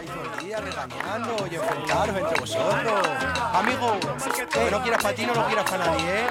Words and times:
estáis 0.00 0.10
todo 0.10 0.60
regañando 0.60 1.46
y 1.50 1.54
enfrentaros 1.54 2.16
entre 2.16 2.40
vosotros. 2.40 3.08
Amigo, 3.52 3.98
que 4.52 4.70
no 4.70 4.82
quieras 4.82 5.02
para 5.02 5.14
ti, 5.14 5.26
no 5.26 5.34
lo 5.34 5.46
quieras 5.46 5.70
para 5.70 5.86
nadie, 5.86 6.20
¿eh? 6.20 6.26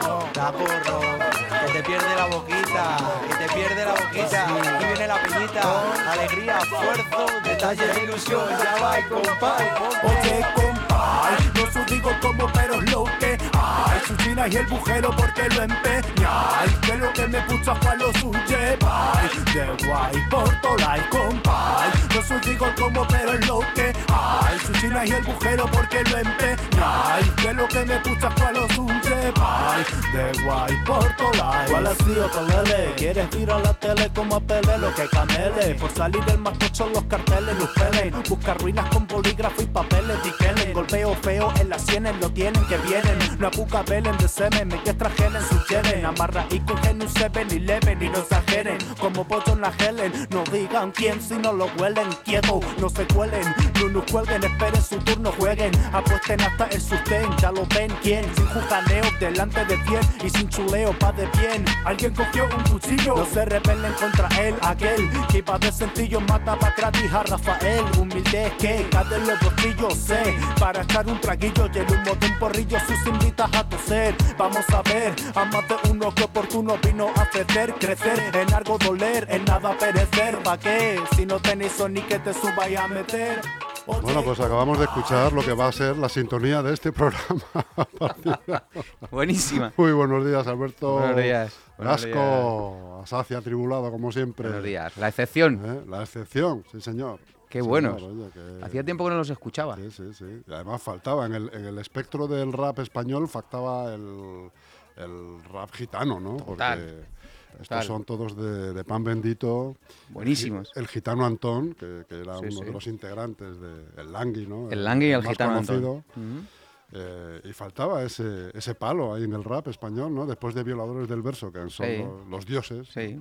Que 1.66 1.74
te 1.74 1.84
pierde 1.84 2.16
la 2.16 2.26
boquita, 2.26 2.98
que 3.28 3.36
te 3.36 3.54
pierde 3.54 3.86
la 3.86 3.92
boquita. 3.92 4.46
Aquí 4.46 4.86
viene 4.86 5.08
la 5.08 5.22
piñita, 5.22 6.12
alegría, 6.12 6.58
esfuerzo, 6.60 7.26
detalles 7.44 7.96
de 7.96 8.04
ilusión. 8.04 8.50
Ya 8.50 8.76
va, 8.82 8.96
compay, 9.08 9.68
Oye, 10.04 10.46
compay, 10.56 11.52
no 11.54 11.72
su 11.72 11.94
digo 11.94 12.12
como, 12.22 12.52
pero 12.54 12.76
es 12.76 12.92
lo 12.92 13.04
que 13.20 13.38
hay. 13.60 14.00
Su 14.08 14.16
china 14.18 14.48
y 14.48 14.56
el 14.56 14.66
bujero 14.68 15.12
porque 15.16 15.50
lo 15.50 15.64
empeñáis. 15.64 16.72
Que 16.82 16.98
lo 16.98 17.14
que 17.14 17.28
me 17.28 17.42
puso 17.42 17.72
a 17.72 17.96
lo 17.96 18.12
lleváis. 18.12 19.54
De 19.54 19.86
guay 19.86 20.30
por 20.30 20.62
tolai, 20.62 21.02
compay. 21.10 21.90
No 22.16 22.22
su 22.22 22.40
digo 22.48 22.68
como, 22.78 23.08
pero 23.08 23.34
es 23.34 23.48
lo 23.48 23.60
que 23.76 23.94
hay. 24.08 24.60
Su 24.66 24.74
china 24.74 25.06
y 25.06 25.12
el 25.12 25.24
bujero 25.24 25.66
porque 25.72 26.04
lo 26.04 26.18
empeñáis. 26.18 27.26
Que 27.42 27.54
lo 27.54 27.68
que 27.68 27.86
me 27.86 27.98
puso 28.00 28.28
a 28.28 28.52
lo 28.52 28.68
lleváis. 28.68 29.88
De 30.14 30.44
guay 30.44 30.76
por 30.86 31.16
tolai. 31.18 31.70
¿Cuál 31.70 31.88
ha 31.88 31.96
sido 31.96 32.30
Pelele? 32.32 32.94
¿Quieres 32.96 33.36
ir 33.36 33.52
a 33.52 33.60
la 33.60 33.74
tele 33.74 34.10
como 34.16 34.36
a 34.36 34.40
Pele? 34.40 34.78
Lo 34.78 34.94
que 34.94 35.08
camele. 35.10 35.76
Por 35.76 35.92
salir 35.92 36.24
del 36.26 36.40
más 36.40 36.58
los 36.88 37.04
carteles, 37.06 37.58
los 37.58 37.70
pelen. 37.70 38.14
Busca 38.28 38.54
ruinas 38.54 38.86
con 38.90 39.08
bolígrafo 39.08 39.62
y 39.62 39.66
papeles. 39.66 40.24
Diquelen. 40.24 40.74
Golpeo 40.74 41.16
feo 41.22 41.54
en 41.60 41.70
las 41.70 41.82
sienes, 41.82 42.16
lo 42.22 42.32
tienen 42.32 42.64
que 42.66 42.78
vienen. 42.78 43.18
Apuca 43.50 43.84
velen 43.84 44.18
de 44.18 44.28
semen, 44.28 44.68
me 44.68 44.82
que 44.84 44.92
extrajelen 44.92 45.42
su. 45.44 45.60
Amarra 46.06 46.46
y 46.50 46.60
cogen 46.62 47.02
un 47.02 47.10
seven 47.10 47.48
y 47.52 47.60
leven 47.60 48.02
y 48.02 48.10
no 48.10 48.20
exageren. 48.20 48.78
Como 49.00 49.24
pollo 49.28 49.54
en 49.54 49.62
la 49.62 49.72
gelen. 49.74 50.12
No 50.30 50.44
digan 50.52 50.92
quién 50.92 51.22
si 51.22 51.36
no 51.36 51.54
lo 51.54 51.68
huelen. 51.78 52.10
Quieto, 52.24 52.60
no 52.80 52.90
se 52.90 53.06
cuelen. 53.08 53.44
No 53.80 53.90
nos 53.90 54.12
cuelguen, 54.12 54.44
esperen 54.44 54.82
su 54.82 54.98
turno, 54.98 55.32
jueguen. 55.38 55.72
Apuesten 55.94 56.42
hasta 56.42 56.66
el 56.66 56.82
sustén, 56.82 57.30
ya 57.38 57.52
lo 57.52 57.66
ven 57.68 57.92
quién. 58.02 58.26
Sin 58.36 58.48
jucaneo, 58.48 59.04
delante 59.20 59.66
de 59.66 59.76
bien 59.78 60.02
y 60.24 60.30
sin 60.30 60.50
chuleo, 60.50 60.98
pa' 60.98 61.12
de 61.12 61.28
bien. 61.40 61.66
Alguien 61.86 62.14
cogió 62.14 62.46
un 62.46 62.64
cuchillo, 62.64 63.16
no 63.16 63.26
se 63.26 63.46
rebelen 63.46 63.94
contra 63.94 64.28
él. 64.42 64.56
Aquel 64.62 65.10
que 65.30 65.38
iba 65.40 65.58
de 65.60 65.72
sencillo 65.72 66.20
mataba 66.22 66.74
gratis 66.76 67.14
a 67.14 67.24
Rafael. 67.24 67.86
Humilde 68.00 68.52
que 68.60 68.88
caden 68.90 69.28
los 69.28 69.40
bolsillos, 69.40 69.94
sé. 69.94 70.36
Para 70.60 70.82
echar 70.82 71.08
un 71.08 71.22
traguillo 71.22 71.70
y 71.74 71.78
el 71.78 71.86
humo 71.86 72.16
de 72.20 72.28
un 72.28 72.40
porrillo 72.40 72.78
sus 72.80 73.08
invitas 73.40 73.60
a 73.60 73.70
toser. 73.70 74.16
Vamos 74.38 74.66
a 74.70 74.82
ver, 74.84 75.14
a 75.36 75.46
más 75.46 75.68
de 75.68 75.92
uno 75.92 76.14
que 76.14 76.24
oportuno 76.24 76.78
vino 76.84 77.10
a 77.16 77.30
crecer, 77.30 77.74
crecer. 77.80 78.36
En 78.36 78.54
algo 78.54 78.78
doler, 78.78 79.28
en 79.30 79.46
nada 79.46 79.78
perecer. 79.78 80.42
¿Pa' 80.44 80.58
qué? 80.58 81.00
Si 81.16 81.26
no 81.26 81.40
tenéis 81.40 81.82
ni 81.90 82.02
que 82.02 82.20
te 82.20 82.34
subáis 82.34 82.78
a 82.78 82.88
meter. 82.88 83.42
Oye, 83.86 84.02
Bueno, 84.02 84.24
pues 84.24 84.40
acabamos 84.40 84.78
de 84.78 84.86
escuchar 84.86 85.34
lo 85.34 85.42
que 85.42 85.54
va 85.54 85.68
a 85.68 85.72
ser 85.72 85.98
la 85.98 86.10
sintonía 86.10 86.62
de 86.62 86.74
este 86.74 86.92
programa. 86.92 87.42
Buenísima. 89.12 89.74
Muy 89.78 89.94
buenos 89.94 90.26
días, 90.26 90.46
Alberto. 90.46 91.00
Buenos 91.00 91.18
días. 91.18 91.58
Buenos 91.78 92.06
Gasco, 92.06 93.02
asacia, 93.04 93.38
atribulado, 93.38 93.90
como 93.90 94.12
siempre. 94.12 94.48
Buenos 94.48 94.64
días. 94.64 94.96
La 94.98 95.08
excepción. 95.08 95.62
¿Eh? 95.66 95.90
La 95.90 96.04
excepción, 96.04 96.64
sí, 96.72 96.82
señor. 96.82 97.20
Qué 97.50 97.62
Sí, 97.62 97.68
buenos. 97.68 98.02
que- 98.34 98.64
Hacía 98.64 98.84
tiempo 98.84 99.04
que 99.06 99.10
no 99.12 99.18
los 99.18 99.30
escuchaba. 99.30 99.76
Sí, 99.76 99.90
sí, 99.92 100.14
sí. 100.14 100.44
Y 100.48 100.54
además 100.54 100.82
faltaba, 100.82 101.26
en 101.26 101.34
el, 101.34 101.50
en 101.54 101.66
el 101.66 101.78
espectro 101.80 102.28
del 102.28 102.54
rap 102.54 102.80
español 102.80 103.28
faltaba 103.28 103.94
el, 103.94 104.50
el 104.98 105.44
rap 105.52 105.72
gitano, 105.74 106.20
¿no? 106.20 106.38
Total, 106.38 106.78
Porque 106.80 107.64
estos 107.64 107.86
son 107.86 108.04
todos 108.04 108.38
de, 108.38 108.74
de 108.74 108.84
pan 108.84 109.04
bendito. 109.04 109.76
Buenísimos. 110.10 110.72
El, 110.76 110.88
gitano 110.88 111.26
Antón, 111.26 111.74
que, 111.74 112.06
que 112.08 112.22
era 112.22 112.36
Sí, 112.38 112.46
uno 112.46 112.60
sí. 112.60 112.66
de 112.66 112.72
los 112.72 112.86
integrantes 112.88 113.60
de 113.60 113.86
El 113.98 114.12
Langui, 114.12 114.46
¿no? 114.46 114.70
El 114.70 114.84
Langui 114.84 115.08
y 115.08 115.12
el 115.12 115.26
gitano 115.26 115.54
conocido. 115.56 116.04
Antón. 116.16 116.48
Eh, 116.92 117.42
y 117.46 117.54
faltaba 117.54 118.02
ese, 118.04 118.50
ese 118.54 118.74
palo 118.76 119.14
ahí 119.14 119.24
en 119.24 119.34
el 119.34 119.44
rap 119.44 119.68
español, 119.68 120.14
¿no? 120.14 120.26
Después 120.26 120.56
de 120.56 120.64
Violadores 120.64 121.08
del 121.08 121.22
Verso, 121.22 121.52
que 121.52 121.60
son 121.70 121.86
Sí. 121.86 121.98
los, 121.98 122.28
los 122.28 122.46
dioses. 122.46 122.88
Sí. 122.94 123.20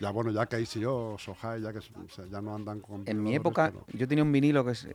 Ya 0.00 0.10
bueno, 0.10 0.30
ya 0.30 0.46
KCO, 0.46 1.16
Sohai, 1.18 1.60
ya 1.62 1.72
que 1.72 1.78
o 1.78 1.82
sea, 2.08 2.24
ya 2.30 2.40
no 2.40 2.54
andan 2.54 2.80
con 2.80 3.02
En 3.06 3.22
mi 3.22 3.34
época, 3.34 3.72
pero- 3.72 3.98
yo 3.98 4.06
tenía 4.06 4.22
un 4.24 4.30
vinilo 4.32 4.64
que 4.64 4.72
es, 4.72 4.88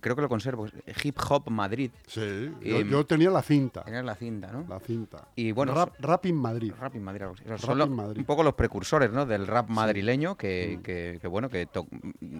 creo 0.00 0.16
que 0.16 0.22
lo 0.22 0.28
conservo, 0.28 0.66
Hip 1.04 1.18
Hop 1.28 1.50
Madrid. 1.50 1.90
Sí, 2.06 2.50
yo, 2.62 2.78
Em, 2.80 2.88
yo 2.90 3.04
tenía 3.06 3.30
la 3.30 3.42
cinta. 3.42 3.84
Era 3.86 4.02
la 4.02 4.14
cinta, 4.14 4.50
¿no? 4.52 4.64
La 4.68 4.80
cinta. 4.80 5.28
Y 5.36 5.52
bueno, 5.52 5.74
rap, 5.74 5.94
rap 6.00 6.26
in 6.26 6.36
Madrid. 6.36 6.72
Rap 6.78 6.94
in 6.96 7.02
Madrid. 7.02 7.22
Rap 7.46 7.58
Son 7.58 7.80
in 7.80 7.92
Madrid. 7.94 8.18
un 8.18 8.24
poco 8.24 8.42
los 8.42 8.54
precursores 8.54 9.10
¿no? 9.12 9.26
del 9.26 9.46
rap 9.46 9.68
madrileño, 9.68 10.36
que, 10.36 10.76
Mm. 10.78 10.82
que- 10.82 11.18
que, 11.20 11.28
bueno, 11.28 11.48
que 11.50 11.66
to- 11.66 11.86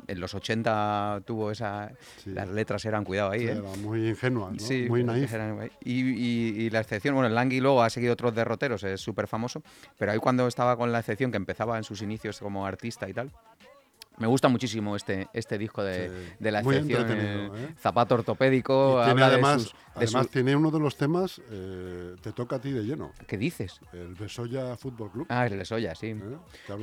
en 0.07 0.21
los 0.21 0.35
80 0.35 1.21
tuvo 1.27 1.51
esa... 1.51 1.93
Sí. 2.19 2.31
Las 2.31 2.49
letras 2.49 2.85
eran, 2.85 3.05
cuidado 3.05 3.31
ahí, 3.31 3.41
Sí, 3.41 3.47
¿eh? 3.49 3.51
Era 3.53 3.77
muy 3.83 4.09
ingenua, 4.09 4.51
¿no? 4.53 4.59
Sí, 4.59 4.87
muy 4.89 5.01
pero 5.03 5.13
naif. 5.13 5.33
eran. 5.33 5.71
Y, 5.85 6.01
y- 6.01 6.63
y 6.67 6.71
la 6.71 6.81
excepción, 6.81 7.15
bueno, 7.15 7.29
el 7.29 7.35
Langui 7.35 7.61
luego 7.61 7.83
ha 7.83 7.91
seguido 7.91 8.13
otros 8.13 8.35
derroteros, 8.35 8.83
es 8.85 9.01
súper 9.01 9.27
famoso, 9.27 9.63
pero 9.99 10.13
ahí 10.13 10.19
cuando 10.19 10.47
estaba 10.47 10.77
con 10.77 10.93
la 10.93 11.01
excepción, 11.01 11.31
que 11.31 11.37
empezaba 11.37 11.77
en 11.77 11.85
sus 11.91 12.03
inicios 12.03 12.39
como 12.39 12.65
artista 12.65 13.09
y 13.09 13.13
tal, 13.13 13.33
me 14.19 14.29
gusta 14.29 14.49
muchísimo 14.49 14.95
este, 14.95 15.27
este 15.33 15.59
disco 15.59 15.83
de, 15.83 16.09
Sí, 16.09 16.35
de 16.39 16.51
la 16.53 16.61
excepción, 16.61 17.07
eh, 17.19 17.51
¿eh? 17.53 17.75
zapato 17.81 18.15
ortopédico, 18.15 19.01
tiene 19.05 19.19
de 19.21 19.27
además, 19.27 19.63
sus- 19.63 19.73
de 19.73 19.79
además 19.97 20.27
su- 20.27 20.33
tiene 20.33 20.55
uno 20.55 20.71
de 20.71 20.79
los 20.79 20.97
temas, 20.97 21.41
eh, 21.51 22.15
te 22.23 22.33
toca 22.33 22.57
a 22.57 22.61
ti 22.61 22.71
de 22.71 22.83
lleno, 22.85 23.11
¿Qué 23.27 23.37
dices? 23.37 23.81
el 23.93 24.15
Besoya 24.15 24.77
Fútbol 24.77 25.11
Club. 25.11 25.27
Ah, 25.31 25.47
el 25.47 25.59
de 25.59 25.65
Soya, 25.65 25.97
sí. 25.97 26.09
¿eh? 26.09 26.17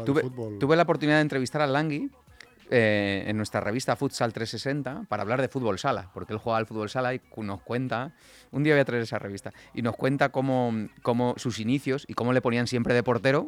Tuve, 0.05 0.23
de 0.23 0.29
fútbol. 0.29 0.59
tuve 0.59 0.75
la 0.75 0.83
oportunidad 0.83 1.17
de 1.17 1.21
entrevistar 1.21 1.61
al 1.61 1.71
Langui 1.71 2.09
en 2.69 3.37
nuestra 3.37 3.61
revista 3.61 3.95
Futsal 3.95 4.33
360 4.33 5.03
para 5.07 5.21
hablar 5.23 5.39
de 5.39 5.47
fútbol 5.47 5.79
sala, 5.79 6.09
porque 6.13 6.33
él 6.33 6.39
juega 6.39 6.57
al 6.57 6.65
fútbol 6.65 6.89
sala 6.89 7.13
y 7.13 7.21
nos 7.37 7.61
cuenta, 7.61 8.11
un 8.51 8.63
día 8.63 8.73
voy 8.73 8.81
a 8.81 8.85
traer 8.85 9.03
esa 9.03 9.19
revista, 9.19 9.53
y 9.73 9.81
nos 9.83 9.95
cuenta 9.95 10.29
cómo, 10.29 10.73
cómo 11.01 11.35
sus 11.37 11.59
inicios 11.61 12.03
y 12.09 12.13
cómo 12.13 12.33
le 12.33 12.41
ponían 12.41 12.67
siempre 12.67 12.93
de 12.93 13.03
portero, 13.03 13.47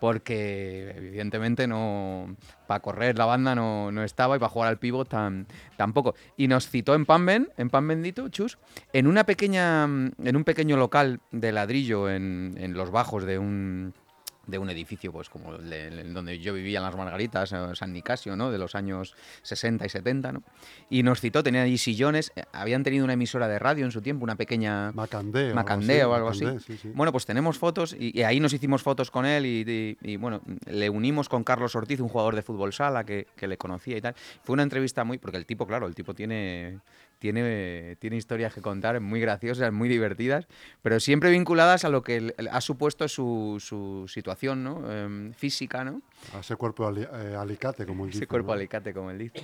porque 0.00 0.94
evidentemente 0.96 1.66
no 1.66 2.36
para 2.66 2.80
correr 2.80 3.18
la 3.18 3.24
banda 3.24 3.54
no, 3.54 3.90
no 3.92 4.02
estaba 4.02 4.36
y 4.36 4.38
para 4.38 4.50
jugar 4.50 4.68
al 4.68 4.78
pívot 4.78 5.08
tan, 5.08 5.46
tampoco. 5.76 6.14
Y 6.36 6.48
nos 6.48 6.68
citó 6.68 6.94
en 6.94 7.06
Pan 7.06 7.24
en 7.56 7.70
Pan 7.70 7.88
Bendito, 7.88 8.28
Chus, 8.28 8.58
en 8.92 9.06
una 9.06 9.24
pequeña 9.24 9.84
en 9.84 10.36
un 10.36 10.44
pequeño 10.44 10.76
local 10.76 11.20
de 11.30 11.52
ladrillo 11.52 12.10
en, 12.10 12.54
en 12.58 12.74
los 12.74 12.90
bajos 12.90 13.24
de 13.24 13.38
un 13.38 13.94
de 14.46 14.58
un 14.58 14.68
edificio, 14.70 15.12
pues 15.12 15.28
como 15.28 15.54
el 15.54 15.70
de- 15.70 15.88
el 15.88 16.14
donde 16.14 16.38
yo 16.38 16.52
vivía 16.54 16.78
en 16.78 16.84
Las 16.84 16.96
Margaritas, 16.96 17.54
San 17.74 17.92
Nicasio, 17.92 18.36
¿no? 18.36 18.50
De 18.50 18.58
los 18.58 18.74
años 18.74 19.14
60 19.42 19.86
y 19.86 19.88
70, 19.88 20.32
¿no? 20.32 20.42
Y 20.90 21.02
nos 21.02 21.20
citó, 21.20 21.42
tenía 21.42 21.62
allí 21.62 21.78
sillones, 21.78 22.32
habían 22.52 22.82
tenido 22.82 23.04
una 23.04 23.14
emisora 23.14 23.48
de 23.48 23.58
radio 23.58 23.84
en 23.84 23.90
su 23.92 24.02
tiempo, 24.02 24.24
una 24.24 24.36
pequeña... 24.36 24.92
Macandé. 24.92 25.52
o 25.52 25.54
Macandé 25.54 26.04
o 26.04 26.14
algo 26.14 26.30
Macandé, 26.30 26.56
así. 26.56 26.72
sí, 26.74 26.78
sí. 26.82 26.92
Bueno, 26.94 27.12
pues 27.12 27.26
tenemos 27.26 27.58
fotos 27.58 27.96
y, 27.98 28.18
y 28.18 28.22
ahí 28.22 28.40
nos 28.40 28.52
hicimos 28.52 28.82
fotos 28.82 29.10
con 29.10 29.26
él 29.26 29.46
y, 29.46 29.64
y- 30.02 30.12
y, 30.12 30.16
bueno, 30.16 30.40
le 30.66 30.90
unimos 30.90 31.28
con 31.28 31.44
Carlos 31.44 31.74
Ortiz, 31.74 32.00
un 32.00 32.08
jugador 32.08 32.34
de 32.34 32.42
fútbol 32.42 32.72
sala 32.72 33.04
que, 33.04 33.26
que 33.36 33.46
le 33.48 33.56
conocía 33.56 33.96
y 33.96 34.00
tal. 34.00 34.14
Fue 34.42 34.52
una 34.54 34.62
entrevista 34.62 35.04
muy... 35.04 35.18
Porque 35.18 35.36
el 35.36 35.46
tipo, 35.46 35.66
claro, 35.66 35.86
el 35.86 35.94
tipo 35.94 36.14
tiene... 36.14 36.78
Tiene, 37.24 37.96
tiene 38.00 38.16
historias 38.16 38.52
que 38.52 38.60
contar 38.60 39.00
muy 39.00 39.18
graciosas, 39.18 39.72
muy 39.72 39.88
divertidas, 39.88 40.46
pero 40.82 41.00
siempre 41.00 41.30
vinculadas 41.30 41.86
a 41.86 41.88
lo 41.88 42.02
que 42.02 42.34
ha 42.50 42.60
supuesto 42.60 43.08
su, 43.08 43.56
su 43.60 44.04
situación 44.08 44.62
¿no? 44.62 44.92
Em, 44.92 45.32
física, 45.32 45.84
¿no? 45.84 46.02
A 46.34 46.40
ese 46.40 46.54
cuerpo 46.56 46.86
ali- 46.86 47.08
eh, 47.10 47.34
alicate, 47.34 47.86
como 47.86 48.04
él 48.04 48.10
ese 48.10 48.18
dice, 48.18 48.26
cuerpo 48.26 48.48
¿no? 48.48 48.52
alicate, 48.58 48.92
como 48.92 49.10
él 49.10 49.16
dice. 49.16 49.40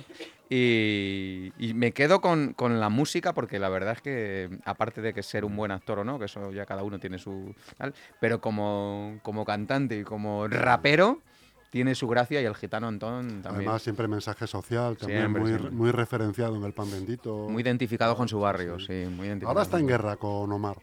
Y, 0.47 1.51
y 1.57 1.73
me 1.73 1.91
quedo 1.91 2.21
con, 2.21 2.53
con 2.53 2.79
la 2.79 2.89
música 2.89 3.33
porque 3.33 3.57
la 3.57 3.69
verdad 3.69 3.93
es 3.93 4.01
que, 4.03 4.59
aparte 4.63 5.01
de 5.01 5.15
que 5.15 5.23
ser 5.23 5.43
un 5.43 5.55
buen 5.55 5.71
actor 5.71 5.97
o 5.97 6.03
no, 6.03 6.19
que 6.19 6.25
eso 6.25 6.51
ya 6.51 6.67
cada 6.67 6.83
uno 6.83 6.99
tiene 6.99 7.17
su... 7.17 7.55
tal, 7.77 7.95
pero 8.19 8.41
como, 8.41 9.17
como 9.23 9.43
cantante 9.43 9.97
y 9.97 10.03
como 10.03 10.47
rapero, 10.47 11.23
tiene 11.71 11.95
su 11.95 12.07
gracia 12.07 12.41
y 12.41 12.45
el 12.45 12.53
gitano 12.53 12.87
Antón 12.87 13.41
también. 13.41 13.67
Además, 13.67 13.81
siempre 13.81 14.07
mensaje 14.07 14.45
social, 14.45 14.97
también 14.97 15.21
Siempre, 15.21 15.41
muy, 15.41 15.49
siempre. 15.49 15.71
muy 15.71 15.91
referenciado 15.91 16.55
en 16.57 16.63
el 16.63 16.73
pan 16.73 16.91
bendito. 16.91 17.49
muy 17.49 17.63
identificado 17.63 18.15
con 18.15 18.27
su 18.27 18.39
barrio, 18.39 18.77
sí, 18.79 19.05
muy 19.09 19.27
identificado. 19.27 19.49
Ahora 19.49 19.63
está 19.63 19.79
en 19.79 19.87
guerra 19.87 20.17
con 20.17 20.51
Omar. 20.51 20.77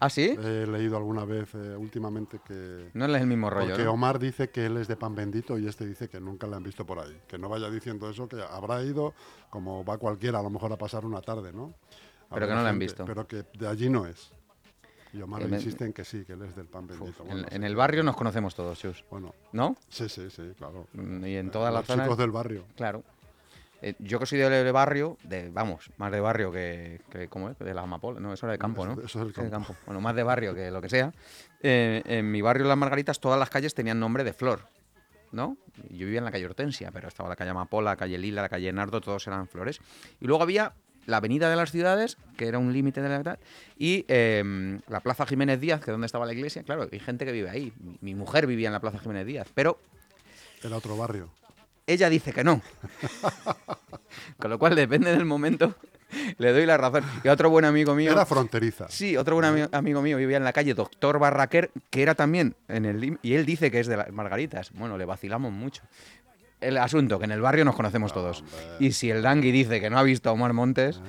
¿Ah, 0.00 0.10
sí? 0.10 0.36
He 0.42 0.66
leído 0.66 0.96
alguna 0.96 1.24
vez 1.24 1.54
eh, 1.54 1.76
últimamente 1.76 2.40
que... 2.44 2.90
No 2.94 3.06
es 3.06 3.22
el 3.22 3.26
mismo 3.26 3.48
rollo, 3.48 3.68
Porque 3.68 3.84
¿no? 3.84 3.92
Omar 3.92 4.18
dice 4.18 4.50
que 4.50 4.66
él 4.66 4.76
es 4.76 4.88
de 4.88 4.96
pan 4.96 5.14
bendito 5.14 5.56
y 5.56 5.66
este 5.66 5.86
dice 5.86 6.08
que 6.08 6.20
nunca 6.20 6.46
le 6.46 6.56
han 6.56 6.62
visto 6.62 6.84
por 6.84 6.98
ahí. 6.98 7.16
Que 7.28 7.38
no 7.38 7.48
vaya 7.48 7.70
diciendo 7.70 8.10
eso, 8.10 8.28
que 8.28 8.42
habrá 8.42 8.82
ido 8.82 9.14
como 9.50 9.84
va 9.84 9.96
cualquiera 9.96 10.40
a 10.40 10.42
lo 10.42 10.50
mejor 10.50 10.72
a 10.72 10.76
pasar 10.76 11.06
una 11.06 11.20
tarde, 11.22 11.52
¿no? 11.52 11.74
Pero 12.28 12.46
que 12.48 12.54
no 12.54 12.62
le 12.62 12.68
han 12.68 12.74
gente, 12.74 12.84
visto. 12.84 13.04
Pero 13.04 13.26
que 13.26 13.44
de 13.58 13.68
allí 13.68 13.88
no 13.88 14.06
es. 14.06 14.32
Y 15.14 15.22
Omar 15.22 15.42
Eh, 15.42 15.46
me- 15.48 15.56
insiste 15.56 15.84
en 15.84 15.92
que 15.92 16.04
sí, 16.04 16.24
que 16.24 16.32
él 16.34 16.42
es 16.42 16.54
del 16.56 16.66
pan 16.66 16.86
bendito. 16.86 17.22
En, 17.22 17.28
Bueno, 17.28 17.46
en 17.50 17.60
sí. 17.60 17.66
el 17.66 17.76
barrio 17.76 18.02
nos 18.02 18.16
conocemos 18.16 18.54
todos, 18.54 18.78
Chus, 18.78 19.04
Bueno, 19.10 19.34
¿no? 19.52 19.76
sí, 19.88 20.08
sí, 20.08 20.28
sí, 20.28 20.52
claro. 20.58 20.86
Mm, 20.92 21.24
Y 21.24 21.36
en 21.36 21.50
todas 21.50 21.72
las 21.72 21.82
Los 21.82 21.86
zonas... 21.86 22.06
chicos 22.06 22.18
del 22.18 22.30
barrio. 22.32 22.64
Claro. 22.76 23.02
Eh, 23.80 23.94
yo 23.98 24.18
que 24.18 24.26
soy 24.26 24.38
de, 24.38 24.48
de 24.48 24.72
barrio, 24.72 25.18
de 25.24 25.50
vamos, 25.50 25.90
más 25.98 26.10
de 26.10 26.18
barrio 26.20 26.50
que, 26.50 27.00
que 27.10 27.28
¿cómo 27.28 27.50
es? 27.50 27.58
De 27.58 27.74
la 27.74 27.82
amapola, 27.82 28.18
no, 28.18 28.32
eso 28.32 28.46
era 28.46 28.52
de 28.52 28.58
campo, 28.58 28.86
¿no? 28.86 28.92
Eso 29.00 29.22
es 29.26 29.34
del 29.36 29.50
campo. 29.50 29.76
Bueno, 29.84 30.00
más 30.00 30.16
de 30.16 30.22
barrio 30.22 30.54
que 30.54 30.70
lo 30.70 30.80
que 30.80 30.88
sea. 30.88 31.12
Eh, 31.60 32.02
en 32.06 32.30
mi 32.30 32.40
barrio 32.40 32.66
Las 32.66 32.78
Margaritas 32.78 33.20
todas 33.20 33.38
las 33.38 33.50
calles 33.50 33.74
tenían 33.74 34.00
nombre 34.00 34.24
de 34.24 34.32
flor. 34.32 34.66
¿no? 35.32 35.56
Yo 35.90 36.06
vivía 36.06 36.18
en 36.18 36.24
la 36.24 36.30
calle 36.30 36.46
Hortensia, 36.46 36.92
pero 36.92 37.08
estaba 37.08 37.28
la 37.28 37.34
calle 37.34 37.50
Amapola, 37.50 37.90
la 37.90 37.96
calle 37.96 38.16
Lila, 38.16 38.40
la 38.42 38.48
calle 38.48 38.72
Nardo, 38.72 39.00
todos 39.00 39.26
eran 39.26 39.48
flores. 39.48 39.80
Y 40.20 40.26
luego 40.28 40.44
había 40.44 40.72
la 41.06 41.18
Avenida 41.18 41.48
de 41.50 41.56
las 41.56 41.70
Ciudades, 41.70 42.16
que 42.36 42.46
era 42.48 42.58
un 42.58 42.72
límite 42.72 43.00
de 43.02 43.08
la 43.08 43.16
verdad, 43.18 43.38
y 43.78 44.04
em, 44.08 44.80
la 44.88 45.00
Plaza 45.00 45.26
Jiménez 45.26 45.60
Díaz, 45.60 45.80
que 45.80 45.90
es 45.90 45.92
donde 45.92 46.06
estaba 46.06 46.26
la 46.26 46.32
iglesia. 46.32 46.62
Claro, 46.62 46.88
hay 46.90 46.98
gente 47.00 47.24
que 47.24 47.32
vive 47.32 47.50
ahí. 47.50 47.72
Mi, 47.80 47.96
mi 48.00 48.14
mujer 48.14 48.46
vivía 48.46 48.68
en 48.68 48.72
la 48.72 48.80
Plaza 48.80 48.98
Jiménez 48.98 49.26
Díaz, 49.26 49.48
pero 49.54 49.78
Era 50.62 50.76
otro 50.76 50.96
barrio. 50.96 51.28
ella 51.86 52.08
dice 52.08 52.32
que 52.32 52.44
no. 52.44 52.62
Con 54.38 54.50
lo 54.50 54.58
cual, 54.58 54.74
depende 54.74 55.10
del 55.10 55.24
momento, 55.24 55.74
le 56.38 56.52
doy 56.52 56.66
la 56.66 56.76
razón. 56.76 57.04
Y 57.22 57.28
otro 57.28 57.50
buen 57.50 57.64
amigo 57.64 57.94
mío. 57.94 58.12
Era 58.12 58.26
fronteriza. 58.26 58.86
Sí, 58.88 59.16
otro 59.16 59.34
buen 59.36 59.46
ami- 59.46 59.68
amigo 59.72 60.02
mío 60.02 60.16
vivía 60.16 60.36
en 60.36 60.44
la 60.44 60.52
calle 60.52 60.74
Doctor 60.74 61.18
Barraquer, 61.18 61.70
que 61.90 62.02
era 62.02 62.14
también 62.14 62.54
en 62.68 62.84
el 62.84 63.18
y 63.22 63.34
él 63.34 63.44
dice 63.46 63.70
que 63.70 63.80
es 63.80 63.86
de 63.86 63.96
las 63.96 64.10
Margaritas. 64.12 64.70
Bueno, 64.72 64.96
le 64.98 65.04
vacilamos 65.04 65.52
mucho. 65.52 65.82
El 66.60 66.78
asunto, 66.78 67.18
que 67.18 67.24
en 67.26 67.32
el 67.32 67.40
barrio 67.40 67.64
nos 67.64 67.74
conocemos 67.76 68.12
todos. 68.12 68.42
Y 68.80 68.92
si 68.92 69.10
el 69.10 69.22
Dangui 69.22 69.50
dice 69.52 69.80
que 69.80 69.90
no 69.90 69.98
ha 69.98 70.02
visto 70.02 70.30
a 70.30 70.32
Omar 70.32 70.52
Montes, 70.54 71.00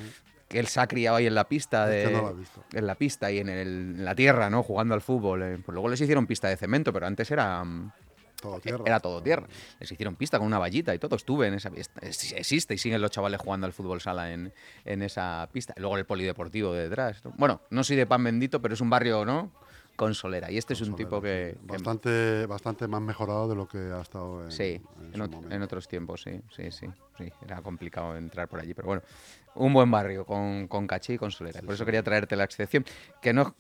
que 0.50 0.60
él 0.60 0.68
se 0.68 0.80
ha 0.80 0.88
criado 0.88 1.18
ahí 1.18 1.28
en 1.28 1.36
la 1.36 1.48
pista 1.48 1.86
de 1.88 2.12
no 2.12 2.36
en 2.74 2.88
la 2.88 2.96
pista 2.96 3.32
y 3.32 3.40
en, 3.40 3.50
el- 3.50 3.96
en 3.98 4.06
la 4.06 4.14
tierra, 4.16 4.50
¿no? 4.50 4.64
Jugando 4.64 4.94
al 4.94 5.02
fútbol. 5.02 5.42
eh, 5.44 5.58
Pues 5.66 5.74
luego 5.74 5.90
les 5.90 6.00
hicieron 6.02 6.28
pista 6.28 6.48
de 6.50 6.58
cemento, 6.58 6.92
pero 6.94 7.08
antes 7.08 7.32
era 7.32 7.64
mm, 7.64 7.92
Todo 8.42 8.60
tierra. 8.60 8.84
era 8.86 9.00
todo 9.00 9.24
tierra. 9.24 9.48
Les 9.80 9.92
hicieron 9.92 10.16
pista 10.16 10.38
con 10.38 10.46
una 10.46 10.60
vallita 10.60 10.94
y 10.94 11.00
todo. 11.00 11.16
Estuve 11.16 11.48
en 11.48 11.54
esa 11.56 11.72
pista. 11.72 12.00
Existe 12.02 12.74
y 12.74 12.78
siguen 12.78 13.02
los 13.02 13.10
chavales 13.12 13.40
jugando 13.40 13.66
al 13.66 13.74
fútbol 13.74 14.02
sala 14.02 14.32
en, 14.34 14.54
en 14.84 15.02
esa 15.02 15.48
pista. 15.52 15.74
Y 15.78 15.80
luego 15.80 15.98
el 15.98 16.06
polideportivo 16.06 16.74
detrás. 16.74 17.24
¿no? 17.26 17.34
Bueno, 17.38 17.62
no 17.72 17.84
soy 17.84 17.96
de 17.96 18.06
pan 18.06 18.24
bendito, 18.24 18.62
pero 18.62 18.74
es 18.74 18.82
un 18.82 18.90
barrio, 18.90 19.26
¿no? 19.26 19.52
Con 19.96 20.14
solera. 20.14 20.52
Y 20.52 20.58
este 20.58 20.74
es 20.74 20.82
un 20.82 20.96
tipo 20.96 21.22
que. 21.22 21.56
que- 21.68 21.68
Bastante, 21.68 22.46
bastante 22.48 22.88
más 22.88 23.02
mejorado 23.02 23.48
de 23.48 23.56
lo 23.56 23.68
que 23.68 23.78
ha 23.78 24.02
estado 24.02 24.44
en, 24.44 24.52
sí, 24.52 24.82
en 25.14 25.22
en, 25.22 25.22
ot- 25.22 25.52
en 25.54 25.62
otros 25.62 25.88
tiempos, 25.88 26.22
sí, 26.24 26.42
sí, 26.54 26.70
sí, 26.72 26.88
sí. 27.18 27.30
Era 27.44 27.62
complicado 27.62 28.16
entrar 28.18 28.48
por 28.50 28.60
allí, 28.60 28.74
pero 28.74 28.88
bueno, 28.88 29.02
un 29.56 29.72
buen 29.72 29.90
barrio 29.90 30.26
con, 30.26 30.68
con 30.68 30.86
caché 30.86 31.14
y 31.14 31.18
con 31.18 31.32
solera. 31.32 31.62
por 31.62 31.74
eso 31.76 31.86
quería 31.86 32.04
traerte 32.04 32.36
la 32.36 32.44
excepción. 32.44 32.84
Que 33.22 33.32
no. 33.32 33.56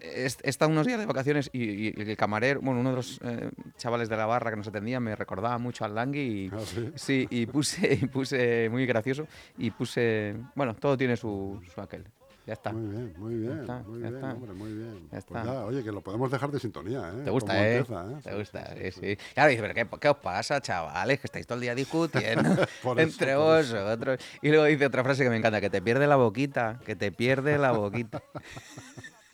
He 0.00 0.22
he 0.24 0.48
estado 0.48 0.70
unos 0.70 0.86
días 0.86 0.98
de 0.98 1.04
vacaciones 1.06 1.50
y, 1.52 1.88
y 1.88 1.94
el 2.00 2.16
camarero, 2.16 2.60
bueno, 2.62 2.80
uno 2.80 2.90
de 2.90 2.96
los 2.96 3.20
eh, 3.22 3.50
chavales 3.76 4.08
de 4.08 4.16
la 4.16 4.24
barra 4.24 4.50
que 4.50 4.56
nos 4.56 4.68
atendía 4.68 5.00
me 5.00 5.14
recordaba 5.14 5.58
mucho 5.58 5.84
al 5.84 5.94
Langui 5.94 6.20
y. 6.46 6.50
¿Ah, 6.50 6.60
sí? 6.64 6.92
Sí, 6.94 7.26
y 7.30 7.44
puse, 7.44 7.92
y 8.00 8.06
puse 8.06 8.68
muy 8.70 8.86
gracioso 8.86 9.26
y 9.58 9.70
puse, 9.70 10.34
bueno, 10.54 10.74
todo 10.74 10.96
tiene 10.96 11.16
su, 11.18 11.60
su 11.74 11.80
aquel. 11.82 12.06
Ya 12.46 12.52
está. 12.52 12.72
Muy 12.72 12.90
bien, 12.90 13.14
muy 13.16 13.34
bien, 13.36 13.60
está, 13.60 13.78
muy 13.86 14.00
bien, 14.00 14.14
está. 14.16 14.32
hombre, 14.34 14.52
muy 14.52 14.72
bien. 14.74 14.94
Ya 15.04 15.08
Pues 15.08 15.24
está. 15.24 15.44
ya, 15.44 15.64
oye, 15.64 15.82
que 15.82 15.90
lo 15.90 16.02
podemos 16.02 16.30
dejar 16.30 16.50
de 16.50 16.60
sintonía, 16.60 17.08
¿eh? 17.16 17.22
Te 17.24 17.30
gusta, 17.30 17.58
¿eh? 17.58 17.78
empieza, 17.78 18.04
¿eh? 18.12 18.16
Te 18.22 18.34
gusta, 18.36 18.74
sí, 18.74 18.80
sí, 18.82 18.90
sí, 18.92 19.00
sí. 19.16 19.18
Claro, 19.32 19.48
dice, 19.50 19.62
pero 19.62 19.74
qué, 19.74 19.98
qué 19.98 20.08
os 20.10 20.16
pasa, 20.18 20.60
chavales? 20.60 21.20
Que 21.20 21.26
estáis 21.26 21.46
todo 21.46 21.54
el 21.56 21.62
día 21.62 21.74
discutiendo 21.74 22.52
eso, 22.82 22.98
entre 22.98 23.36
vosotros. 23.36 24.20
Y 24.42 24.50
luego 24.50 24.64
dice 24.64 24.84
otra 24.84 25.02
frase 25.02 25.24
que 25.24 25.30
me 25.30 25.38
encanta, 25.38 25.62
que 25.62 25.70
te 25.70 25.80
pierde 25.80 26.06
la 26.06 26.16
boquita, 26.16 26.80
que 26.84 26.94
te 26.94 27.10
pierde 27.12 27.56
la 27.56 27.72
boquita. 27.72 28.22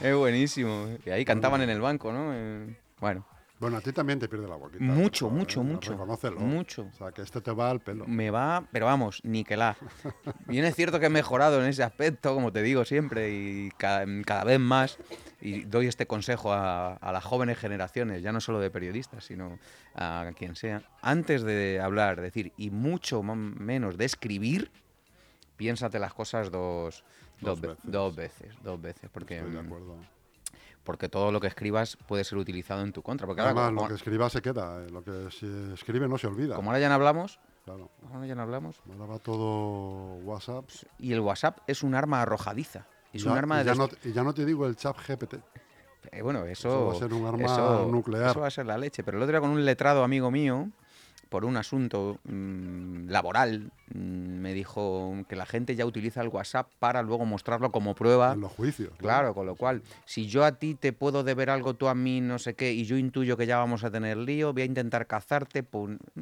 es 0.00 0.14
buenísimo. 0.16 0.88
Y 1.04 1.10
ahí 1.10 1.24
cantaban 1.24 1.62
en 1.62 1.70
el 1.70 1.80
banco, 1.80 2.12
¿no? 2.12 2.32
Eh, 2.34 2.76
Bueno, 3.00 3.26
Bueno, 3.58 3.78
a 3.78 3.80
ti 3.80 3.90
también 3.92 4.18
te 4.18 4.28
pierde 4.28 4.46
la 4.46 4.56
boquita. 4.56 4.84
Mucho, 4.84 5.26
pero, 5.28 5.38
mucho, 5.38 5.60
¿eh? 5.60 5.64
mucho, 5.64 6.36
mucho. 6.38 6.90
O 6.92 6.96
sea, 6.96 7.10
que 7.12 7.22
este 7.22 7.40
te 7.40 7.50
va 7.52 7.70
al 7.70 7.80
pelo. 7.80 8.06
me 8.06 8.30
va, 8.30 8.66
pero 8.70 8.84
vamos, 8.86 9.20
niquelá. 9.24 9.76
Bien 10.46 10.64
es 10.66 10.74
cierto 10.74 11.00
que 11.00 11.06
he 11.06 11.10
mejorado 11.10 11.62
en 11.62 11.68
ese 11.68 11.82
aspecto, 11.82 12.34
como 12.34 12.52
te 12.52 12.62
digo 12.62 12.84
siempre, 12.84 13.30
y 13.30 13.70
cada, 13.78 14.04
cada 14.24 14.44
vez 14.44 14.60
más. 14.60 14.98
Y 15.40 15.62
doy 15.64 15.86
este 15.86 16.06
consejo 16.06 16.52
a, 16.52 16.94
a 16.94 17.12
las 17.12 17.24
jóvenes 17.24 17.58
generaciones, 17.58 18.22
ya 18.22 18.32
no 18.32 18.40
solo 18.40 18.60
de 18.60 18.70
periodistas, 18.70 19.24
sino 19.24 19.58
a 19.94 20.30
quien 20.36 20.54
sea. 20.56 20.82
Antes 21.00 21.42
de 21.42 21.80
hablar, 21.80 22.20
decir, 22.20 22.52
y 22.58 22.70
mucho 22.70 23.22
menos 23.22 23.96
de 23.96 24.04
escribir, 24.04 24.70
piénsate 25.56 25.98
las 25.98 26.12
cosas 26.12 26.50
dos, 26.50 27.04
Dos 27.40 27.60
dos, 27.60 27.60
ve- 27.60 27.68
veces. 27.68 27.90
dos 27.90 28.16
veces, 28.16 28.54
dos 28.62 28.80
veces, 28.82 29.10
porque, 29.10 29.36
Estoy 29.38 29.52
de 29.52 29.62
mm, 29.62 29.66
acuerdo. 29.66 29.96
Porque 30.86 31.10
todo 31.10 31.30
lo 31.32 31.40
que 31.40 31.48
escribas 31.48 31.98
puede 32.06 32.24
ser 32.24 32.38
utilizado 32.38 32.80
en 32.82 32.92
tu 32.92 33.02
contra. 33.02 33.26
Porque 33.26 33.42
ahora, 33.42 33.50
Además, 33.50 33.68
como, 33.70 33.82
lo 33.82 33.88
que 33.88 33.94
escriba 33.96 34.30
se 34.30 34.40
queda. 34.40 34.82
eh, 34.82 34.90
Lo 34.90 35.02
que 35.04 35.28
se 35.30 35.74
escribe 35.74 36.08
no 36.08 36.16
se 36.16 36.28
olvida. 36.28 36.54
como 36.56 36.70
ahora 36.70 36.80
ya 36.80 36.88
no 36.88 36.94
hablamos, 36.94 37.38
Claro. 37.66 37.90
ahora 38.10 38.26
ya 38.26 38.34
no 38.34 38.42
hablamos, 38.42 38.80
Ahora 38.90 39.04
va 39.06 39.18
todo 39.18 40.14
WhatsApp. 40.24 40.64
y 40.98 41.12
el 41.12 41.20
WhatsApp 41.20 41.58
es 41.66 41.82
un 41.82 41.94
arma 41.94 42.22
arrojadiza. 42.22 42.86
Es 43.12 43.24
Ya- 43.24 43.32
un 43.32 43.36
arma 43.38 43.60
y, 43.60 43.64
ya 43.64 43.74
no, 43.74 43.88
y 44.04 44.12
ya 44.12 44.22
no 44.22 44.32
te 44.32 44.46
digo 44.46 44.66
el 44.66 44.76
chat 44.76 44.96
GPT. 44.96 45.40
Eh, 46.12 46.22
bueno, 46.22 46.44
eso, 46.44 46.68
Eso 46.68 46.86
va 46.86 46.92
a 46.92 46.96
ser 46.96 47.12
un 47.12 47.26
arma 47.26 47.44
eso- 47.44 47.88
nuclear. 47.90 48.30
Eso 48.30 48.40
va 48.40 48.46
a 48.46 48.50
ser 48.50 48.64
la 48.66 48.78
leche. 48.78 49.02
Pero 49.02 49.16
el 49.18 49.22
otro 49.24 49.32
día 49.32 49.40
con 49.40 49.50
un 49.50 49.64
letrado 49.64 50.04
amigo 50.04 50.30
mío, 50.30 50.70
por 51.28 51.44
un 51.44 51.56
asunto 51.56 52.18
mm, 52.24 53.08
laboral, 53.08 53.72
mm, 53.94 53.98
me 53.98 54.54
dijo 54.54 55.14
que 55.28 55.36
la 55.36 55.46
gente 55.46 55.74
ya 55.74 55.84
utiliza 55.86 56.22
el 56.22 56.28
WhatsApp 56.28 56.68
para 56.78 57.02
luego 57.02 57.24
mostrarlo 57.26 57.72
como 57.72 57.94
prueba. 57.94 58.32
En 58.34 58.40
los 58.40 58.52
juicios. 58.52 58.90
¿no? 58.92 58.96
Claro, 58.98 59.34
con 59.34 59.46
lo 59.46 59.56
cual, 59.56 59.82
si 60.04 60.26
yo 60.28 60.44
a 60.44 60.52
ti 60.52 60.74
te 60.74 60.92
puedo 60.92 61.24
deber 61.24 61.50
algo, 61.50 61.74
tú 61.74 61.88
a 61.88 61.94
mí 61.94 62.20
no 62.20 62.38
sé 62.38 62.54
qué, 62.54 62.72
y 62.72 62.84
yo 62.84 62.96
intuyo 62.96 63.36
que 63.36 63.46
ya 63.46 63.58
vamos 63.58 63.84
a 63.84 63.90
tener 63.90 64.16
lío, 64.16 64.52
voy 64.52 64.62
a 64.62 64.66
intentar 64.66 65.06
cazarte 65.06 65.64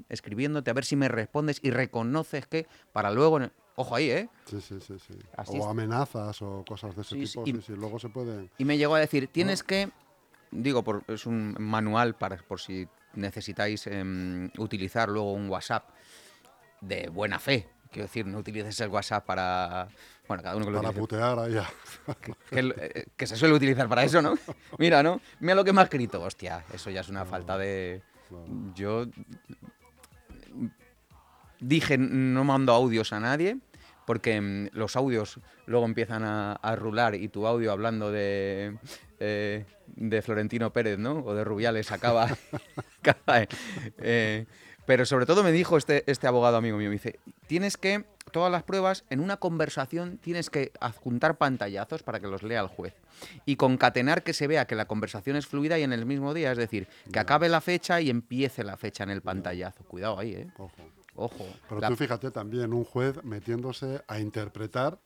escribiéndote 0.08 0.70
a 0.70 0.74
ver 0.74 0.84
si 0.84 0.96
me 0.96 1.08
respondes 1.08 1.60
y 1.62 1.70
reconoces 1.70 2.46
que 2.46 2.66
para 2.92 3.10
luego... 3.10 3.40
Ojo 3.76 3.96
ahí, 3.96 4.08
¿eh? 4.10 4.28
Sí, 4.46 4.60
sí, 4.60 4.76
sí. 4.80 4.94
sí. 5.00 5.14
Así 5.36 5.58
o 5.58 5.68
amenazas 5.68 6.40
o 6.42 6.64
cosas 6.64 6.94
de 6.94 7.02
ese 7.02 7.16
Sí, 7.16 7.26
sí, 7.26 7.32
tipo. 7.32 7.48
y- 7.48 7.52
Sí, 7.54 7.62
sí, 7.62 7.72
luego 7.76 7.98
se 7.98 8.08
pueden. 8.08 8.48
Y 8.56 8.64
me 8.64 8.78
llegó 8.78 8.94
a 8.94 9.00
decir, 9.00 9.26
tienes 9.26 9.64
que, 9.64 9.90
digo, 10.52 10.84
por, 10.84 11.02
es 11.08 11.26
un 11.26 11.56
manual 11.58 12.14
para 12.14 12.36
por 12.36 12.60
si 12.60 12.86
necesitáis 13.16 13.86
em, 13.86 14.50
utilizar 14.58 15.08
luego 15.08 15.32
un 15.32 15.48
WhatsApp 15.48 15.88
de 16.80 17.08
buena 17.08 17.38
fe. 17.38 17.68
Quiero 17.90 18.06
decir, 18.08 18.26
no 18.26 18.38
utilices 18.38 18.78
el 18.80 18.88
WhatsApp 18.88 19.24
para... 19.24 19.88
Bueno, 20.26 20.42
cada 20.42 20.56
uno 20.56 20.64
que 20.64 20.70
lo 20.72 20.78
Para 20.78 20.88
utilice. 20.90 21.00
putear 21.00 21.38
ahí. 21.38 21.56
a- 21.56 22.14
Que, 22.50 22.58
el- 22.58 22.74
eh, 22.78 23.06
que 23.16 23.26
se 23.26 23.36
suele 23.36 23.54
utilizar 23.54 23.88
para 23.88 24.02
eso, 24.04 24.20
¿no? 24.22 24.34
Mira, 24.78 25.02
¿no? 25.02 25.20
Mira 25.40 25.54
lo 25.54 25.64
que 25.64 25.72
me 25.72 25.80
ha 25.80 25.84
escrito. 25.84 26.20
Hostia, 26.22 26.64
eso 26.72 26.90
ya 26.90 27.00
es 27.02 27.08
una 27.08 27.24
falta 27.24 27.56
de... 27.58 28.02
Yo 28.74 29.06
dije 31.60 31.96
no 31.98 32.42
mando 32.44 32.72
audios 32.72 33.12
a 33.12 33.20
nadie 33.20 33.58
porque 34.06 34.40
mm, 34.40 34.68
los 34.72 34.96
audios 34.96 35.40
luego 35.66 35.86
empiezan 35.86 36.24
a, 36.24 36.52
a 36.54 36.76
rular 36.76 37.14
y 37.14 37.28
tu 37.28 37.46
audio 37.46 37.72
hablando 37.72 38.10
de, 38.10 38.76
eh, 39.26 39.64
de 39.86 40.22
Florentino 40.22 40.72
Pérez, 40.72 40.98
¿no? 40.98 41.20
O 41.24 41.34
de 41.34 41.44
Rubiales 41.44 41.92
acaba... 41.92 42.28
acaba, 43.02 43.46
eh, 43.98 44.46
pero 44.86 45.06
sobre 45.06 45.24
todo 45.24 45.42
me 45.42 45.50
dijo 45.50 45.78
este, 45.78 46.04
este 46.10 46.26
abogado 46.26 46.58
amigo 46.58 46.76
mío, 46.76 46.88
me 46.88 46.92
dice, 46.94 47.18
tienes 47.46 47.78
que, 47.78 48.04
todas 48.32 48.52
las 48.52 48.64
pruebas, 48.64 49.04
en 49.08 49.20
una 49.20 49.38
conversación 49.38 50.18
tienes 50.18 50.50
que 50.50 50.72
adjuntar 50.78 51.38
pantallazos 51.38 52.02
para 52.02 52.20
que 52.20 52.26
los 52.26 52.42
lea 52.42 52.60
el 52.60 52.66
juez. 52.66 52.94
Y 53.46 53.56
concatenar 53.56 54.22
que 54.22 54.34
se 54.34 54.46
vea 54.46 54.66
que 54.66 54.74
la 54.74 54.84
conversación 54.84 55.36
es 55.36 55.46
fluida 55.46 55.78
y 55.78 55.84
en 55.84 55.94
el 55.94 56.04
mismo 56.04 56.34
día, 56.34 56.52
es 56.52 56.58
decir, 56.58 56.86
que 57.10 57.18
acabe 57.18 57.48
la 57.48 57.62
fecha 57.62 58.02
y 58.02 58.10
empiece 58.10 58.62
la 58.62 58.76
fecha 58.76 59.04
en 59.04 59.10
el 59.10 59.22
pantallazo. 59.22 59.84
Cuidado 59.84 60.18
ahí, 60.18 60.34
¿eh? 60.34 60.48
Ojo. 60.58 60.72
Ojo. 61.16 61.46
Pero 61.68 61.80
La- 61.80 61.88
tú 61.88 61.96
fíjate 61.96 62.30
también 62.30 62.74
un 62.74 62.84
juez 62.84 63.22
metiéndose 63.24 64.02
a 64.06 64.18
interpretar 64.20 64.98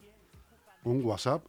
un 0.83 1.05
WhatsApp 1.05 1.45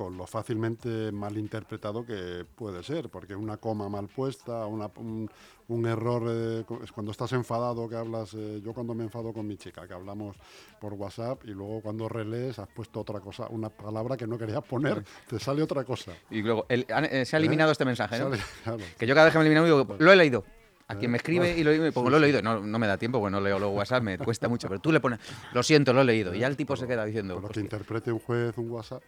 con 0.00 0.16
lo 0.16 0.26
fácilmente 0.26 1.12
malinterpretado 1.12 2.06
que 2.06 2.46
puede 2.56 2.82
ser, 2.82 3.10
porque 3.10 3.36
una 3.36 3.58
coma 3.58 3.86
mal 3.90 4.08
puesta, 4.08 4.64
una- 4.64 4.90
un, 4.96 5.30
un 5.68 5.86
error, 5.86 6.22
eh, 6.26 6.64
cuando 6.94 7.12
estás 7.12 7.30
enfadado 7.34 7.86
que 7.86 7.96
hablas, 7.96 8.32
eh, 8.32 8.62
yo 8.64 8.72
cuando 8.72 8.94
me 8.94 9.04
enfado 9.04 9.34
con 9.34 9.46
mi 9.46 9.58
chica, 9.58 9.86
que 9.86 9.92
hablamos 9.92 10.36
por 10.80 10.94
WhatsApp 10.94 11.42
y 11.44 11.48
luego 11.50 11.82
cuando 11.82 12.08
relees 12.08 12.58
has 12.58 12.68
puesto 12.68 13.00
otra 13.00 13.20
cosa, 13.20 13.46
una 13.50 13.68
palabra 13.68 14.16
que 14.16 14.26
no 14.26 14.38
querías 14.38 14.62
poner, 14.64 15.04
te 15.28 15.38
sale 15.38 15.62
otra 15.62 15.84
cosa. 15.84 16.12
Y 16.30 16.40
luego, 16.40 16.64
el- 16.70 16.86
eh, 16.88 17.26
se 17.26 17.36
ha 17.36 17.38
eliminado 17.38 17.70
este 17.70 17.84
mensaje, 17.84 18.18
¿no? 18.20 18.30
Sale- 18.30 18.42
claro. 18.64 18.78
Que 18.98 19.06
yo 19.06 19.14
cada 19.14 19.26
vez 19.26 19.32
que 19.34 19.38
me 19.38 19.44
eliminado 19.44 19.66
digo, 19.66 19.96
lo 19.98 20.12
he 20.12 20.16
leído. 20.16 20.42
A 20.88 20.94
quien 20.96 21.10
me 21.10 21.18
Eh, 21.18 21.20
escribe 21.20 21.56
y 21.58 21.62
lo, 21.62 21.72
y 21.86 21.90
pongo, 21.92 22.08
lo 22.08 22.16
he 22.16 22.20
leído. 22.20 22.40
No, 22.42 22.58
no 22.58 22.78
me 22.78 22.86
da 22.88 22.96
tiempo, 22.96 23.20
porque 23.20 23.30
no 23.30 23.40
leo 23.42 23.58
luego 23.60 23.74
WhatsApp, 23.74 24.02
me 24.02 24.16
cuesta 24.18 24.48
mucho. 24.48 24.66
Pero 24.66 24.80
tú 24.80 24.90
le 24.90 24.98
pones, 24.98 25.20
lo 25.52 25.62
siento, 25.62 25.92
lo 25.92 26.00
he 26.00 26.04
leído. 26.04 26.34
Y 26.34 26.38
ya 26.40 26.46
el 26.48 26.56
tipo 26.56 26.74
se 26.74 26.88
queda 26.88 27.04
diciendo. 27.04 27.34
Pero 27.34 27.46
que 27.46 27.50
"Hostia". 27.50 27.62
interprete 27.62 28.10
un 28.10 28.18
juez 28.18 28.56
un 28.58 28.70
WhatsApp, 28.72 29.00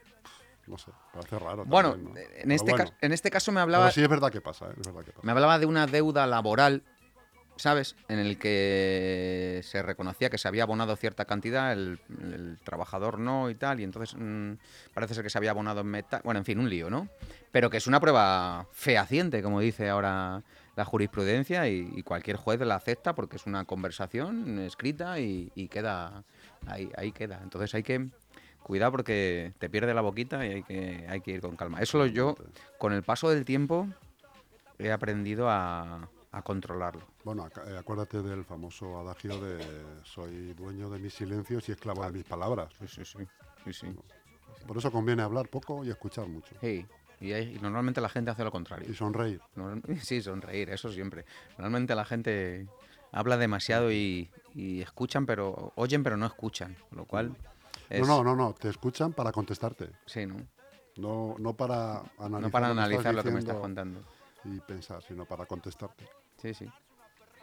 no 0.66 0.78
sé, 0.78 0.90
parece 1.12 1.38
raro. 1.38 1.64
Bueno, 1.64 1.92
también, 1.92 2.14
¿no? 2.14 2.20
en 2.42 2.52
este, 2.52 2.70
bueno, 2.70 2.90
en 3.00 3.12
este 3.12 3.30
caso 3.30 3.50
me 3.50 3.56
pero 3.56 3.62
hablaba, 3.62 3.90
sí 3.90 4.02
es 4.02 4.08
verdad 4.08 4.30
que 4.30 4.40
pasa, 4.40 4.66
¿eh? 4.66 4.74
es 4.80 4.86
verdad 4.86 5.04
que 5.04 5.12
pasa. 5.12 5.24
me 5.26 5.32
hablaba 5.32 5.58
de 5.58 5.66
una 5.66 5.86
deuda 5.86 6.26
laboral, 6.26 6.82
¿sabes? 7.56 7.96
En 8.08 8.18
el 8.18 8.38
que 8.38 9.60
se 9.64 9.82
reconocía 9.82 10.30
que 10.30 10.38
se 10.38 10.48
había 10.48 10.62
abonado 10.62 10.94
cierta 10.96 11.24
cantidad, 11.24 11.72
el, 11.72 12.00
el 12.20 12.58
trabajador 12.64 13.18
no 13.18 13.50
y 13.50 13.54
tal, 13.54 13.80
y 13.80 13.84
entonces 13.84 14.16
mm, 14.18 14.52
parece 14.94 15.14
ser 15.14 15.24
que 15.24 15.30
se 15.30 15.38
había 15.38 15.50
abonado 15.50 15.80
en 15.80 15.88
metal. 15.88 16.20
Bueno, 16.24 16.38
en 16.38 16.44
fin, 16.44 16.58
un 16.58 16.70
lío, 16.70 16.90
¿no? 16.90 17.08
Pero 17.50 17.68
que 17.68 17.76
es 17.76 17.86
una 17.86 18.00
prueba 18.00 18.66
fehaciente, 18.72 19.42
como 19.42 19.60
dice 19.60 19.88
ahora 19.88 20.42
la 20.74 20.84
jurisprudencia, 20.84 21.68
y, 21.68 21.90
y 21.94 22.02
cualquier 22.02 22.36
juez 22.36 22.60
la 22.60 22.76
acepta 22.76 23.14
porque 23.14 23.36
es 23.36 23.46
una 23.46 23.64
conversación 23.64 24.58
escrita 24.60 25.18
y, 25.20 25.52
y 25.54 25.68
queda 25.68 26.24
ahí, 26.66 26.90
ahí 26.96 27.12
queda. 27.12 27.40
Entonces 27.42 27.74
hay 27.74 27.82
que 27.82 28.08
cuidar 28.62 28.90
porque 28.90 29.52
te 29.58 29.68
pierde 29.68 29.94
la 29.94 30.00
boquita 30.00 30.46
y 30.46 30.52
hay 30.52 30.62
que, 30.62 31.06
hay 31.08 31.20
que 31.20 31.32
ir 31.32 31.40
con 31.40 31.56
calma. 31.56 31.80
Eso 31.80 31.98
lo 31.98 32.06
yo, 32.06 32.36
con 32.78 32.92
el 32.92 33.02
paso 33.02 33.28
del 33.30 33.44
tiempo, 33.44 33.88
he 34.78 34.90
aprendido 34.92 35.48
a, 35.50 36.08
a 36.32 36.42
controlarlo. 36.42 37.02
Bueno, 37.24 37.46
eh, 37.66 37.76
acuérdate 37.78 38.22
del 38.22 38.44
famoso 38.44 38.98
adagio 38.98 39.38
de 39.40 39.58
soy 40.04 40.54
dueño 40.54 40.90
de 40.90 40.98
mis 40.98 41.14
silencios 41.14 41.68
y 41.68 41.72
esclavo 41.72 42.04
de 42.04 42.12
mis 42.12 42.24
palabras. 42.24 42.68
Sí, 42.80 42.86
sí, 42.88 43.04
sí. 43.04 43.18
sí, 43.64 43.72
sí. 43.72 43.96
Por 44.66 44.76
eso 44.78 44.90
conviene 44.92 45.22
hablar 45.22 45.48
poco 45.48 45.84
y 45.84 45.90
escuchar 45.90 46.26
mucho. 46.28 46.54
Sí, 46.60 46.86
Y, 47.20 47.32
hay- 47.32 47.54
y 47.56 47.58
normalmente 47.60 48.00
la 48.00 48.08
gente 48.08 48.30
hace 48.32 48.42
lo 48.44 48.50
contrario. 48.50 48.90
Y 48.90 48.94
sonreír. 48.94 49.40
Sí, 50.02 50.20
sonreír, 50.22 50.70
eso 50.70 50.90
siempre. 50.90 51.24
Normalmente 51.58 51.94
la 51.94 52.04
gente 52.04 52.66
habla 53.12 53.36
demasiado 53.36 53.92
y, 53.92 54.28
y 54.54 54.80
escuchan, 54.82 55.26
pero 55.26 55.72
oyen, 55.76 56.02
pero 56.02 56.16
no 56.16 56.26
escuchan. 56.26 56.76
Lo 56.90 57.04
cual 57.04 57.36
es, 57.92 58.06
No, 58.06 58.22
no, 58.24 58.34
no, 58.34 58.36
no. 58.36 58.54
Te 58.54 58.68
escuchan 58.68 59.12
para 59.12 59.32
contestarte. 59.32 59.90
Sí, 60.06 60.26
¿no? 60.26 60.36
No, 60.96 61.36
no 61.38 61.54
para 61.54 62.02
analizar, 62.18 62.40
No 62.40 62.50
para 62.50 62.68
lo 62.68 62.74
que 62.74 62.80
estás 62.94 63.06
analizar 63.06 63.14
lo 63.14 63.22
que 63.22 63.30
me 63.30 63.38
estás 63.38 63.56
contando. 63.56 64.00
Y 64.44 64.60
pensar, 64.60 65.02
sino 65.02 65.24
para 65.24 65.46
contestarte. 65.46 66.04
Sí, 66.40 66.52
sí. 66.54 66.66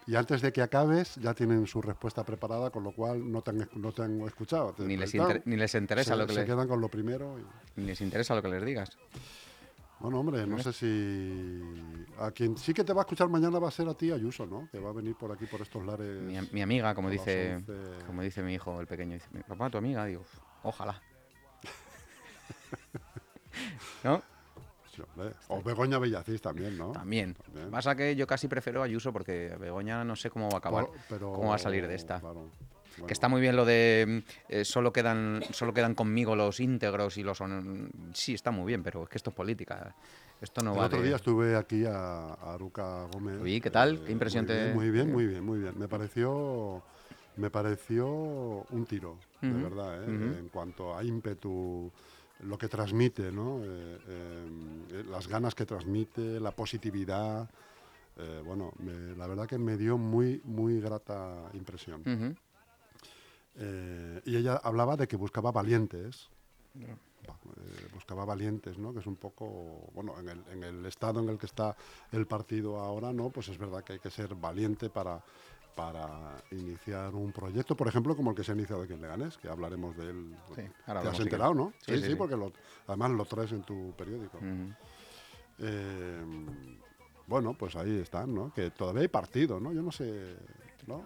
Y 0.08 0.15
antes 0.15 0.41
de 0.41 0.51
que 0.51 0.62
acabes, 0.62 1.15
ya 1.15 1.34
tienen 1.34 1.68
su 1.68 1.82
respuesta 1.82 2.24
preparada, 2.24 2.72
con 2.72 2.84
lo 2.84 2.91
cual 2.91 3.32
no 3.32 3.41
te 3.41 3.51
han, 3.51 3.70
no 3.75 3.91
te 3.91 4.01
han 4.03 4.22
escuchado. 4.22 4.74
Te 4.74 4.84
Ni 4.84 4.98
les, 4.98 5.12
preguntan, 5.12 5.38
inter- 5.38 5.50
ni 5.51 5.56
les 5.58 5.75
interesa 5.75 6.12
se, 6.13 6.18
lo 6.18 6.25
que 6.27 6.34
se 6.34 6.39
le- 6.41 6.46
quedan 6.46 6.68
con 6.68 6.82
lo 6.82 6.89
primero. 6.89 7.38
y- 7.39 7.79
ni 7.79 7.86
les 7.88 8.01
interesa 8.01 8.34
lo 8.36 8.41
que 8.41 8.48
les 8.50 8.63
digas. 8.65 8.89
Bueno, 10.00 10.20
hombre, 10.22 10.48
no 10.48 10.58
sé 10.60 10.72
si... 10.72 11.62
A 12.20 12.32
quien 12.32 12.58
sí 12.58 12.74
que 12.74 12.86
te 12.86 12.94
va 12.94 13.01
a 13.01 13.03
escuchar 13.03 13.27
mañana 13.27 13.60
va 13.60 13.68
a 13.68 13.72
ser 13.72 13.88
a 13.89 13.94
ti, 13.94 14.12
Ayuso, 14.12 14.46
¿no? 14.46 14.70
Que 14.72 14.79
va 14.79 14.91
a 14.91 14.94
venir 14.94 15.15
por 15.15 15.29
aquí, 15.32 15.46
por 15.46 15.62
estos 15.62 15.86
lares. 15.86 16.22
Mi, 16.22 16.38
am- 16.38 16.48
mi 16.53 16.62
amiga, 16.62 16.96
como 16.96 17.10
dice, 17.10 17.56
11. 17.56 17.74
como 18.08 18.22
dice 18.22 18.41
mi 18.41 18.53
hijo, 18.53 18.79
el 18.79 18.88
pequeño, 18.88 19.15
dice, 19.15 19.27
"Mi 19.32 19.41
papá, 19.44 19.70
tu 19.70 19.77
amiga, 19.77 20.06
digo, 20.06 20.24
ojalá. 20.63 21.01
¿No? 24.03 24.22
Sí, 24.96 25.01
hombre. 25.01 25.36
O 25.50 25.62
Begoña 25.62 26.00
Bellacís 26.00 26.41
también, 26.41 26.77
¿no? 26.77 26.91
También. 26.94 27.36
Pasa 27.72 27.96
que 27.96 28.15
yo 28.15 28.25
casi 28.25 28.48
prefiero 28.48 28.82
a 28.82 28.86
Ayuso 28.86 29.12
porque 29.13 29.56
Begoña 29.60 30.03
no 30.03 30.15
sé 30.15 30.29
cómo 30.29 30.50
va 30.50 30.56
a 30.56 30.60
acabar. 30.60 30.88
Pero- 31.10 31.34
¿Cómo 31.34 31.50
va 31.50 31.56
a 31.56 31.60
salir 31.60 31.88
de 31.88 31.96
esta? 31.96 32.20
claro, 32.20 32.50
bueno. 33.00 33.08
Que 33.08 33.13
está 33.13 33.27
muy 33.27 33.41
bien 33.41 33.56
lo 33.56 33.65
de 33.65 34.06
mm, 34.08 34.32
eh, 34.50 34.65
solo 34.65 34.91
quedan 34.94 35.41
solo 35.51 35.74
quedan 35.74 35.96
conmigo 35.96 36.36
los 36.36 36.60
íntegros 36.60 37.18
y 37.18 37.24
los 37.24 37.39
sí 38.13 38.34
está 38.34 38.51
muy 38.51 38.65
bien, 38.68 38.84
pero 38.84 39.03
es 39.03 39.10
que 39.10 39.18
esto 39.18 39.29
es 39.32 39.36
política. 39.36 39.96
Esto 40.41 40.62
no 40.62 40.72
El 40.74 40.79
va 40.79 40.86
otro 40.86 41.01
día 41.01 41.15
estuve 41.18 41.56
aquí 41.56 41.86
a, 41.86 42.34
a 42.34 42.53
Aruca 42.53 43.03
Gómez. 43.12 43.41
Uy, 43.41 43.60
¿qué 43.60 43.70
tal? 43.70 44.00
¿Qué 44.06 44.12
impresión 44.12 44.46
muy 44.46 44.53
bien, 44.56 44.68
te- 44.68 44.74
Muy 44.74 44.89
bien, 44.91 45.12
muy 45.12 45.25
bien, 45.27 45.44
muy 45.44 45.60
bien. 45.60 45.77
Me 45.77 45.88
pareció, 45.89 46.82
me 47.36 47.50
pareció 47.50 48.08
un 48.08 48.86
tiro, 48.88 49.18
de 49.41 49.50
verdad, 49.51 50.03
¿eh? 50.03 50.39
en 50.39 50.50
cuanto 50.50 50.96
a 50.96 51.03
ímpetu, 51.03 51.91
lo 52.44 52.58
que 52.58 52.70
transmite, 52.70 53.32
¿no? 53.34 53.60
Eh, 53.65 53.98
eh, 54.08 55.03
las 55.10 55.27
ganas 55.27 55.56
que 55.56 55.65
transmite, 55.65 56.39
la 56.39 56.51
positividad. 56.51 57.50
eh, 58.18 58.41
bueno, 58.46 58.74
me- 58.79 59.15
la 59.15 59.27
verdad 59.27 59.48
que 59.48 59.58
me 59.58 59.77
dio 59.77 59.98
muy, 59.98 60.41
muy 60.44 60.82
grata 60.82 61.50
impresión. 61.53 62.01
Ujú. 62.01 62.36
Eh, 63.56 64.22
y 64.25 64.36
ella 64.38 64.56
hablaba 64.63 64.96
de 64.96 65.08
que 65.08 65.15
buscaba 65.18 65.51
valientes. 65.51 66.29
Va, 67.29 67.34
eh, 67.58 67.88
buscaba 67.94 68.25
valientes, 68.25 68.77
¿no? 68.77 68.94
Que 68.94 69.00
es 69.00 69.08
un 69.08 69.15
poco, 69.18 69.89
bueno, 69.94 70.18
en 70.20 70.29
el, 70.29 70.44
en 70.50 70.63
el 70.63 70.86
estado 70.86 71.20
en 71.20 71.29
el 71.29 71.38
que 71.38 71.46
está 71.48 71.75
el 72.12 72.25
partido 72.27 72.79
ahora, 72.79 73.12
¿no? 73.12 73.29
Pues 73.29 73.50
es 73.50 73.58
verdad 73.58 73.84
que 73.84 73.94
hay 73.94 74.00
que 74.00 74.10
ser 74.10 74.36
valiente 74.36 74.89
para, 74.89 75.22
para 75.75 76.41
iniciar 76.51 77.13
un 77.13 77.32
proyecto, 77.32 77.75
por 77.75 77.88
ejemplo, 77.88 78.15
como 78.15 78.32
el 78.32 78.36
que 78.38 78.44
se 78.44 78.51
ha 78.51 78.56
iniciado 78.56 78.84
aquí 78.84 78.94
en 78.94 79.01
Leganés, 79.01 79.38
que 79.38 79.50
hablaremos 79.50 79.96
de 79.98 80.10
él. 80.10 80.36
Sí, 80.56 80.62
ahora 80.86 81.01
Te 81.01 81.08
has 81.10 81.20
enterado. 81.20 81.53
¿no? 81.53 81.74
Sí, 81.86 81.98
sí, 81.98 82.03
sí. 82.12 82.15
porque 82.15 82.38
lo- 82.38 82.53
además 82.88 83.12
lo 83.12 83.25
traes 83.25 83.51
en 83.51 83.63
tu 83.63 83.94
periódico. 83.98 84.39
Eh, 85.60 86.24
bueno, 87.27 87.53
pues 87.53 87.75
ahí 87.75 88.00
están, 88.00 88.34
¿no? 88.34 88.53
Que 88.53 88.72
todavía 88.72 89.01
hay 89.01 89.08
partido, 89.08 89.60
¿no? 89.60 89.74
Yo 89.74 89.82
no 89.82 89.91
sé, 89.91 90.38
¿no? 90.88 91.03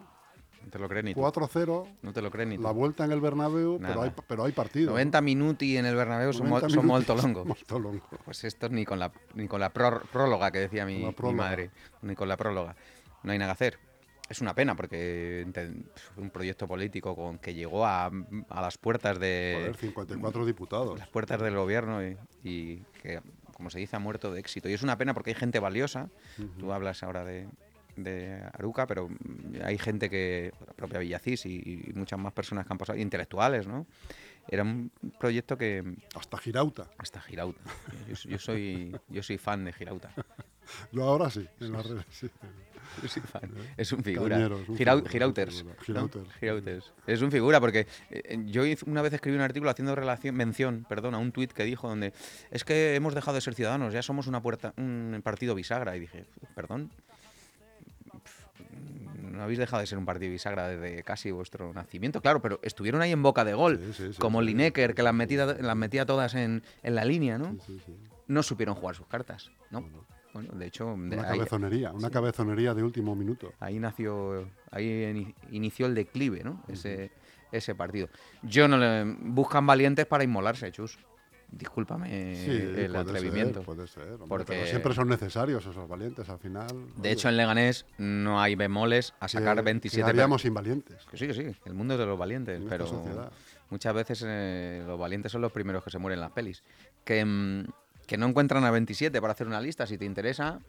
No 0.64 0.70
te 0.70 0.80
lo 0.80 0.88
crees 0.90 1.06
ni 1.06 1.14
tú. 1.14 1.20
4-0, 1.22 1.88
No 2.02 2.14
te 2.14 2.22
lo 2.22 2.32
crees 2.32 2.50
ni 2.50 2.58
tú. 2.58 2.64
la 2.64 2.72
vuelta 2.72 3.06
en 3.06 3.12
el 3.12 3.22
Bernabéu, 3.22 3.80
pero 3.80 4.02
hay, 4.02 4.12
pero 4.28 4.44
hay 4.46 4.52
partido. 4.52 4.92
90 4.92 5.22
minuti 5.22 5.78
en 5.78 5.86
el 5.86 5.96
Bernabéu 5.96 6.34
son, 6.34 6.50
90 6.50 6.68
mo- 6.68 6.74
son 6.74 6.86
molto 6.86 7.16
longo. 7.16 7.46
molto 7.46 7.80
longo. 7.80 8.02
Pues 8.26 8.44
esto 8.44 8.70
ni 8.70 8.86
con 8.86 9.00
la 9.00 9.12
ni 9.36 9.48
con 9.48 9.60
la 9.60 9.74
pror- 9.74 10.02
próloga 10.12 10.52
que 10.52 10.60
decía 10.60 10.86
mi, 10.86 11.14
madre, 11.34 11.70
ni 12.02 12.16
con 12.16 12.28
la 12.30 12.38
próloga. 12.38 12.76
No 13.24 13.32
hay 13.32 13.38
nada 13.38 13.52
que 13.54 13.66
hacer. 13.66 13.80
Es 14.30 14.40
una 14.42 14.56
pena 14.56 14.74
porque 14.76 15.46
un 16.18 16.30
proyecto 16.30 16.66
político 16.68 17.16
con 17.16 17.38
que 17.40 17.54
llegó 17.54 17.86
a, 17.86 18.06
a 18.50 18.62
las 18.62 18.78
puertas 18.78 19.20
de 19.20 19.56
Joder, 19.60 19.76
54 19.76 20.46
diputados. 20.46 20.98
las 20.98 21.10
puertas 21.10 21.42
del 21.42 21.56
gobierno 21.56 22.02
y, 22.08 22.18
y 22.44 22.78
que, 23.02 23.20
como 23.54 23.70
se 23.70 23.80
dice, 23.80 23.98
ha 23.98 24.00
muerto 24.00 24.32
de 24.34 24.40
éxito. 24.40 24.70
Y 24.70 24.74
es 24.74 24.82
una 24.82 24.98
pena 24.98 25.14
porque 25.14 25.32
hay 25.32 25.36
gente 25.36 25.60
valiosa. 25.60 26.10
Tú 26.58 26.72
hablas 26.72 27.04
ahora 27.04 27.26
de, 27.26 27.48
de 27.96 28.42
Aruca, 28.54 28.88
pero 28.88 29.10
hay 29.64 29.78
gente 29.78 30.10
que, 30.10 30.52
la 30.68 30.74
propia 30.74 31.00
Villacís 31.00 31.46
y, 31.46 31.84
y 31.88 31.94
muchas 31.94 32.20
más 32.20 32.34
personas 32.34 32.66
que 32.66 32.74
han 32.74 32.78
pasado, 32.78 32.98
intelectuales, 33.00 33.68
¿no? 33.68 33.86
Era 34.50 34.64
un 34.64 34.92
proyecto 35.20 35.58
que 35.58 35.84
Hasta 36.16 36.38
Girauta. 36.38 36.90
hasta 36.98 37.22
Girauta. 37.22 37.62
Yo, 38.10 38.16
yo 38.30 38.38
soy 38.40 38.96
yo 39.08 39.24
soy 39.24 39.38
fan 39.38 39.64
de 39.64 39.72
Girauta. 39.74 40.12
Yo 40.92 41.04
ahora 41.04 41.30
sí, 41.30 41.48
en 41.60 41.72
las 41.72 41.86
redes 41.86 42.06
sí. 42.10 42.30
Yo 43.02 43.08
soy 43.08 43.22
fan. 43.24 43.50
Es 43.78 43.92
un 43.94 44.04
figura. 44.04 44.36
Cañero, 44.36 44.60
es 44.60 44.70
un 44.70 44.76
Girau- 44.78 44.96
figura, 44.98 45.10
Girauters. 45.10 45.66
Girauters. 46.40 46.94
Es 47.08 47.22
un 47.22 47.32
figura 47.32 47.60
porque 47.62 47.88
eh, 48.12 48.38
yo 48.48 48.64
una 48.86 49.02
vez 49.02 49.14
escribí 49.14 49.36
un 49.38 49.42
artículo 49.44 49.72
haciendo 49.72 49.96
relación, 49.96 50.36
mención, 50.36 50.86
perdón, 50.90 51.16
a 51.16 51.18
un 51.20 51.32
tuit 51.32 51.52
que 51.54 51.64
dijo 51.64 51.88
donde 51.88 52.14
es 52.52 52.64
que 52.66 52.96
hemos 52.96 53.16
dejado 53.16 53.36
de 53.36 53.42
ser 53.42 53.56
ciudadanos, 53.56 53.94
ya 53.94 54.02
somos 54.02 54.28
una 54.28 54.42
puerta, 54.42 54.74
un 54.78 55.22
partido 55.24 55.56
bisagra. 55.56 55.96
Y 55.96 56.02
dije, 56.02 56.26
perdón, 56.56 56.92
no 59.34 59.44
habéis 59.44 59.60
dejado 59.60 59.82
de 59.82 59.88
ser 59.88 59.98
un 59.98 60.06
partido 60.06 60.32
bisagra 60.32 60.68
desde 60.68 61.04
casi 61.04 61.32
vuestro 61.32 61.74
nacimiento, 61.74 62.22
claro, 62.22 62.42
pero 62.42 62.60
estuvieron 62.64 63.02
ahí 63.02 63.12
en 63.12 63.22
boca 63.24 63.44
de 63.44 63.54
gol, 63.54 63.80
Sí, 63.80 63.94
sí, 63.94 64.14
sí, 64.14 64.20
como. 64.20 64.42
Lineker, 64.42 64.94
que 64.96 65.04
las 65.04 65.14
metía, 65.14 65.46
las 65.46 65.76
metía 65.76 66.06
todas 66.06 66.34
en, 66.36 66.64
en 66.84 66.96
la 66.96 67.04
línea, 67.06 67.38
¿no? 67.38 67.58
No 68.28 68.44
supieron 68.44 68.76
jugar 68.76 68.96
sus 68.96 69.08
cartas, 69.08 69.52
¿no? 69.72 69.84
Bueno, 70.34 70.50
de 70.54 70.66
hecho, 70.66 70.86
de 70.86 70.92
Una 71.18 71.30
ahí, 71.30 71.38
cabezonería, 71.38 71.92
una 71.92 72.10
cabezonería 72.10 72.74
de 72.74 72.82
último 72.84 73.16
minuto. 73.16 73.54
ahí 73.60 73.78
nació, 73.80 74.50
ahí 74.72 74.86
ini- 75.14 75.36
inició 75.52 75.86
el 75.86 75.94
declive, 75.94 76.44
¿no? 76.44 76.64
Ese, 76.68 77.12
ese 77.52 77.76
partido. 77.76 78.10
Yo 78.42 78.68
no 78.68 78.78
le 78.78 79.04
buscan 79.20 79.66
valientes 79.68 80.06
para 80.08 80.24
inmolarse, 80.24 80.72
chus. 80.72 80.98
Discúlpame 81.58 82.36
Sí, 82.36 82.50
el 82.52 82.96
atrevimiento. 82.96 83.60
Ser, 83.60 83.66
puede 83.66 83.88
ser. 83.88 84.04
hombre, 84.14 84.28
Porque- 84.28 84.54
pero 84.54 84.66
siempre 84.66 84.94
son 84.94 85.08
necesarios 85.08 85.66
esos 85.66 85.88
valientes 85.88 86.28
al 86.30 86.40
final. 86.40 86.68
De 86.98 87.12
hecho, 87.12 87.30
en 87.30 87.38
Leganés 87.38 87.86
no 88.00 88.42
hay 88.42 88.56
bemoles 88.56 89.14
a 89.20 89.28
sacar 89.28 89.62
27 89.64 90.04
per- 90.04 90.10
Haríamos 90.16 90.46
invalientes. 90.46 91.06
Que 91.06 91.18
sí, 91.18 91.28
que 91.28 91.34
sí, 91.34 91.56
el 91.66 91.74
mundo 91.74 91.94
es 91.94 92.00
de 92.00 92.06
los 92.08 92.18
valientes, 92.18 92.60
En 92.62 92.68
pero 92.68 92.86
muchas 93.70 93.94
veces 93.94 94.24
eh, 94.26 94.84
los 94.86 95.00
valientes 95.00 95.32
son 95.32 95.42
los 95.42 95.52
primeros 95.52 95.84
que 95.84 95.92
se 95.92 96.00
mueren 96.00 96.18
en 96.18 96.22
las 96.22 96.32
pelis. 96.32 96.64
Que, 97.04 97.24
mm, 97.24 97.66
que 98.08 98.18
no 98.18 98.26
encuentran 98.28 98.64
a 98.66 98.72
27 98.72 99.22
para 99.22 99.34
hacer 99.34 99.46
una 99.48 99.62
lista, 99.62 99.86
si 99.86 99.98
te 99.98 100.06
interesa. 100.06 100.60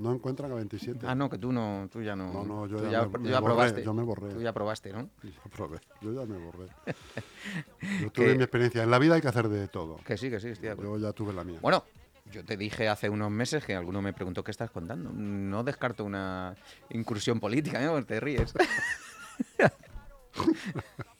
No 0.00 0.12
encuentran 0.12 0.50
a 0.50 0.54
27. 0.54 1.06
Ah, 1.06 1.14
no, 1.14 1.28
que 1.28 1.36
tú 1.38 1.52
no, 1.52 1.88
tú 1.92 2.00
ya 2.02 2.16
no. 2.16 2.32
No, 2.32 2.42
no, 2.44 2.66
yo 2.66 2.78
tú 2.78 2.84
ya 2.90 3.06
me- 3.06 3.28
ya 3.28 3.38
borré, 3.40 3.54
probaste. 3.54 3.82
yo 3.84 3.92
me 3.94 4.02
borré. 4.02 4.28
Tú 4.30 4.40
ya 4.40 4.52
probaste, 4.52 4.92
¿no? 4.92 5.10
Yo 5.22 5.50
probé, 5.54 5.78
yo 6.00 6.12
ya 6.14 6.24
me 6.26 6.38
borré. 6.38 6.66
Yo 8.00 8.10
Que- 8.12 8.22
tuve 8.22 8.34
mi 8.34 8.42
experiencia. 8.42 8.82
En 8.82 8.90
la 8.90 8.98
vida 8.98 9.14
hay 9.16 9.20
que 9.20 9.28
hacer 9.28 9.48
de 9.48 9.68
todo. 9.68 9.96
Que 9.98 10.16
sí, 10.16 10.30
que 10.30 10.40
sí, 10.40 10.48
estoy 10.48 10.66
de 10.68 10.72
acuerdo. 10.72 10.96
Yo 10.98 11.06
ya 11.08 11.12
tuve 11.12 11.32
la 11.34 11.44
mía. 11.44 11.58
Bueno, 11.60 11.84
yo 12.32 12.44
te 12.44 12.56
dije 12.56 12.88
hace 12.88 13.08
unos 13.10 13.30
meses 13.30 13.64
que 13.64 13.74
alguno 13.74 14.00
me 14.00 14.12
preguntó 14.14 14.42
qué 14.42 14.50
estás 14.52 14.70
contando. 14.70 15.10
No 15.12 15.62
descarto 15.64 16.04
una 16.04 16.54
incursión 16.90 17.38
política, 17.38 17.80
¿no? 17.80 18.02
Te 18.04 18.20
ríes. 18.20 18.54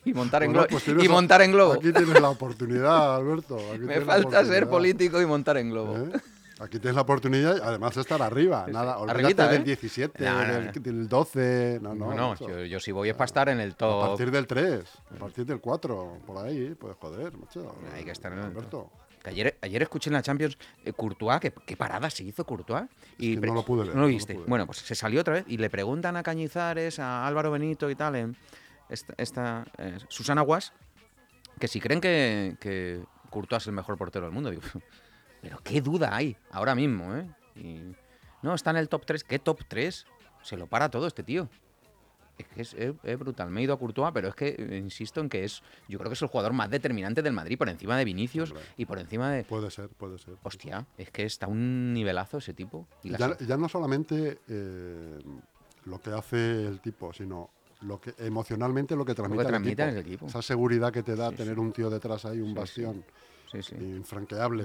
y 0.04 0.14
montar 0.14 0.42
en 0.44 0.52
Bueno, 0.52 0.66
globo. 0.68 0.80
pues 0.86 1.04
y 1.04 1.08
montar 1.08 1.42
en 1.42 1.52
globo. 1.52 1.72
Aquí 1.74 1.92
tienes 1.92 2.20
la 2.20 2.30
oportunidad, 2.30 3.16
Alberto. 3.16 3.58
aquí 3.72 3.80
Me 3.80 4.00
falta 4.00 4.44
ser 4.44 4.68
político 4.68 5.20
y 5.20 5.26
montar 5.26 5.56
en 5.58 5.70
globo. 5.70 5.96
¿Eh? 5.98 6.12
Aquí 6.60 6.78
tienes 6.78 6.94
la 6.94 7.02
oportunidad, 7.02 7.56
y 7.56 7.60
además 7.62 7.96
estar 7.96 8.20
arriba. 8.20 8.66
Nada, 8.68 8.96
Arribita, 9.08 9.48
del 9.48 9.62
¿eh? 9.62 9.64
17, 9.64 10.22
No, 10.24 10.32
no, 10.46 10.52
del, 10.52 10.66
no. 10.66 10.72
del 10.72 11.08
12. 11.08 11.78
No, 11.80 11.94
no, 11.94 12.14
No, 12.14 12.34
yo, 12.36 12.64
yo 12.66 12.78
si 12.78 12.92
voy 12.92 13.08
es 13.08 13.14
para 13.14 13.24
estar 13.24 13.48
en 13.48 13.60
el 13.60 13.70
A 13.70 13.74
top. 13.76 14.06
partir 14.08 14.30
del 14.30 14.46
3, 14.46 14.84
a 15.10 15.14
partir 15.18 15.46
del 15.46 15.58
4, 15.60 16.18
por 16.26 16.44
ahí, 16.44 16.74
pues 16.78 16.96
joder, 17.00 17.36
macho. 17.36 17.74
Hay 17.94 18.04
que 18.04 18.10
estar 18.10 18.30
en 18.32 18.40
el. 18.40 18.52
Que 19.22 19.30
ayer, 19.30 19.58
ayer 19.62 19.82
escuché 19.82 20.08
en 20.10 20.14
la 20.14 20.22
Champions 20.22 20.56
eh, 20.84 20.92
Courtois, 20.92 21.40
que, 21.40 21.52
qué 21.52 21.76
parada 21.76 22.08
se 22.10 22.24
hizo 22.24 22.44
Courtois. 22.44 22.84
Y 23.18 23.36
que 23.38 23.46
no 23.46 23.54
lo 23.54 23.64
pude 23.64 23.84
leer, 23.84 23.94
¿No 23.96 24.02
lo 24.02 24.08
viste? 24.08 24.34
bueno, 24.46 24.66
pues 24.66 24.78
se 24.78 24.94
salió 24.94 25.20
otra 25.20 25.34
vez 25.34 25.44
y 25.46 25.56
le 25.58 25.68
preguntan 25.70 26.16
a 26.16 26.22
Cañizares, 26.22 26.98
a 26.98 27.26
Álvaro 27.26 27.50
Benito 27.50 27.90
y 27.90 27.94
tal, 27.94 28.16
en 28.16 28.36
esta, 28.88 29.14
esta, 29.18 29.64
eh, 29.78 29.98
Susana 30.08 30.40
Guas, 30.42 30.72
que 31.58 31.68
si 31.68 31.80
creen 31.80 32.00
que, 32.00 32.56
que 32.60 33.02
Courtois 33.30 33.62
es 33.62 33.66
el 33.68 33.74
mejor 33.74 33.98
portero 33.98 34.24
del 34.24 34.32
mundo. 34.34 34.50
Digo, 34.50 34.62
pero 35.40 35.58
qué 35.62 35.80
duda 35.80 36.14
hay 36.14 36.36
ahora 36.50 36.74
mismo, 36.74 37.14
¿eh? 37.16 37.26
Y, 37.56 37.92
no, 38.42 38.54
está 38.54 38.70
en 38.70 38.76
el 38.76 38.88
top 38.88 39.04
3. 39.06 39.24
¿Qué 39.24 39.38
top 39.38 39.60
3? 39.68 40.06
Se 40.42 40.56
lo 40.56 40.66
para 40.66 40.90
todo 40.90 41.06
este 41.06 41.22
tío. 41.22 41.48
Es 42.38 42.46
que 42.48 42.62
es, 42.62 42.72
es- 42.74 42.94
es 43.02 43.18
brutal. 43.18 43.50
Me 43.50 43.60
he 43.60 43.64
ido 43.64 43.74
a 43.74 43.78
Courtois, 43.78 44.12
pero 44.14 44.28
es 44.28 44.34
que 44.34 44.56
eh, 44.58 44.78
insisto 44.78 45.20
en 45.20 45.28
que 45.28 45.44
es. 45.44 45.62
Yo 45.88 45.98
creo 45.98 46.08
que 46.08 46.14
es 46.14 46.22
el 46.22 46.28
jugador 46.28 46.54
más 46.54 46.70
determinante 46.70 47.20
del 47.20 47.34
Madrid, 47.34 47.58
por 47.58 47.68
encima 47.68 47.98
de 47.98 48.04
Vinicius 48.06 48.54
y 48.78 48.86
por 48.86 48.98
encima 48.98 49.30
de. 49.30 49.44
Puede 49.44 49.70
ser, 49.70 49.90
puede 49.90 50.18
ser. 50.18 50.36
Hostia, 50.42 50.86
es 50.96 51.10
que 51.10 51.24
está 51.24 51.46
un 51.48 51.92
nivelazo 51.92 52.38
ese 52.38 52.54
tipo. 52.54 52.86
Y 53.02 53.10
Ya, 53.14 53.36
ya 53.38 53.58
no 53.58 53.68
solamente 53.68 54.38
eh, 54.48 55.18
lo 55.84 56.00
que 56.00 56.10
hace 56.10 56.66
el 56.66 56.80
tipo, 56.80 57.12
sino 57.12 57.50
lo 57.82 58.00
que 58.00 58.14
emocionalmente 58.18 58.96
lo 58.96 59.04
que 59.04 59.14
transmite, 59.14 59.42
al 59.42 59.48
transmite 59.48 59.82
equipo. 59.82 59.98
el 59.98 60.06
equipo. 60.06 60.26
Esa 60.28 60.40
seguridad 60.40 60.90
que 60.92 61.02
te 61.02 61.16
da 61.16 61.28
Sí, 61.30 61.36
tener 61.36 61.54
sí. 61.56 61.60
un 61.60 61.72
tío 61.72 61.90
detrás 61.90 62.24
ahí, 62.24 62.40
un 62.40 62.48
Sí, 62.48 62.54
bastión 62.54 63.04
infranqueable. 63.78 64.64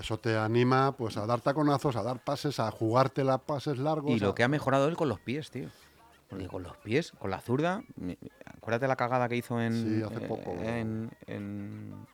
Eso 0.00 0.18
te 0.18 0.36
anima 0.36 0.92
pues 0.96 1.16
a 1.16 1.26
dar 1.26 1.40
taconazos, 1.40 1.94
a 1.96 2.02
dar 2.02 2.18
pases, 2.24 2.58
a 2.58 2.70
jugártela 2.70 3.38
pases 3.38 3.78
largos. 3.78 4.10
Y 4.20 4.24
a- 4.24 4.28
lo 4.28 4.34
que 4.34 4.42
ha 4.42 4.48
mejorado 4.48 4.88
él 4.88 4.96
con 4.96 5.08
los 5.08 5.20
pies, 5.20 5.50
tío. 5.50 5.68
Porque 6.28 6.46
con 6.46 6.62
los 6.62 6.76
pies, 6.78 7.12
con 7.18 7.30
la 7.30 7.40
zurda. 7.40 7.82
Acuérdate 8.46 8.86
la 8.88 8.96
cagada 8.96 9.28
que 9.28 9.36
hizo 9.36 9.60
en. 9.60 9.72
Sí, 9.72 10.02
hace 10.02 10.24
eh, 10.24 10.28
poco. 10.28 10.52
En, 10.62 11.10
en- 11.26 12.06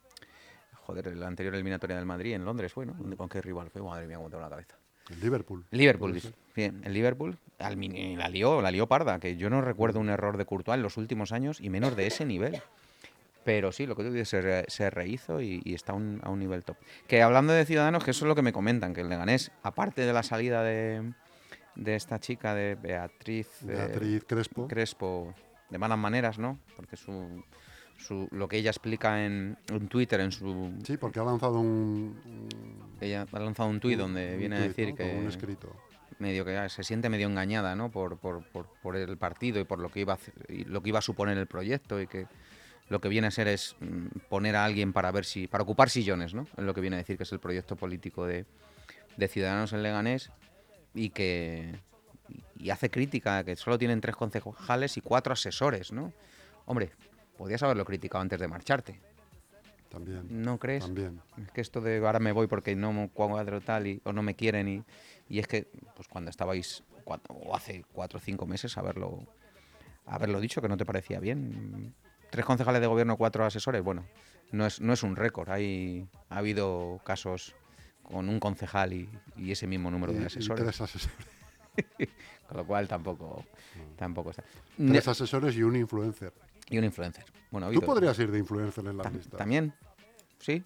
Joder, 0.85 1.15
la 1.17 1.27
anterior 1.27 1.53
eliminatoria 1.53 1.97
del 1.97 2.05
Madrid, 2.05 2.33
en 2.33 2.45
Londres 2.45 2.71
fue, 2.71 2.85
¿no? 2.85 2.95
¿Con 3.17 3.27
qué 3.27 3.41
rival 3.41 3.69
fue? 3.69 3.81
Madre 3.81 4.07
mía, 4.07 4.17
cómo 4.17 4.29
tengo 4.29 4.41
la 4.41 4.49
cabeza. 4.49 4.75
El 5.09 5.19
Liverpool. 5.19 5.65
Liverpool, 5.71 6.19
ser. 6.19 6.33
Bien, 6.55 6.81
el 6.83 6.93
Liverpool 6.93 7.37
al 7.59 7.77
la 8.17 8.29
lió, 8.29 8.61
la 8.61 8.71
lió 8.71 8.87
parda, 8.87 9.19
que 9.19 9.37
yo 9.37 9.49
no 9.49 9.61
recuerdo 9.61 9.99
un 9.99 10.09
error 10.09 10.37
de 10.37 10.45
Courtois 10.45 10.75
en 10.77 10.83
los 10.83 10.97
últimos 10.97 11.31
años 11.31 11.59
y 11.61 11.69
menos 11.69 11.95
de 11.95 12.07
ese 12.07 12.25
nivel. 12.25 12.61
Pero 13.47 13.71
sí, 13.71 13.85
lo 13.85 13.95
que 13.95 14.03
tú 14.03 14.11
dices, 14.11 14.27
se, 14.27 14.41
re- 14.41 14.65
se 14.67 14.89
rehizo 14.89 15.39
y, 15.41 15.61
y 15.63 15.73
está 15.73 15.93
a 15.93 15.95
un, 15.95 16.19
a 16.21 16.29
un 16.29 16.37
nivel 16.37 16.65
top. 16.65 16.75
Que 17.07 17.21
hablando 17.21 17.53
de 17.53 17.63
Ciudadanos, 17.63 18.03
que 18.03 18.11
eso 18.11 18.25
es 18.25 18.27
lo 18.27 18.35
que 18.35 18.41
me 18.41 18.51
comentan, 18.51 18.93
que 18.93 18.99
el 18.99 19.07
Leganés, 19.07 19.53
aparte 19.63 20.01
de 20.05 20.11
la 20.11 20.21
salida 20.21 20.63
de, 20.63 21.13
de 21.75 21.95
esta 21.95 22.19
chica, 22.19 22.53
de 22.53 22.75
Beatriz, 22.75 23.47
eh, 23.63 23.67
Beatriz 23.67 24.25
Crespo. 24.27 24.67
Crespo, 24.67 25.33
de 25.69 25.77
malas 25.77 25.97
maneras, 25.97 26.37
¿no? 26.39 26.59
Porque 26.75 26.97
su, 26.97 27.41
su, 27.97 28.27
lo 28.31 28.49
que 28.49 28.57
ella 28.57 28.69
explica 28.71 29.23
en, 29.25 29.57
en 29.69 29.87
Twitter, 29.87 30.19
en 30.19 30.33
su... 30.33 30.73
Sí, 30.83 30.97
porque 30.97 31.21
ha 31.21 31.23
lanzado 31.23 31.61
un. 31.61 32.19
un- 32.25 32.97
Ella 32.99 33.25
ha 33.31 33.39
lanzado 33.39 33.69
un 33.69 33.79
tuit 33.79 33.97
donde 33.97 34.33
un 34.33 34.39
viene 34.39 34.57
a 34.57 34.59
decir 34.59 34.89
¿no? 34.89 34.95
que 34.97 35.07
Como 35.07 35.19
un 35.19 35.27
escrito. 35.29 35.73
medio 36.19 36.43
que 36.43 36.57
ah, 36.57 36.67
se 36.67 36.83
siente 36.83 37.07
medio 37.07 37.27
engañada 37.27 37.77
¿no? 37.77 37.91
por, 37.91 38.17
por, 38.17 38.43
por, 38.43 38.67
por 38.83 38.97
el 38.97 39.15
partido 39.17 39.61
y 39.61 39.63
por 39.63 39.79
lo 39.79 39.89
que 39.89 40.01
iba 40.01 40.11
a 40.11 40.15
hacer- 40.17 40.33
y 40.49 40.65
lo 40.65 40.81
que 40.83 40.89
iba 40.89 40.99
a 40.99 41.01
suponer 41.01 41.37
el 41.37 41.47
proyecto 41.47 42.01
y 42.01 42.07
que 42.07 42.27
lo 42.89 43.01
que 43.01 43.09
viene 43.09 43.27
a 43.27 43.31
ser 43.31 43.47
es 43.47 43.75
mm, 43.79 44.19
poner 44.29 44.55
a 44.55 44.63
alguien 44.65 44.93
para 44.93 45.11
ver 45.11 45.25
si 45.25 45.47
para 45.47 45.63
ocupar 45.63 45.89
sillones 45.89 46.33
no 46.33 46.43
es 46.57 46.63
lo 46.63 46.73
que 46.73 46.81
viene 46.81 46.95
a 46.95 46.99
decir 46.99 47.17
que 47.17 47.23
es 47.23 47.31
el 47.31 47.39
proyecto 47.39 47.75
político 47.75 48.25
de, 48.25 48.45
de 49.17 49.27
Ciudadanos 49.27 49.73
en 49.73 49.83
Leganés 49.83 50.31
y 50.93 51.09
que 51.09 51.75
y 52.57 52.69
hace 52.71 52.89
crítica 52.89 53.43
que 53.43 53.55
solo 53.55 53.77
tienen 53.77 54.01
tres 54.01 54.15
concejales 54.15 54.97
y 54.97 55.01
cuatro 55.01 55.33
asesores 55.33 55.91
no 55.91 56.13
hombre 56.65 56.91
podías 57.37 57.61
haberlo 57.63 57.85
criticado 57.85 58.21
antes 58.21 58.39
de 58.39 58.47
marcharte 58.47 58.99
También. 59.89 60.25
no 60.43 60.57
crees 60.57 60.85
También. 60.85 61.21
es 61.43 61.51
que 61.51 61.61
esto 61.61 61.81
de 61.81 61.97
ahora 61.97 62.19
me 62.19 62.31
voy 62.31 62.47
porque 62.47 62.75
no 62.75 62.91
me 62.93 63.09
cuadro 63.09 63.61
tal 63.61 63.87
y, 63.87 64.01
o 64.05 64.13
no 64.13 64.23
me 64.23 64.35
quieren 64.35 64.67
y, 64.67 64.83
y 65.29 65.39
es 65.39 65.47
que 65.47 65.67
pues 65.95 66.07
cuando 66.07 66.29
estabais 66.29 66.83
cua- 67.05 67.19
o 67.29 67.55
hace 67.55 67.83
cuatro 67.91 68.17
o 68.17 68.21
cinco 68.21 68.45
meses 68.47 68.77
haberlo 68.77 69.23
haberlo 70.05 70.39
dicho 70.39 70.61
que 70.61 70.69
no 70.69 70.77
te 70.77 70.85
parecía 70.85 71.19
bien 71.19 71.93
tres 72.37 72.45
concejales 72.45 72.79
de 72.81 72.85
gobierno 72.87 73.17
cuatro 73.17 73.43
asesores 73.45 73.81
bueno 73.83 74.05
no 74.51 74.67
es 74.67 74.79
no 74.79 74.93
es 74.93 75.01
un 75.01 75.15
récord 75.15 75.49
hay 75.49 76.07
ha 76.29 76.37
habido 76.37 77.01
casos 77.03 77.55
con 78.03 78.29
un 78.29 78.39
concejal 78.39 78.93
y, 78.93 79.09
y 79.35 79.51
ese 79.51 79.65
mismo 79.65 79.89
número 79.89 80.13
Y- 80.13 80.17
de 80.17 80.21
y 80.21 80.25
asesores 80.27 80.63
tres 80.63 80.79
asesores. 80.81 81.17
con 82.47 82.57
lo 82.57 82.65
cual 82.67 82.87
tampoco 82.87 83.43
tampoco 83.95 84.29
está 84.29 84.43
Tres 84.77 85.07
asesores 85.07 85.55
y 85.55 85.63
un 85.63 85.75
influencer. 85.75 86.31
y 86.69 86.77
un 86.77 86.83
influencer 86.83 87.25
bueno 87.49 87.67
ha 87.67 87.71
Tú 87.71 87.81
podrías 87.81 88.17
ir 88.19 88.29
de 88.31 88.37
influencer 88.37 88.85
en 88.85 88.97
la 88.97 89.09
lista. 89.09 89.35
también 89.37 89.73
sí 90.39 90.63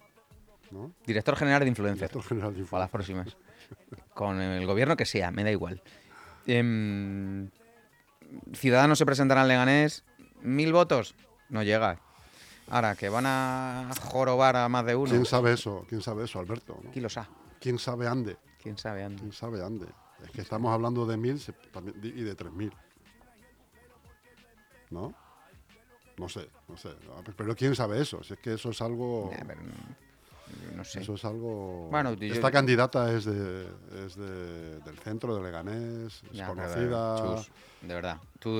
¿no? 0.72 0.92
director 1.06 1.36
general 1.38 1.62
de 1.62 1.68
influencer 1.70 2.10
Director 2.10 2.24
general 2.24 2.54
de 2.54 2.64
Para 2.66 2.84
las 2.86 2.94
influencer. 2.94 3.34
próximas. 3.34 3.38
Con 4.14 4.42
el 4.42 4.66
gobierno 4.66 4.98
que 4.98 5.06
sea, 5.06 5.32
me 5.32 5.44
da 5.46 5.52
igual. 5.52 5.82
Em, 6.46 7.50
Ciudadanos 8.54 8.98
se 8.98 9.06
presentarán 9.06 9.44
en 9.44 9.48
Leganés. 9.50 10.04
¿Mil 10.42 10.72
votos? 10.74 11.16
No 11.52 11.62
llega. 11.64 12.00
Ahora, 12.70 12.96
que 12.96 13.10
van 13.10 13.26
a 13.28 13.92
jorobar 14.10 14.56
a 14.56 14.68
más 14.70 14.86
de 14.86 14.96
uno. 14.96 15.12
¿Quién 15.12 15.26
sabe 15.26 15.54
eso? 15.54 15.86
¿Quién 15.88 16.02
sabe 16.02 16.24
eso, 16.24 16.40
Alberto? 16.40 16.80
no? 16.84 16.90
¿Quién 16.92 17.04
lo 17.04 17.10
sabe? 17.10 17.28
¿Quién 17.60 17.78
sabe 17.78 18.08
ande? 18.08 18.38
¿Quién 18.62 18.78
sabe, 18.78 19.04
Andy? 19.04 19.18
¿Quién 19.20 19.34
sabe 19.34 19.64
ande? 19.64 19.88
Es 20.24 20.32
que 20.32 20.42
estamos 20.42 20.72
hablando 20.74 21.06
de 21.06 21.18
mil 21.18 21.40
y 22.04 22.22
de 22.24 22.36
tres 22.36 22.52
mil. 22.54 22.74
¿No? 24.90 25.14
No 26.18 26.30
sé, 26.30 26.48
no 26.68 26.78
sé. 26.78 26.90
Pero 27.36 27.56
¿quién 27.56 27.76
sabe 27.76 28.02
eso? 28.02 28.24
Si 28.24 28.34
es 28.34 28.40
que 28.40 28.54
eso 28.54 28.70
es 28.70 28.82
algo... 28.82 29.32
Nah, 29.32 29.44
pero, 29.48 29.62
mm, 29.62 30.76
no 30.78 30.84
sé. 30.84 31.02
Eso 31.02 31.16
es 31.16 31.26
algo... 31.26 31.88
Bueno, 31.90 32.14
yo- 32.14 32.34
Esta 32.34 32.52
candidata 32.52 33.12
es, 33.12 33.26
de, 33.26 33.68
es 34.06 34.16
de- 34.16 34.80
del 34.82 35.00
centro 35.00 35.36
de 35.36 35.42
Leganés, 35.44 36.22
es 36.24 36.32
Ya, 36.32 36.52
pero, 36.54 36.68
conocida... 36.68 37.36
Chus, 37.36 37.52
de 37.82 37.94
verdad. 37.94 38.18
Tú, 38.40 38.60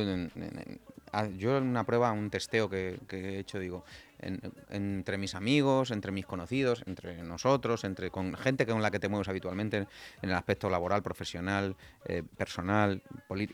yo 1.38 1.58
en 1.58 1.64
una 1.64 1.84
prueba, 1.84 2.12
un 2.12 2.30
testeo 2.30 2.70
que, 2.70 3.00
he 3.10 3.40
hecho, 3.40 3.60
digo, 3.60 3.84
en- 4.20 4.40
entre 4.70 5.18
mis 5.18 5.36
amigos, 5.36 5.92
entre 5.92 6.12
mis 6.12 6.26
conocidos, 6.26 6.84
entre 6.86 7.22
nosotros, 7.24 7.84
entre 7.84 8.12
con 8.12 8.34
gente 8.36 8.66
con 8.66 8.82
la 8.82 8.92
que 8.92 9.00
te 9.00 9.10
mueves 9.10 9.28
habitualmente 9.28 9.88
en 10.22 10.30
el 10.30 10.36
aspecto 10.36 10.70
laboral, 10.70 11.04
profesional, 11.04 11.76
eh, 12.06 12.24
personal, 12.38 13.02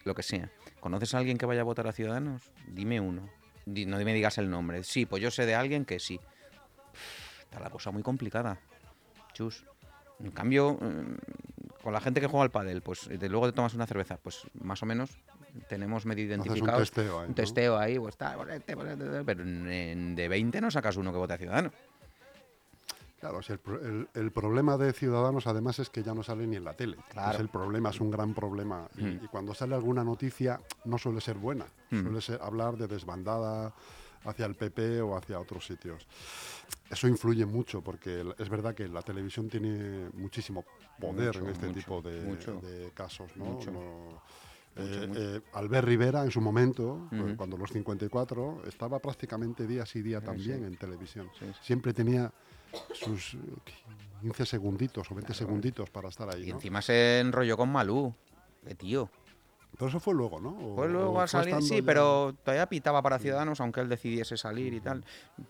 lo 0.03 0.13
que 0.15 0.23
sea. 0.23 0.51
¿Conoces 0.79 1.13
a 1.15 1.17
alguien 1.19 1.37
que 1.37 1.45
vaya 1.45 1.61
a 1.61 1.65
votar 1.65 1.87
a 1.87 1.91
Ciudadanos? 1.93 2.43
Dime 2.67 2.99
uno. 2.99 3.29
No 3.65 3.97
me 3.97 4.13
digas 4.13 4.37
el 4.37 4.49
nombre. 4.49 4.83
Sí, 4.83 5.05
pues 5.05 5.21
yo 5.21 5.31
sé 5.31 5.45
de 5.45 5.55
alguien 5.55 5.83
que 5.83 5.99
sí. 5.99 6.19
Está 7.41 7.59
la 7.59 7.69
cosa 7.69 7.91
muy 7.91 8.03
complicada. 8.03 8.59
Chus. 9.33 9.65
En 10.19 10.31
cambio, 10.31 10.73
mm, 10.73 11.81
con 11.83 11.93
la 11.93 12.01
gente 12.01 12.19
que 12.21 12.27
juega 12.27 12.43
al 12.43 12.51
pádel, 12.51 12.81
pues 12.81 13.07
de 13.07 13.29
luego 13.29 13.45
te 13.47 13.53
tomas 13.53 13.73
una 13.73 13.85
cerveza, 13.85 14.17
pues 14.17 14.47
más 14.53 14.81
o 14.83 14.85
menos 14.85 15.11
tenemos 15.67 16.05
medio 16.05 16.25
Haces 16.39 16.61
un 16.61 16.67
testeo 16.77 17.17
ahí, 17.19 17.23
un 17.25 17.29
¿no? 17.29 17.35
testeo 17.35 17.77
ahí, 17.77 17.99
pues 17.99 18.15
pero 19.25 19.43
en- 19.43 20.15
de 20.15 20.27
20 20.27 20.61
no 20.61 20.71
sacas 20.71 20.97
uno 20.97 21.11
que 21.11 21.17
vote 21.17 21.33
a 21.33 21.37
Ciudadanos. 21.37 21.73
Claro, 23.19 23.41
si 23.41 23.51
el, 23.53 23.59
el- 23.81 24.09
el 24.13 24.31
problema 24.31 24.77
de 24.77 24.93
Ciudadanos 24.93 25.47
además 25.47 25.79
es 25.79 25.89
que 25.89 26.03
ya 26.03 26.13
no 26.13 26.21
sale 26.21 26.45
ni 26.45 26.55
en 26.55 26.63
la 26.63 26.73
tele. 26.73 26.97
Claro. 27.09 27.33
Es 27.33 27.39
el 27.39 27.49
problema, 27.49 27.89
es 27.89 27.99
un 27.99 28.11
gran 28.11 28.33
problema. 28.35 28.87
Y, 28.95 29.03
Mm. 29.03 29.19
y 29.23 29.27
cuando 29.27 29.55
sale 29.55 29.73
alguna 29.73 30.03
noticia 30.03 30.59
no 30.85 30.97
suele 30.99 31.19
ser 31.19 31.35
buena. 31.37 31.65
Mm. 31.89 32.01
Suele 32.03 32.21
ser 32.21 32.39
hablar 32.43 32.77
de 32.77 32.87
desbandada 32.87 33.73
hacia 34.23 34.45
el 34.45 34.53
PP 34.55 35.01
o 35.01 35.17
hacia 35.17 35.39
otros 35.39 35.65
sitios. 35.65 36.05
Eso 36.91 37.07
influye 37.07 37.45
mucho 37.45 37.81
porque 37.81 38.23
es 38.37 38.49
verdad 38.49 38.75
que 38.75 38.87
la 38.87 39.01
televisión 39.01 39.49
tiene 39.49 40.09
muchísimo 40.13 40.63
poder 40.99 41.27
Mucho, 41.27 41.39
en 41.39 41.47
este 41.49 41.67
mucho, 41.67 41.79
tipo 41.79 42.01
de, 42.01 42.91
casos. 42.93 43.35
¿no? 43.35 43.45
Mucho. 43.45 43.71
No- 43.71 44.21
Mucho, 44.77 45.03
eh, 45.03 45.07
mucho. 45.07 45.21
eh, 45.37 45.41
Albert 45.53 45.87
Rivera 45.87 46.23
en 46.23 46.31
su 46.31 46.41
momento, 46.41 47.07
eh, 47.11 47.33
cuando 47.37 47.57
los 47.57 47.71
54, 47.71 48.63
estaba 48.67 48.99
prácticamente 48.99 49.65
día 49.67 49.85
sí 49.85 50.01
día 50.01 50.21
también 50.21 50.59
sí. 50.59 50.65
en 50.65 50.77
televisión. 50.77 51.29
Sí, 51.39 51.45
sí. 51.45 51.59
Siempre 51.61 51.93
tenía 51.93 52.31
sus 52.93 53.33
eh, 53.35 53.37
15 54.21 54.45
segunditos 54.45 55.09
o 55.11 55.15
20 55.15 55.33
segunditos 55.33 55.89
para 55.89 56.09
estar 56.09 56.29
ahí. 56.29 56.43
Y 56.43 56.47
¿no? 56.49 56.55
encima 56.55 56.81
se 56.81 57.19
enrolló 57.19 57.55
con 57.57 57.69
Malú. 57.71 58.13
De 58.63 58.75
tío. 58.75 59.09
Pero 59.77 59.89
eso 59.89 59.99
fue 59.99 60.13
luego, 60.15 60.39
¿no? 60.39 60.49
O- 60.49 60.75
Pues 60.75 60.89
luego 60.89 61.21
a 61.21 61.27
fue 61.27 61.43
salir, 61.43 61.61
sí, 61.61 61.75
ya- 61.77 61.83
pero 61.85 62.35
todavía 62.43 62.67
pitaba 62.67 63.01
para 63.03 63.19
Ciudadanos, 63.19 63.61
aunque 63.61 63.81
él 63.81 63.89
decidiese 63.89 64.35
salir 64.35 64.73
y 64.73 64.79
tal. 64.81 65.03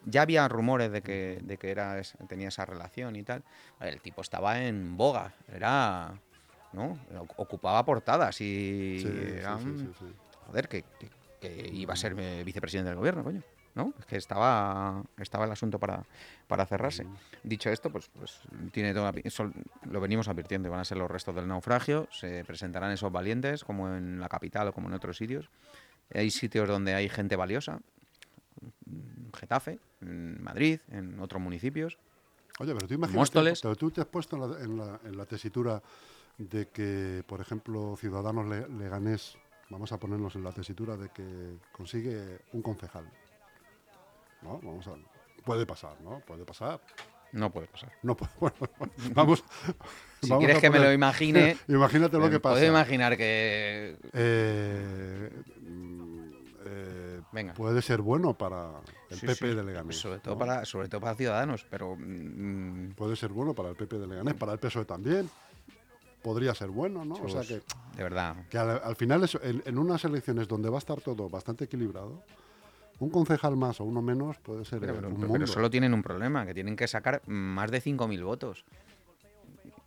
Ya 0.05 0.23
había 0.23 0.47
rumores 0.49 0.91
de 0.91 1.01
que, 1.01 1.39
de 1.43 1.57
que 1.57 1.71
era, 1.71 2.01
tenía 2.27 2.49
esa 2.49 2.65
relación 2.65 3.15
y 3.15 3.23
tal. 3.23 3.43
El 3.79 4.01
tipo 4.01 4.21
estaba 4.21 4.61
en 4.63 4.97
boga, 4.97 5.33
era. 5.47 6.19
¿No? 6.73 6.97
Ocupaba 7.37 7.83
portadas 7.85 8.39
y. 8.41 8.99
Sí, 9.01 9.07
sí, 9.07 9.89
sí. 9.99 10.05
Joder, 10.47 10.67
que, 10.67 10.83
que- 10.99 11.09
que 11.39 11.69
iba 11.71 11.93
a 11.93 11.97
ser 11.97 12.15
vicepresidente 12.43 12.89
del 12.89 12.97
gobierno, 12.97 13.23
coño. 13.23 13.43
¿No? 13.75 13.93
Es 13.99 14.05
que 14.07 14.17
estaba, 14.17 15.03
estaba 15.19 15.45
el 15.45 15.51
asunto 15.51 15.77
para, 15.77 16.03
para 16.47 16.65
cerrarse. 16.65 17.05
Dicho 17.43 17.69
esto, 17.69 17.91
pues, 17.91 18.09
pues 18.17 18.39
tiene 18.71 18.91
toda 18.91 19.13
eso 19.23 19.51
lo 19.91 20.01
venimos 20.01 20.27
advirtiendo, 20.27 20.67
van 20.71 20.79
a 20.79 20.83
ser 20.85 20.97
los 20.97 21.09
restos 21.11 21.35
del 21.35 21.47
naufragio. 21.47 22.07
Se 22.11 22.43
presentarán 22.43 22.91
esos 22.91 23.11
valientes, 23.11 23.63
como 23.63 23.87
en 23.95 24.19
la 24.19 24.29
capital 24.29 24.67
o 24.69 24.73
como 24.73 24.87
en 24.87 24.95
otros 24.95 25.15
sitios. 25.17 25.51
Hay 26.11 26.31
sitios 26.31 26.67
donde 26.67 26.95
hay 26.95 27.07
gente 27.07 27.35
valiosa. 27.35 27.79
en 28.87 29.31
Getafe, 29.33 29.77
en 30.01 30.41
Madrid, 30.43 30.79
en 30.91 31.19
otros 31.19 31.39
municipios. 31.39 31.99
Oye, 32.59 32.73
pero 32.73 32.87
tú 32.87 32.95
imagínate, 32.95 33.19
Móstoles. 33.19 33.61
pero 33.61 33.75
tú 33.75 33.91
te 33.91 34.01
has 34.01 34.07
puesto 34.07 34.35
en 34.37 34.49
la, 34.51 34.59
en 34.63 34.77
la- 34.77 34.99
en 35.03 35.17
la 35.17 35.25
tesitura 35.27 35.79
de 36.37 36.67
que, 36.69 37.23
por 37.27 37.41
ejemplo, 37.41 37.95
Ciudadanos 37.97 38.45
Le- 38.47 38.67
Leganés, 38.69 39.37
vamos 39.69 39.91
a 39.91 39.99
ponernos 39.99 40.35
en 40.35 40.43
la 40.43 40.51
tesitura 40.51 40.95
de 40.97 41.09
que 41.09 41.57
consigue 41.71 42.39
un 42.53 42.61
concejal. 42.61 43.05
¿No? 44.43 44.59
Vamos 44.61 44.87
a, 44.87 44.93
puede 45.43 45.65
pasar, 45.65 45.99
¿no? 46.01 46.19
Puede 46.21 46.45
pasar. 46.45 46.79
No 47.31 47.51
puede 47.51 47.67
pasar. 47.67 47.91
No, 48.03 48.15
puede- 48.15 48.31
bueno, 48.39 48.55
vamos. 49.13 49.43
Si 50.21 50.29
vamos 50.29 50.39
quieres 50.45 50.57
a 50.57 50.61
que 50.61 50.69
me 50.69 50.79
lo 50.79 50.91
imagine, 50.93 51.57
Imagínate 51.67 52.17
lo 52.17 52.29
que 52.29 52.39
pasa. 52.39 52.55
puedo 52.55 52.67
imaginar 52.67 53.17
que 53.17 53.97
Eh, 54.13 55.29
mm, 55.61 56.27
Venga. 57.31 57.53
puede 57.53 57.81
ser 57.81 58.01
bueno 58.01 58.33
para 58.37 58.79
el 59.09 59.17
Sí, 59.17 59.25
PP 59.25 59.49
sí, 59.49 59.55
de 59.55 59.63
Leganés. 59.63 59.97
Sobre 59.99 60.19
todo, 60.19 60.35
¿no? 60.35 60.39
para, 60.39 60.65
sobre 60.65 60.87
todo 60.87 61.01
para 61.01 61.15
Ciudadanos, 61.15 61.65
pero... 61.69 61.95
mm, 61.97 62.91
Puede 62.95 63.15
ser 63.15 63.29
bueno 63.31 63.53
para 63.53 63.69
el 63.69 63.75
PP 63.75 63.97
de 63.99 64.07
Leganés, 64.07 64.33
para 64.35 64.53
el 64.53 64.59
PSOE 64.59 64.85
también. 64.85 65.29
Podría 66.27 66.53
ser 66.53 66.67
bueno, 66.67 67.05
¿no? 67.05 67.15
O 67.15 67.29
sea 67.29 67.41
que, 67.41 67.61
De 67.95 68.03
verdad. 68.03 68.35
que 68.49 68.57
al, 68.57 68.81
al 68.83 68.95
final, 68.97 69.23
eso, 69.23 69.39
en, 69.41 69.63
en 69.65 69.77
unas 69.77 70.03
elecciones 70.03 70.45
donde 70.49 70.69
va 70.69 70.75
a 70.75 70.79
estar 70.79 70.99
todo 70.99 71.29
bastante 71.29 71.63
equilibrado, 71.63 72.21
un 72.99 73.09
concejal 73.09 73.55
más 73.55 73.79
o 73.79 73.85
uno 73.85 74.01
menos 74.01 74.37
puede 74.39 74.65
ser 74.65 74.81
Pero, 74.81 74.93
eh, 74.95 74.97
pero- 74.97 75.07
un 75.07 75.31
pero 75.31 75.47
solo 75.47 75.69
tienen 75.69 75.93
un 75.93 76.03
problema, 76.03 76.45
que 76.45 76.53
tienen 76.53 76.75
que 76.75 76.85
sacar 76.85 77.21
más 77.27 77.71
de 77.71 77.81
5.000 77.81 78.21
votos. 78.25 78.65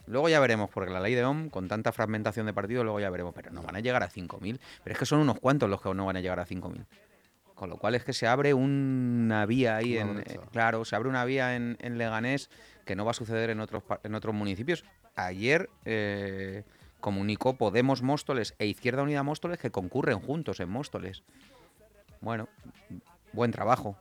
Luego 0.06 0.30
ya 0.30 0.40
veremos, 0.40 0.70
porque 0.70 0.90
la 0.90 0.98
ley 1.00 1.14
de 1.14 1.24
OM, 1.24 1.50
con 1.50 1.68
tanta 1.68 1.92
fragmentación 1.92 2.46
de 2.46 2.54
partidos, 2.54 2.84
luego 2.84 3.00
ya 3.00 3.10
veremos. 3.10 3.34
Pero 3.34 3.50
no 3.52 3.62
van 3.62 3.76
a 3.76 3.80
llegar 3.80 4.02
a 4.02 4.08
5.000. 4.08 4.58
Pero 4.82 4.94
es 4.94 4.98
que 4.98 5.04
son 5.04 5.20
unos 5.20 5.38
cuantos 5.38 5.68
los 5.68 5.82
que 5.82 5.92
no 5.92 6.06
van 6.06 6.16
a 6.16 6.20
llegar 6.22 6.40
a 6.40 6.46
5.000. 6.46 6.86
Con 7.54 7.68
lo 7.68 7.76
cual 7.76 7.94
es 7.94 8.02
que 8.04 8.14
se 8.14 8.26
abre 8.26 8.54
una 8.54 9.44
vía 9.44 9.76
ahí 9.76 9.98
Una 9.98 10.12
en... 10.12 10.18
eh, 10.20 10.40
claro, 10.50 10.86
se 10.86 10.96
abre 10.96 11.10
una 11.10 11.26
vía 11.26 11.54
en, 11.54 11.76
en 11.80 11.98
Leganés 11.98 12.48
que 12.90 12.96
no 12.96 13.04
va 13.04 13.12
a 13.12 13.14
suceder 13.14 13.50
en 13.50 13.60
otros, 13.60 13.84
en 14.02 14.16
otros 14.16 14.34
municipios. 14.34 14.84
Ayer 15.14 15.70
eh, 15.84 16.64
comunicó 16.98 17.52
Podemos 17.54 18.02
Móstoles 18.02 18.56
e 18.58 18.66
Izquierda 18.66 19.04
Unida 19.04 19.22
Móstoles 19.22 19.60
que 19.60 19.70
concurren 19.70 20.18
juntos 20.18 20.58
en 20.58 20.68
Móstoles. 20.70 21.22
Bueno, 22.20 22.48
buen 23.32 23.52
trabajo. 23.52 23.96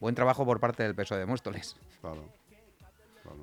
Buen 0.00 0.16
trabajo 0.16 0.44
por 0.44 0.58
parte 0.58 0.82
del 0.82 0.96
PSOE 0.96 1.18
de 1.20 1.26
Móstoles. 1.26 1.76
Claro, 2.00 2.24
claro. 3.22 3.38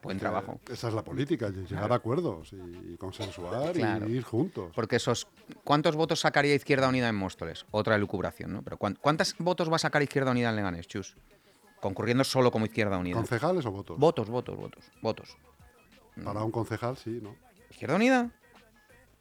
Buen 0.00 0.18
Que 0.18 0.20
trabajo. 0.20 0.60
Esa 0.70 0.86
es 0.86 0.94
la 0.94 1.02
política, 1.02 1.48
ll- 1.48 1.66
llegar 1.66 1.90
a 1.90 1.96
acuerdos 1.96 2.52
y, 2.52 2.92
y 2.92 2.96
consensuar 2.96 3.72
Claro. 3.72 4.08
y 4.08 4.12
ir 4.12 4.22
juntos. 4.22 4.70
Porque 4.76 4.94
esos. 4.94 5.26
¿Cuántos 5.64 5.96
votos 5.96 6.20
sacaría 6.20 6.54
Izquierda 6.54 6.88
Unida 6.88 7.08
en 7.08 7.16
Móstoles? 7.16 7.66
Otra 7.72 7.96
elucubración, 7.96 8.52
¿no? 8.52 8.62
Pero 8.62 8.76
¿cuán- 8.76 8.96
¿cuántos 9.00 9.34
votos 9.40 9.68
va 9.72 9.74
a 9.74 9.80
sacar 9.80 10.02
Izquierda 10.04 10.30
Unida 10.30 10.50
en 10.50 10.54
Leganés, 10.56 10.86
Chus? 10.86 11.16
Concurriendo 11.80 12.24
solo 12.24 12.50
como 12.50 12.66
Izquierda 12.66 12.98
Unida. 12.98 13.16
¿Concejales 13.16 13.66
o 13.66 13.70
votos? 13.70 13.98
Votos, 13.98 14.28
votos, 14.28 14.56
votos, 14.56 14.84
votos. 15.02 15.36
Para 16.24 16.42
un 16.42 16.50
concejal, 16.50 16.96
sí, 16.96 17.20
¿no? 17.22 17.36
¿Izquierda 17.70 17.96
Unida? 17.96 18.30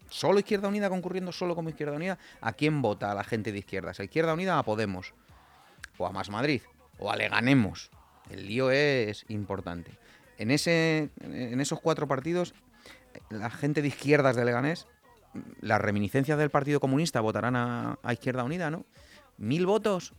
¿Solo 0.10 0.40
Izquierda 0.40 0.68
Unida 0.68 0.90
concurriendo 0.90 1.32
solo 1.32 1.56
como 1.56 1.70
Izquierda 1.70 1.96
Unida? 1.96 2.18
¿A 2.42 2.54
quién 2.54 2.82
vota 2.82 3.14
la 3.14 3.24
gente 3.24 3.52
de 3.52 3.60
izquierdas? 3.60 4.00
¿A 4.00 4.04
Izquierda 4.04 4.34
Unida 4.34 4.58
a 4.58 4.64
Podemos? 4.64 5.14
¿O 5.98 6.08
a 6.08 6.12
Más 6.12 6.30
Madrid? 6.30 6.62
¿O 7.00 7.12
a 7.12 7.16
Leganemos? 7.16 7.92
El 8.30 8.48
lío 8.48 8.72
es 8.72 9.26
importante. 9.28 9.98
En, 10.38 10.52
ese, 10.52 11.10
en 11.22 11.60
esos 11.60 11.80
cuatro 11.80 12.08
partidos, 12.08 12.54
la 13.30 13.50
gente 13.50 13.82
de 13.82 13.90
izquierdas 13.90 14.36
de 14.36 14.46
Leganés, 14.46 14.88
las 15.60 15.82
reminiscencias 15.82 16.38
del 16.38 16.50
Partido 16.50 16.80
Comunista 16.80 17.22
votarán 17.22 17.56
a, 17.56 18.00
a 18.02 18.14
Izquierda 18.14 18.44
Unida, 18.44 18.72
¿no? 18.72 18.86
¿Mil 19.38 19.66
votos? 19.66 20.14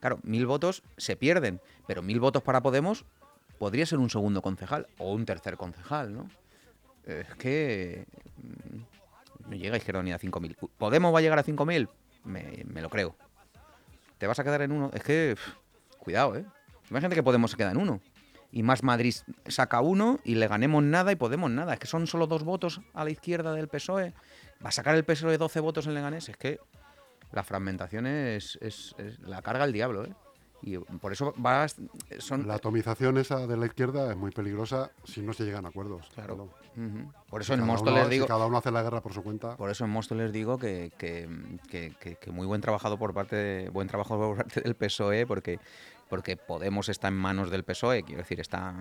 Claro, 0.00 0.18
mil 0.22 0.46
votos 0.46 0.82
se 0.96 1.16
pierden, 1.16 1.60
pero 1.86 2.02
mil 2.02 2.20
votos 2.20 2.42
para 2.42 2.62
Podemos 2.62 3.04
podría 3.58 3.84
ser 3.84 3.98
un 3.98 4.08
segundo 4.08 4.40
concejal 4.40 4.86
o 4.98 5.12
un 5.12 5.26
tercer 5.26 5.56
concejal, 5.56 6.14
¿no? 6.14 6.30
Es 7.04 7.34
que 7.34 8.06
mm, 8.38 9.50
no 9.50 9.56
llega 9.56 9.74
a 9.74 9.78
Izquierda 9.78 10.00
Unida 10.00 10.16
a 10.16 10.18
5.000. 10.18 10.56
¿Podemos 10.78 11.14
va 11.14 11.18
a 11.18 11.22
llegar 11.22 11.38
a 11.38 11.44
5.000? 11.44 11.88
Me, 12.24 12.64
me 12.66 12.80
lo 12.80 12.88
creo. 12.88 13.14
¿Te 14.18 14.26
vas 14.26 14.38
a 14.38 14.44
quedar 14.44 14.62
en 14.62 14.72
uno? 14.72 14.90
Es 14.94 15.02
que, 15.02 15.36
cuidado, 15.98 16.36
¿eh? 16.36 16.44
Imagínate 16.90 17.14
que 17.14 17.22
Podemos 17.22 17.50
se 17.50 17.56
queda 17.56 17.70
en 17.70 17.76
uno. 17.76 18.00
Y 18.52 18.62
más 18.62 18.82
Madrid 18.82 19.14
saca 19.46 19.80
uno 19.80 20.18
y 20.24 20.34
le 20.34 20.48
ganemos 20.48 20.82
nada 20.82 21.12
y 21.12 21.16
Podemos 21.16 21.50
nada. 21.50 21.74
Es 21.74 21.78
que 21.78 21.86
son 21.86 22.06
solo 22.06 22.26
dos 22.26 22.42
votos 22.42 22.80
a 22.94 23.04
la 23.04 23.10
izquierda 23.10 23.52
del 23.54 23.68
PSOE. 23.68 24.12
Va 24.64 24.70
a 24.70 24.72
sacar 24.72 24.94
el 24.94 25.04
PSOE 25.04 25.38
12 25.38 25.60
votos 25.60 25.86
en 25.86 25.94
Leganés. 25.94 26.28
Es 26.28 26.36
que 26.36 26.58
la 27.32 27.42
fragmentación 27.44 28.06
es, 28.06 28.58
es- 28.60 28.94
es- 28.98 29.18
la 29.20 29.42
carga 29.42 29.64
el 29.64 29.72
diablo, 29.72 30.04
¿eh? 30.04 30.14
Y 30.62 30.76
por 30.76 31.10
eso 31.12 31.32
va 31.42 31.66
son 32.18 32.46
La 32.46 32.56
atomización 32.56 33.16
esa 33.16 33.46
de 33.46 33.56
la 33.56 33.64
izquierda 33.64 34.10
es 34.10 34.16
muy 34.18 34.30
peligrosa 34.30 34.90
si 35.04 35.22
no 35.22 35.32
se 35.32 35.44
llegan 35.44 35.64
a 35.64 35.68
acuerdos. 35.70 36.06
Claro. 36.14 36.50
Por 37.30 37.42
Si 37.42 37.46
eso 37.46 37.54
en 37.54 37.60
cada 37.60 37.72
Móstoles 37.72 38.10
digo, 38.10 38.24
Si 38.26 38.28
cada 38.28 38.44
uno 38.46 38.58
hace 38.58 38.70
la 38.70 38.82
guerra 38.82 39.00
por 39.00 39.14
su 39.14 39.22
cuenta. 39.22 39.56
Por 39.56 39.70
eso 39.70 39.84
en 39.86 39.90
Móstoles 39.90 40.32
digo 40.32 40.58
que, 40.58 40.92
que, 40.98 41.26
que- 41.70 41.94
que- 41.98 42.16
que 42.16 42.30
muy 42.30 42.46
buen 42.46 42.60
trabajo 42.60 42.94
por 42.98 43.14
parte 43.14 43.36
de- 43.36 43.68
buen 43.70 43.88
trabajo 43.88 44.18
por 44.18 44.36
parte 44.36 44.60
del 44.60 44.74
PSOE 44.74 45.26
porque 45.26 45.58
porque 46.10 46.36
Podemos 46.36 46.88
está 46.88 47.06
en 47.08 47.14
manos 47.14 47.50
del 47.50 47.62
PSOE, 47.62 48.02
quiero 48.02 48.22
decir, 48.22 48.40
está 48.40 48.74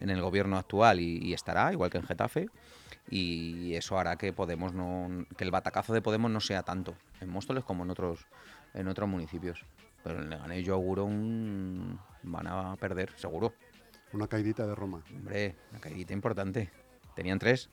en 0.00 0.10
el 0.10 0.20
gobierno 0.20 0.58
actual 0.58 1.00
y, 1.00 1.16
y 1.16 1.32
estará, 1.32 1.72
igual 1.72 1.88
que 1.90 1.96
en 1.96 2.04
Getafe, 2.04 2.46
y 3.10 3.74
eso 3.74 3.98
hará 3.98 4.16
que 4.16 4.32
Podemos 4.32 4.72
no 4.72 5.26
que 5.36 5.44
el 5.44 5.50
batacazo 5.50 5.92
de 5.92 6.02
Podemos 6.02 6.30
no 6.30 6.40
sea 6.40 6.62
tanto 6.62 6.94
en 7.20 7.28
Móstoles 7.28 7.64
como 7.64 7.84
en 7.84 7.90
otros 7.90 8.26
en 8.72 8.88
otros 8.88 9.08
municipios. 9.08 9.64
Pero 10.02 10.20
en 10.20 10.30
Leganés 10.30 10.64
yo 10.64 10.74
auguro 10.74 11.04
un 11.04 11.98
van 12.22 12.46
a 12.46 12.76
perder, 12.76 13.10
seguro. 13.16 13.54
Una 14.12 14.28
caidita 14.28 14.66
de 14.66 14.74
Roma. 14.74 15.02
Hombre, 15.14 15.56
una 15.70 15.80
caída 15.80 16.12
importante. 16.12 16.70
Tenían 17.14 17.38
tres. 17.38 17.70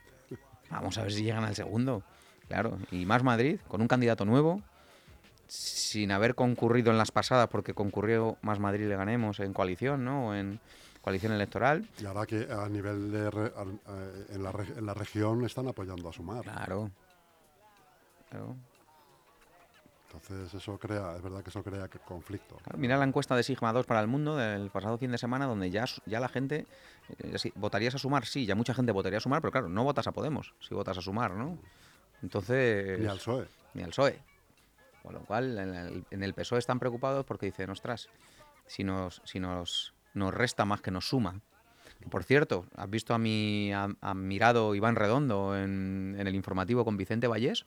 Vamos 0.70 0.98
a 0.98 1.04
ver 1.04 1.12
si 1.12 1.24
llegan 1.24 1.44
al 1.44 1.56
segundo. 1.56 2.04
Claro. 2.48 2.78
Y 2.92 3.06
más 3.06 3.24
Madrid, 3.24 3.60
con 3.68 3.82
un 3.82 3.88
candidato 3.88 4.26
nuevo, 4.26 4.62
sin 5.48 6.12
haber 6.12 6.36
concurrido 6.36 6.92
en 6.92 6.98
las 6.98 7.12
pasadas, 7.12 7.48
porque 7.50 7.74
concurrió 7.74 8.38
más 8.42 8.60
Madrid 8.60 8.88
le 8.88 8.96
ganemos 8.96 9.40
en 9.40 9.54
coalición, 9.54 10.06
¿no? 10.06 10.36
En 10.36 10.60
coalición 11.02 11.32
electoral. 11.34 11.88
Y 12.00 12.06
ahora 12.06 12.26
que 12.26 12.48
a 12.52 12.68
nivel 12.70 13.12
de. 13.12 13.30
re- 13.32 13.54
en, 14.30 14.44
la, 14.44 14.52
reg- 14.52 14.78
en 14.78 14.86
la 14.86 14.94
región 14.94 15.44
están 15.46 15.68
apoyando 15.68 16.10
a 16.10 16.14
Sumar. 16.14 16.44
Claro. 16.44 16.92
Claro. 18.30 18.56
Entonces, 20.08 20.54
eso 20.54 20.78
crea. 20.78 21.16
Es 21.16 21.22
verdad 21.22 21.42
que 21.42 21.50
eso 21.50 21.64
crea 21.64 21.88
conflicto. 22.06 22.58
Claro, 22.58 22.78
Mira 22.78 22.98
la 22.98 23.06
encuesta 23.06 23.36
de 23.36 23.44
Sigma 23.44 23.72
2 23.72 23.86
para 23.86 24.02
el 24.02 24.08
mundo 24.08 24.36
del 24.36 24.70
pasado 24.70 24.98
fin 24.98 25.10
de 25.12 25.18
semana, 25.18 25.46
donde 25.46 25.70
ya, 25.70 25.86
ya 26.06 26.20
la 26.20 26.28
gente. 26.28 26.68
eh, 27.20 27.52
¿Votarías 27.56 27.96
a 27.96 27.98
sumar? 27.98 28.26
Sí, 28.26 28.46
ya 28.46 28.56
mucha 28.56 28.74
gente 28.74 28.92
votaría 28.92 29.18
a 29.20 29.22
sumar, 29.22 29.42
pero 29.42 29.52
claro, 29.54 29.70
no 29.70 29.84
votas 29.86 30.08
a 30.08 30.12
Podemos 30.12 30.54
si 30.60 30.76
votas 30.76 30.98
a 30.98 31.02
sumar, 31.02 31.32
¿no? 31.32 31.58
Entonces. 32.22 33.00
Ni 33.00 33.08
al 33.08 33.18
PSOE. 33.18 33.48
ni 33.74 33.84
al 33.84 33.90
PSOE. 33.90 34.20
Con 35.02 35.14
lo 35.14 35.22
cual, 35.22 35.58
en 35.58 35.74
el, 35.74 36.06
en 36.12 36.24
el 36.24 36.34
PSOE 36.34 36.60
están 36.60 36.78
preocupados 36.78 37.26
porque 37.26 37.46
dicen, 37.48 37.70
ostras, 37.70 38.10
si 38.68 38.84
nos, 38.84 39.22
si 39.24 39.40
nos, 39.40 39.94
nos 40.14 40.34
resta 40.34 40.66
más 40.66 40.82
que 40.82 40.92
nos 40.92 41.08
suma. 41.08 41.42
Por 42.10 42.24
cierto, 42.24 42.66
¿has 42.76 42.90
visto 42.90 43.14
a 43.14 43.20
mi 43.20 43.72
admirado 43.74 44.74
Iván 44.74 44.96
Redondo 44.96 45.56
en, 45.56 46.16
en 46.18 46.28
el 46.28 46.34
informativo 46.36 46.84
con 46.84 46.98
Vicente 46.98 47.28
Vallés? 47.28 47.66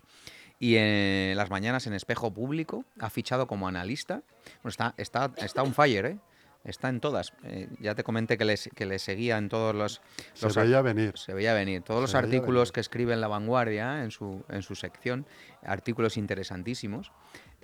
Y 0.59 0.76
en 0.76 1.37
las 1.37 1.50
mañanas 1.50 1.87
en 1.87 1.94
Espejo 1.94 2.33
Público 2.33 2.85
ha 3.00 3.11
fichado 3.11 3.46
como 3.46 3.68
analista. 3.68 4.22
Bueno, 4.62 4.70
está, 4.70 4.94
está, 4.96 5.33
está 5.37 5.62
on 5.62 5.74
fire, 5.74 6.07
¿eh? 6.07 6.18
Está 6.64 6.88
en 6.88 7.00
todas. 7.00 7.35
Eh, 7.44 7.68
ya 7.78 7.94
te 7.94 8.02
comenté 8.04 8.38
que 8.38 8.46
le, 8.46 8.54
que 8.74 8.98
seguía 8.98 9.37
en 9.37 9.50
todos 9.50 9.74
los... 9.74 10.00
Se 10.33 10.46
los 10.46 10.57
veía 10.57 10.80
venir. 10.80 11.12
se 11.16 11.35
veía 11.35 11.52
venir. 11.52 11.83
Todos 11.83 12.00
los 12.00 12.12
Se 12.12 12.16
artículos 12.16 12.68
venir. 12.68 12.72
que 12.72 12.80
escribe 12.80 13.12
en 13.12 13.20
La 13.20 13.28
Vanguardia, 13.28 14.02
en 14.02 14.11
su, 14.11 14.42
en 14.48 14.62
su 14.62 14.74
sección, 14.74 15.26
artículos 15.62 16.16
interesantísimos, 16.16 17.12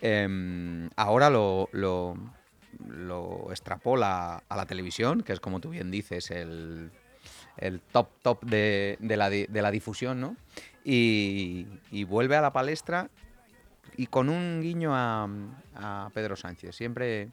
em, 0.03 0.91
ahora 0.97 1.31
lo, 1.31 1.71
lo, 1.73 2.15
lo 2.89 3.49
extrapola 3.51 4.43
a 4.49 4.57
la 4.57 4.67
televisión, 4.67 5.23
que 5.23 5.33
es 5.33 5.41
como 5.41 5.61
tú 5.61 5.71
bien 5.71 5.91
dices, 5.91 6.31
el, 6.31 6.91
el 7.57 7.81
top 7.81 8.09
top 8.23 8.45
de, 8.45 8.97
de 9.01 9.17
la, 9.17 9.31
de 9.31 9.49
la 9.63 9.71
difusión, 9.71 10.21
¿no? 10.21 10.37
Y, 10.85 11.67
y 11.91 12.05
vuelve 12.05 12.37
a 12.37 12.41
la 12.41 12.53
palestra 12.53 13.11
y 13.97 14.07
con 14.07 14.29
un 14.29 14.61
guiño 14.63 14.95
a, 14.95 15.29
a 15.75 16.11
Pedro 16.15 16.37
Sánchez. 16.37 16.75
Siempre... 16.75 17.29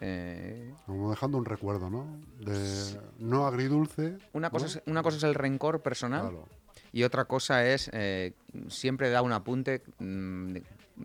eh, 0.00 0.74
Como 0.86 1.10
dejando 1.10 1.38
un 1.38 1.44
recuerdo, 1.46 1.88
¿no? 1.88 2.06
De 2.38 3.00
no 3.18 3.46
agridulce. 3.46 4.18
una, 4.32 4.50
cosa 4.50 4.66
¿no? 4.66 4.70
es, 4.72 4.82
una 4.86 5.02
cosa 5.02 5.16
es 5.16 5.22
el 5.24 5.34
rencor 5.34 5.80
personal 5.80 6.20
Claro. 6.22 6.48
Y 6.92 7.04
otra 7.04 7.24
cosa 7.24 7.64
es, 7.66 7.88
eh, 7.92 8.32
siempre 8.68 9.10
da 9.10 9.22
un 9.22 9.32
apunte 9.32 9.82
mm, 10.00 10.56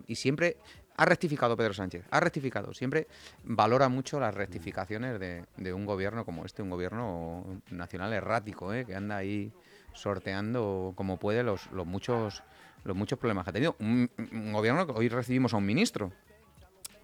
y 0.08 0.16
siempre 0.16 0.56
ha 0.96 1.04
rectificado 1.04 1.56
Pedro 1.56 1.74
Sánchez, 1.74 2.04
ha 2.10 2.20
rectificado, 2.20 2.72
siempre 2.72 3.06
valora 3.44 3.88
mucho 3.88 4.18
las 4.18 4.34
rectificaciones 4.34 5.20
de, 5.20 5.44
de 5.56 5.72
un 5.72 5.86
gobierno 5.86 6.24
como 6.24 6.44
este, 6.44 6.62
un 6.62 6.70
gobierno 6.70 7.44
nacional 7.70 8.12
errático, 8.12 8.72
eh, 8.72 8.84
que 8.84 8.94
anda 8.94 9.16
ahí 9.16 9.52
sorteando 9.92 10.92
como 10.96 11.18
puede 11.18 11.42
los, 11.42 11.70
los 11.72 11.86
muchos 11.86 12.42
los 12.84 12.96
muchos 12.96 13.18
problemas 13.18 13.44
que 13.44 13.50
ha 13.50 13.52
tenido. 13.52 13.76
Un, 13.80 14.08
un 14.32 14.52
gobierno 14.52 14.86
que 14.86 14.92
hoy 14.92 15.08
recibimos 15.08 15.52
a 15.54 15.56
un 15.56 15.66
ministro, 15.66 16.12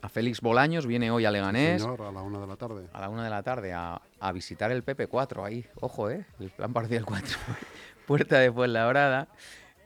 a 0.00 0.08
Félix 0.08 0.40
Bolaños, 0.40 0.86
viene 0.86 1.10
hoy 1.10 1.24
a 1.24 1.30
Leganés 1.30 1.82
Señor, 1.82 2.02
a 2.02 2.12
la 2.12 2.22
una 2.22 2.40
de 2.40 2.46
la 2.46 2.56
tarde. 2.56 2.88
a 2.92 3.00
la 3.00 3.08
una 3.08 3.24
de 3.24 3.30
la 3.30 3.42
tarde 3.42 3.72
a, 3.72 4.00
a 4.20 4.32
visitar 4.32 4.70
el 4.72 4.84
PP4 4.84 5.44
ahí, 5.44 5.66
ojo, 5.80 6.10
¿eh? 6.10 6.24
El 6.40 6.50
plan 6.50 6.72
parcial 6.72 7.04
4, 7.04 7.38
puerta 8.06 8.38
de 8.38 8.52
Fuenlabrada, 8.52 9.28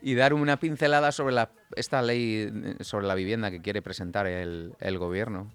y 0.02 0.14
dar 0.14 0.34
una 0.34 0.58
pincelada 0.58 1.12
sobre 1.12 1.34
la, 1.34 1.50
esta 1.76 2.02
ley 2.02 2.50
eh, 2.52 2.76
sobre 2.84 3.06
la 3.06 3.14
vivienda 3.14 3.50
que 3.50 3.60
quiere 3.62 3.82
presentar 3.82 4.26
el, 4.26 4.74
el 4.80 4.98
gobierno. 4.98 5.52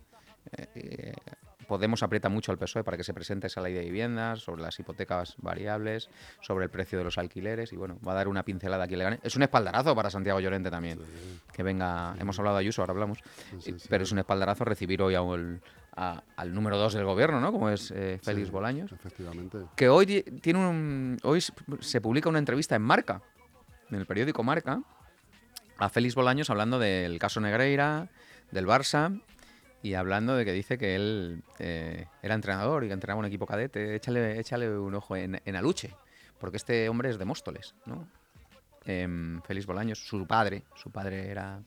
Eh, 0.57 0.67
eh, 0.75 1.13
Podemos 1.67 2.03
aprieta 2.03 2.27
mucho 2.27 2.51
al 2.51 2.57
PSOE 2.57 2.83
para 2.83 2.97
que 2.97 3.03
se 3.05 3.13
presente 3.13 3.47
esa 3.47 3.61
ley 3.61 3.73
de 3.73 3.79
viviendas, 3.79 4.39
sobre 4.41 4.61
las 4.61 4.77
hipotecas 4.77 5.35
variables, 5.37 6.09
sobre 6.41 6.65
el 6.65 6.69
precio 6.69 6.97
de 6.97 7.05
los 7.05 7.17
alquileres 7.17 7.71
y 7.71 7.77
bueno, 7.77 7.97
va 8.05 8.11
a 8.11 8.15
dar 8.15 8.27
una 8.27 8.43
pincelada 8.43 8.83
aquí. 8.83 8.95
Es 9.23 9.37
un 9.37 9.43
espaldarazo 9.43 9.95
para 9.95 10.09
Santiago 10.09 10.41
Llorente 10.41 10.69
también. 10.69 10.99
Que 11.53 11.63
venga, 11.63 12.13
hemos 12.19 12.37
hablado 12.39 12.57
de 12.57 12.61
Ayuso, 12.61 12.81
ahora 12.81 12.91
hablamos, 12.91 13.19
sí, 13.59 13.73
pero 13.89 14.03
es 14.03 14.11
un 14.11 14.19
espaldarazo 14.19 14.65
recibir 14.65 15.01
hoy 15.01 15.15
a 15.15 15.21
un- 15.21 15.61
a- 15.95 16.21
al 16.35 16.53
número 16.53 16.77
dos 16.77 16.93
del 16.93 17.05
gobierno, 17.05 17.39
¿no? 17.39 17.53
Como 17.53 17.69
es 17.69 17.89
eh, 17.95 18.19
Félix 18.21 18.51
Bolaños. 18.51 18.91
Efectivamente. 18.91 19.59
Que 19.77 19.87
hoy 19.87 20.23
tiene 20.41 20.59
un, 20.67 21.17
hoy 21.23 21.39
se 21.79 22.01
publica 22.01 22.27
una 22.27 22.39
entrevista 22.39 22.75
en 22.75 22.81
Marca, 22.81 23.21
en 23.89 23.95
el 23.97 24.05
periódico 24.05 24.43
Marca, 24.43 24.81
a 25.81 25.89
Félix 25.89 26.15
Bolaños 26.15 26.49
hablando 26.49 26.79
del 26.79 27.17
caso 27.19 27.39
Negreira, 27.41 28.09
del 28.51 28.67
Barça 28.67 29.21
y 29.83 29.95
hablando 29.95 30.35
de 30.35 30.45
que 30.45 30.53
dice 30.53 30.77
que 30.77 30.95
él 30.95 31.43
eh, 31.59 32.05
era 32.21 32.35
entrenador 32.35 32.83
y 32.83 32.87
que 32.87 32.93
entrenaba 32.93 33.19
un 33.19 33.25
equipo 33.25 33.45
cadete. 33.47 33.95
Échale, 33.95 34.39
échale 34.39 34.69
un 34.77 34.93
ojo 34.93 35.15
en, 35.15 35.41
en 35.43 35.55
Aluche, 35.55 35.93
porque 36.39 36.57
este 36.57 36.87
hombre 36.87 37.09
es 37.09 37.17
de 37.17 37.25
Móstoles, 37.25 37.73
¿no? 37.85 38.07
Em, 38.85 39.41
Félix 39.41 39.65
Bolaños, 39.65 39.99
su 39.99 40.25
padre, 40.27 40.63
su 40.75 40.91
padre 40.91 41.29
era, 41.29 41.61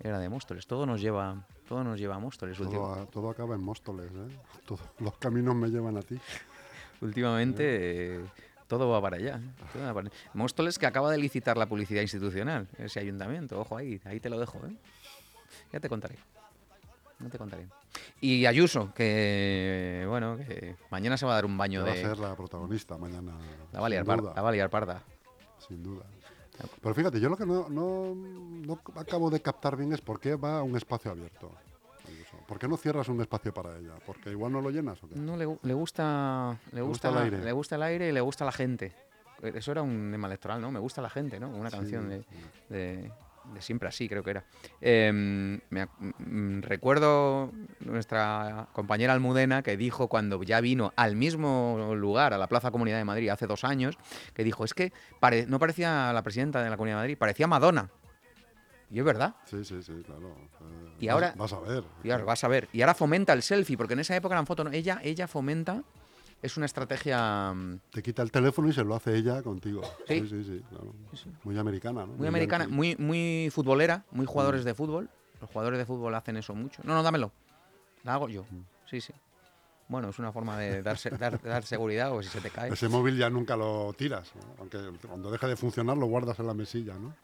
era 0.00 0.18
de 0.18 0.28
Móstoles. 0.28 0.66
Todo 0.66 0.86
nos 0.86 1.00
lleva, 1.00 1.46
todo 1.68 1.84
nos 1.84 1.98
lleva 1.98 2.14
a 2.16 2.18
Móstoles. 2.18 2.56
Todo, 2.58 2.92
a- 2.94 3.06
todo 3.06 3.30
acaba 3.30 3.54
en 3.54 3.62
Móstoles, 3.62 4.10
¿eh? 4.12 4.36
Los 5.00 5.16
caminos 5.18 5.54
me 5.54 5.68
llevan 5.68 5.96
a 5.96 6.02
ti. 6.02 6.18
Últimamente 7.00 8.16
eh, 8.16 8.20
todo 8.68 8.88
va 8.90 9.02
para 9.02 9.16
allá. 9.16 9.40
todo 9.72 9.82
va 9.84 9.94
para- 9.94 10.10
Móstoles 10.34 10.78
que 10.78 10.86
acaba 10.86 11.10
de 11.10 11.18
licitar 11.18 11.56
la 11.56 11.66
publicidad 11.66 12.02
institucional, 12.02 12.68
ese 12.78 13.00
ayuntamiento. 13.00 13.58
Ojo 13.60 13.76
ahí, 13.76 14.00
ahí 14.04 14.20
te 14.20 14.30
lo 14.30 14.38
dejo. 14.38 14.58
¿eh? 14.66 14.76
Ya 15.72 15.80
te 15.80 15.88
contaré. 15.88 16.16
No 17.18 17.28
te 17.28 17.36
contaré. 17.38 17.66
Y 18.20 18.46
Ayuso, 18.46 18.92
que 18.94 20.04
bueno, 20.08 20.36
que 20.36 20.76
mañana 20.90 21.16
se 21.16 21.26
va 21.26 21.32
a 21.32 21.34
dar 21.36 21.46
un 21.46 21.58
baño 21.58 21.82
va 21.82 21.90
a 21.90 21.94
de. 21.94 22.00
ser 22.02 22.18
la 22.18 22.36
protagonista 22.36 22.96
mañana. 22.96 23.32
La 23.72 23.80
va 23.80 23.86
a 23.86 23.90
liar 23.90 24.02
sin 24.04 24.06
par- 24.06 24.20
duda, 24.20 24.32
la 24.36 24.42
va 24.42 24.48
a 24.48 24.52
liar 24.52 24.70
parda. 24.70 25.02
sin 25.66 25.82
duda. 25.82 26.04
Pero 26.82 26.94
fíjate, 26.94 27.20
yo 27.20 27.28
lo 27.28 27.36
que 27.36 27.46
no, 27.46 27.68
no, 27.68 28.14
no 28.14 28.80
acabo 28.96 29.30
de 29.30 29.40
captar 29.40 29.76
bien 29.76 29.92
es 29.92 30.00
por 30.00 30.18
qué 30.20 30.34
va 30.34 30.58
a 30.58 30.62
un 30.62 30.76
espacio 30.76 31.10
abierto. 31.10 31.52
¿Por 32.48 32.58
qué 32.58 32.66
no 32.66 32.78
cierras 32.78 33.08
un 33.10 33.20
espacio 33.20 33.52
para 33.52 33.76
ella? 33.76 33.92
¿Porque 34.06 34.30
igual 34.30 34.50
no 34.52 34.62
lo 34.62 34.70
llenas 34.70 35.02
o 35.04 35.08
qué? 35.08 35.16
No 35.16 35.36
le, 35.36 35.46
gu- 35.46 35.58
le 35.62 35.74
gusta, 35.74 36.56
le 36.72 36.80
gusta, 36.80 37.08
gusta 37.10 37.20
el 37.20 37.24
aire. 37.34 37.44
le 37.44 37.52
gusta 37.52 37.74
el 37.76 37.82
aire 37.82 38.08
y 38.08 38.12
le 38.12 38.22
gusta 38.22 38.46
la 38.46 38.52
gente. 38.52 38.92
Eso 39.42 39.70
era 39.70 39.82
un 39.82 40.10
lema 40.10 40.26
electoral, 40.28 40.58
¿no? 40.60 40.70
Me 40.72 40.78
gusta 40.80 41.02
la 41.02 41.10
gente, 41.10 41.38
¿no? 41.38 41.50
Una 41.50 41.68
Sí, 41.70 41.76
canción 41.76 42.08
de, 42.08 42.22
sí. 42.22 42.26
de- 42.70 43.12
de 43.52 43.62
siempre 43.62 43.88
así, 43.88 44.08
creo 44.08 44.22
que 44.22 44.30
era. 44.30 44.44
Em, 44.80 45.58
me 45.70 45.86
mm, 45.86 46.60
recuerdo 46.62 47.50
nuestra 47.80 48.68
compañera 48.72 49.12
Almudena 49.14 49.62
que 49.62 49.76
dijo 49.76 50.08
cuando 50.08 50.42
ya 50.42 50.60
vino 50.60 50.92
al 50.96 51.16
mismo 51.16 51.94
lugar, 51.96 52.34
a 52.34 52.38
la 52.38 52.46
Plaza 52.46 52.70
Comunidad 52.70 52.98
de 52.98 53.04
Madrid, 53.04 53.28
hace 53.30 53.46
dos 53.46 53.64
años, 53.64 53.96
que 54.34 54.44
dijo, 54.44 54.64
es 54.64 54.74
que 54.74 54.92
pare- 55.20 55.46
no 55.46 55.58
parecía 55.58 56.12
la 56.12 56.22
presidenta 56.22 56.62
de 56.62 56.68
la 56.70 56.76
Comunidad 56.76 56.96
de 56.98 57.02
Madrid, 57.02 57.18
parecía 57.18 57.46
Madonna. 57.46 57.90
Y 58.90 58.98
es 58.98 59.04
verdad. 59.04 59.34
Sí, 59.44 59.64
sí, 59.64 59.82
sí, 59.82 60.02
claro. 60.04 60.28
Eh, 60.28 60.96
Y 61.00 61.06
vas- 61.06 61.12
ahora- 61.14 61.34
Vas 61.36 61.52
a 61.52 61.60
ver. 61.60 61.84
Y 62.02 62.10
ahora 62.10 62.24
vas 62.24 62.44
a 62.44 62.48
ver. 62.48 62.68
Y 62.72 62.80
ahora 62.80 62.94
fomenta 62.94 63.32
el 63.34 63.42
selfie, 63.42 63.76
porque 63.76 63.92
en 63.94 64.00
esa 64.00 64.16
época 64.16 64.34
eran 64.34 64.46
fotos. 64.46 64.64
¿no? 64.64 64.72
Ella, 64.72 65.00
ella 65.02 65.28
fomenta. 65.28 65.82
Es 66.40 66.56
una 66.56 66.66
estrategia 66.66 67.52
mm, 67.52 67.80
Te 67.90 68.00
quita 68.02 68.22
el 68.22 68.30
teléfono 68.30 68.68
y 68.68 68.72
se 68.72 68.84
lo 68.84 68.94
hace 68.94 69.16
ella 69.16 69.42
contigo. 69.42 69.82
Sí. 70.06 70.20
Sí, 70.20 70.28
sí, 70.28 70.44
sí. 70.44 70.62
claro. 70.70 70.94
Muy 71.44 71.58
americana, 71.58 72.06
¿no? 72.06 72.12
muy 72.12 72.28
americana, 72.28 72.64
yankee. 72.64 72.76
muy, 72.76 72.96
muy 72.96 73.50
futbolera, 73.50 74.04
muy 74.12 74.24
jugadores 74.24 74.64
de 74.64 74.72
fútbol. 74.74 75.10
Los 75.40 75.50
jugadores 75.50 75.78
de 75.78 75.84
fútbol 75.86 76.14
hacen 76.14 76.36
eso 76.36 76.54
mucho. 76.54 76.80
No, 76.84 76.94
no, 76.94 77.02
dámelo. 77.02 77.32
La 78.04 78.14
hago 78.14 78.28
yo. 78.28 78.44
Sí, 78.88 79.00
sí. 79.00 79.12
Bueno, 79.88 80.10
es 80.10 80.18
una 80.20 80.30
forma 80.32 80.56
de 80.58 80.80
dar, 80.82 80.96
dar 81.42 81.62
seguridad 81.64 82.12
o 82.12 82.22
si 82.22 82.28
se 82.28 82.40
te 82.40 82.50
cae. 82.50 82.72
Ese 82.72 82.88
móvil 82.88 83.16
ya 83.18 83.28
nunca 83.30 83.56
lo 83.56 83.92
tiras, 83.98 84.32
¿no? 84.36 84.42
aunque 84.60 84.78
cuando 85.08 85.30
deja 85.32 85.48
de 85.48 85.56
funcionar 85.56 85.96
lo 85.96 86.06
guardas 86.06 86.38
en 86.38 86.46
la 86.46 86.54
mesilla, 86.54 86.94
¿no? 86.94 87.14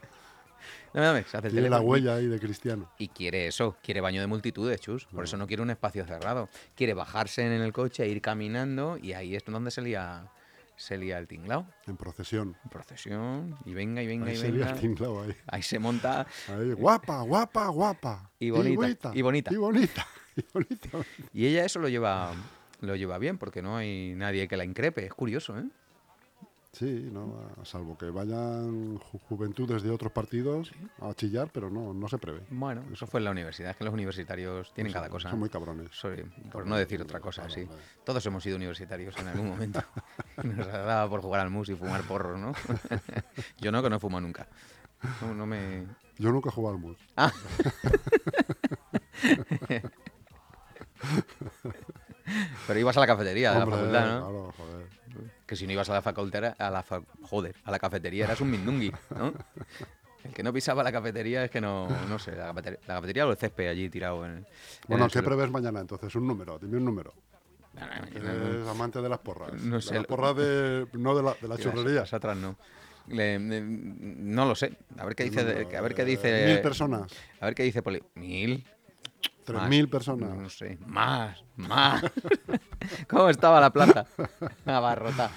Dame, 0.92 1.07
dame, 1.07 1.24
se 1.24 1.37
hace 1.37 1.48
el 1.48 1.53
Tiene 1.55 1.70
la 1.70 1.81
huella 1.81 2.14
ahí 2.16 2.27
de 2.27 2.38
cristiano. 2.38 2.90
Y 2.98 3.09
quiere 3.09 3.46
eso, 3.46 3.77
quiere 3.83 4.00
baño 4.00 4.20
de 4.20 4.27
multitudes, 4.27 4.81
chus. 4.81 5.07
Por 5.07 5.24
eso 5.24 5.37
no 5.37 5.46
quiere 5.46 5.62
un 5.62 5.70
espacio 5.70 6.07
cerrado. 6.07 6.48
Quiere 6.74 6.94
bajarse 6.94 7.42
en 7.44 7.53
el 7.61 7.72
coche, 7.72 8.07
ir 8.09 8.20
caminando 8.20 8.96
y 9.00 9.12
ahí 9.12 9.35
es 9.35 9.44
donde 9.44 9.70
se 9.70 9.83
lía, 9.83 10.31
se 10.77 10.96
lía 10.98 11.18
el 11.18 11.27
tinglao. 11.27 11.66
En 11.87 11.96
procesión. 11.96 12.57
En 12.64 12.70
procesión, 12.70 13.57
y 13.64 13.74
venga, 13.74 14.03
y 14.03 14.07
venga, 14.07 14.27
Ahí 14.27 14.38
y 14.38 14.42
venga. 14.42 14.70
el 14.70 14.79
tinglao 14.81 15.22
ahí. 15.22 15.35
Ahí 15.46 15.62
se 15.62 15.79
monta. 15.79 16.27
Ahí, 16.48 16.72
guapa, 16.72 17.22
guapa, 17.22 17.68
guapa. 17.68 18.31
Y 18.38 18.50
bonita, 18.50 19.12
y 19.14 19.22
bonita. 19.22 19.53
Y 19.53 19.57
bonita. 19.57 20.07
Y 20.37 20.42
bonita. 20.53 20.88
Y 21.33 21.46
ella 21.46 21.64
eso 21.64 21.79
lo 21.79 21.88
lleva, 21.88 22.33
lo 22.81 22.96
lleva 22.96 23.18
bien, 23.18 23.38
porque 23.38 23.62
no 23.62 23.77
hay 23.77 24.14
nadie 24.16 24.48
que 24.48 24.57
la 24.57 24.64
increpe. 24.64 25.07
Es 25.07 25.14
curioso, 25.14 25.57
¿eh? 25.57 25.62
Sí, 26.74 27.08
no, 27.12 27.38
a- 27.60 27.64
salvo 27.64 27.96
que 27.96 28.10
vayan 28.10 28.98
ju- 28.98 29.20
juventudes 29.28 29.82
de 29.84 29.90
otros 29.90 30.10
partidos 30.12 30.72
a 31.00 31.14
chillar, 31.14 31.48
pero 31.52 31.70
no, 31.70 31.94
no 31.94 32.08
se 32.08 32.18
prevé. 32.18 32.40
Bueno, 32.50 32.82
eso 32.92 33.06
fue 33.06 33.20
en 33.20 33.24
la 33.24 33.30
universidad. 33.30 33.70
Es 33.70 33.76
que 33.76 33.84
los 33.84 33.94
universitarios 33.94 34.74
tienen 34.74 34.92
Son- 34.92 35.00
cada 35.00 35.08
cosa. 35.08 35.30
Son 35.30 35.38
muy 35.38 35.48
cabrones. 35.48 35.90
Por 36.50 36.66
no 36.66 36.76
decir 36.76 37.00
otra 37.00 37.20
cosa, 37.20 37.48
sí. 37.48 37.68
Todos 38.04 38.26
hemos 38.26 38.42
sido 38.42 38.56
universitarios 38.56 39.16
en 39.18 39.28
algún 39.28 39.48
momento. 39.50 39.82
Nos 40.42 40.66
daba 40.66 41.08
por 41.08 41.20
jugar 41.22 41.42
al 41.42 41.50
mus 41.50 41.68
y 41.68 41.76
fumar 41.76 42.02
porros, 42.02 42.38
¿no? 42.40 42.52
Yo 43.60 43.70
no, 43.70 43.80
que 43.82 43.90
no 43.90 44.00
fumo 44.00 44.20
nunca. 44.20 44.48
No, 45.22 45.32
no 45.34 45.46
me... 45.46 45.87
Yo 46.18 46.32
nunca 46.32 46.48
he 46.48 46.52
jugado 46.52 46.74
al 46.76 46.80
mus. 46.80 46.98
Pero 52.66 52.80
ibas 52.80 52.96
a 52.96 53.00
la 53.00 53.06
cafetería 53.06 53.52
de 53.52 53.58
la 53.58 53.66
facultad, 53.66 54.06
¿no? 54.06 54.20
claro, 54.20 54.52
joder. 54.56 54.87
Que 55.54 55.58
si 55.58 55.66
no 55.68 55.72
ibas 55.72 55.88
a 55.88 55.92
la 55.92 56.02
facultad, 56.02 56.56
a 56.58 56.68
la 56.68 56.82
fa- 56.82 57.00
joder, 57.22 57.54
a 57.62 57.70
la 57.70 57.78
cafetería 57.78 58.24
eras 58.24 58.40
un 58.40 58.50
mindungui, 58.50 58.90
¿no? 59.16 59.32
El 60.24 60.32
que 60.32 60.42
no 60.42 60.52
pisaba 60.52 60.82
la 60.82 60.90
cafetería 60.90 61.44
es 61.44 61.50
que 61.52 61.60
no, 61.60 61.86
no 62.08 62.18
sé, 62.18 62.34
la 62.34 62.46
cafetería, 62.46 62.80
la 62.88 62.94
cafetería 62.96 63.26
o 63.28 63.30
el 63.30 63.36
césped 63.36 63.68
allí 63.68 63.88
tirado 63.88 64.26
en, 64.26 64.32
en 64.38 64.46
Bueno, 64.88 65.06
¿qué 65.08 65.22
prevés 65.22 65.48
mañana 65.52 65.78
entonces? 65.78 66.12
Un 66.16 66.26
número, 66.26 66.58
dime 66.58 66.78
un 66.78 66.84
número. 66.86 67.14
No, 67.74 67.82
no, 67.86 68.48
Eres 68.48 68.66
amante 68.66 69.00
de 69.00 69.08
las 69.08 69.20
porras. 69.20 69.52
No 69.62 69.76
De 69.76 69.82
sé. 69.82 69.94
las 69.94 70.06
porras 70.06 70.34
de, 70.34 70.88
no 70.94 71.14
de 71.14 71.22
la, 71.22 71.34
de 71.34 71.46
la 71.46 71.54
Las- 71.54 71.60
churrería. 71.60 72.00
las 72.00 72.12
otras 72.12 72.36
no. 72.36 72.56
Le- 73.06 73.38
le- 73.38 73.60
no 73.62 74.46
lo 74.46 74.56
sé. 74.56 74.76
A 74.98 75.04
ver 75.04 75.14
qué 75.14 75.22
dice. 75.30 75.40
a 75.76 75.80
ver 75.82 75.94
qué 75.94 76.02
eh, 76.02 76.04
dice. 76.04 76.46
Mil 76.48 76.60
personas. 76.62 77.12
A 77.38 77.44
ver 77.44 77.54
qué 77.54 77.62
dice 77.62 77.80
Poli. 77.80 78.02
Mil. 78.16 78.66
Tres 79.44 79.60
Más. 79.60 79.68
mil 79.70 79.88
personas. 79.88 80.36
No 80.36 80.50
sé. 80.50 80.78
Más. 80.84 81.44
Más. 81.56 82.02
¿Cómo 83.08 83.28
estaba 83.28 83.60
la 83.60 83.70
plaza? 83.70 84.06
Abarrota. 84.66 85.30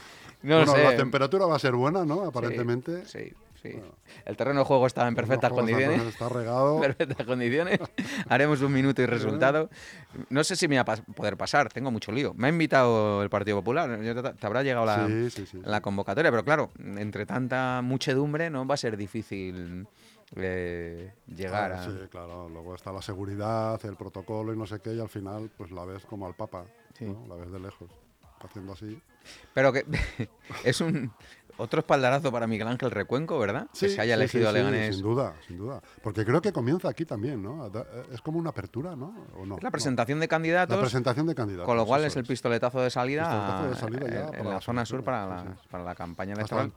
No 0.43 0.57
bueno, 0.57 0.71
sé. 0.73 0.83
la 0.83 0.95
temperatura 0.95 1.45
va 1.45 1.55
a 1.55 1.59
ser 1.59 1.73
buena, 1.73 2.05
¿no? 2.05 2.23
Aparentemente. 2.25 3.05
Sí, 3.05 3.33
sí. 3.61 3.71
El 4.23 4.37
terreno 4.37 4.59
de 4.59 4.65
juego 4.65 4.85
estaba 4.85 5.07
en 5.07 5.15
perfectas 5.15 5.51
condiciones. 5.51 6.01
Está 6.03 6.29
regado. 6.29 6.79
perfectas 6.81 7.25
condiciones. 7.25 7.79
Haremos 8.29 8.61
un 8.61 8.71
minuto 8.71 9.01
y 9.01 9.07
resultado. 9.07 9.69
No 10.29 10.43
sé 10.43 10.55
si 10.55 10.67
me 10.67 10.75
va 10.75 10.81
a 10.81 10.85
pas- 10.85 11.03
poder 11.15 11.37
pasar, 11.37 11.69
tengo 11.73 11.89
mucho 11.91 12.11
lío. 12.11 12.33
Me 12.35 12.47
ha 12.47 12.49
invitado 12.51 13.23
el 13.23 13.29
Partido 13.31 13.57
Popular, 13.57 13.99
te, 14.37 14.45
habrá 14.45 14.61
llegado 14.63 14.85
la, 14.85 15.07
Sí, 15.07 15.29
sí, 15.31 15.45
sí. 15.47 15.59
la 15.63 15.81
convocatoria, 15.81 16.29
pero 16.31 16.43
claro, 16.45 16.69
entre 16.97 17.25
tanta 17.25 17.81
muchedumbre 17.83 18.49
no 18.51 18.65
va 18.67 18.75
a 18.75 18.77
ser 18.77 18.95
difícil 18.95 19.87
eh, 20.35 21.11
llegar 21.35 21.71
a... 21.71 21.83
Sí, 21.83 21.91
claro. 22.11 22.47
Luego 22.49 22.75
está 22.75 22.91
la 22.91 23.01
seguridad, 23.01 23.83
el 23.85 23.95
protocolo 23.95 24.53
y 24.53 24.57
no 24.57 24.65
sé 24.67 24.79
qué, 24.79 24.93
y 24.93 24.99
al 24.99 25.09
final 25.09 25.49
pues 25.57 25.71
la 25.71 25.83
ves 25.85 26.05
como 26.05 26.27
al 26.27 26.35
Papa, 26.35 26.65
Sí. 26.97 27.05
¿no? 27.05 27.25
La 27.27 27.35
ves 27.35 27.51
de 27.51 27.59
lejos, 27.59 27.89
haciendo 28.41 28.73
así. 28.73 29.01
Pero 29.53 29.73
que 29.73 29.85
es 30.63 30.79
un 30.81 31.11
otro 31.59 31.79
espaldarazo 31.79 32.31
para 32.31 32.45
Miguel 32.45 32.67
Ángel 32.67 32.91
Recuenco, 32.91 33.39
¿verdad? 33.39 33.67
que 33.77 33.89
se 33.89 33.99
haya 33.99 34.13
sí, 34.15 34.21
elegido 34.21 34.47
a 34.47 34.51
sí, 34.51 34.57
Leganés. 34.59 34.95
sin 34.95 35.03
duda, 35.03 35.33
sin 35.47 35.57
duda. 35.57 35.81
Porque 36.03 36.23
creo 36.23 36.39
que 36.39 36.53
comienza 36.53 36.87
aquí 36.87 37.03
también, 37.03 37.41
¿no? 37.41 37.67
Da- 37.69 37.85
Es 38.13 38.21
como 38.21 38.37
una 38.37 38.51
apertura, 38.51 38.95
¿no? 38.95 39.07
¿O 39.35 39.45
no? 39.45 39.57
Es 39.57 39.63
la 39.63 39.69
No. 39.69 39.71
presentación 39.71 40.19
de 40.19 40.27
candidatos, 40.27 40.75
La 40.75 40.81
presentación 40.81 41.25
de 41.25 41.33
candidatos. 41.35 41.65
con 41.65 41.75
lo 41.75 41.85
cual 41.87 42.05
es 42.05 42.15
el 42.15 42.25
pistoletazo 42.25 42.79
de 42.79 42.91
salida, 42.91 43.23
Pistoletazo 43.23 43.69
de 43.69 43.75
salida 43.75 44.07
ya 44.13 44.27
en- 44.37 44.45
en, 44.45 44.49
la 44.51 44.61
zona 44.61 44.85
sur 44.85 45.03
para 45.03 45.25
la, 45.25 45.57
para 45.71 45.83
la 45.83 45.95
campaña 45.95 46.33
electoral. 46.33 46.71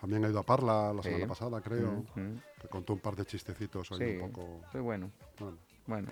también 0.00 0.24
ha 0.24 0.28
ido 0.28 0.38
a 0.38 0.42
Parla 0.44 0.94
la 0.94 1.02
semana 1.02 1.26
pasada, 1.26 1.60
creo. 1.60 2.04
Mm. 2.14 2.36
Que 2.60 2.68
contó 2.68 2.94
un 2.94 3.00
par 3.00 3.14
de 3.16 3.26
chistecitos 3.26 3.92
ahí 3.92 3.98
Sí, 3.98 4.16
un 4.18 4.30
poco. 4.30 4.60
muy 4.72 4.82
bueno. 4.82 5.10
bueno. 5.38 5.58
Bueno, 5.86 6.08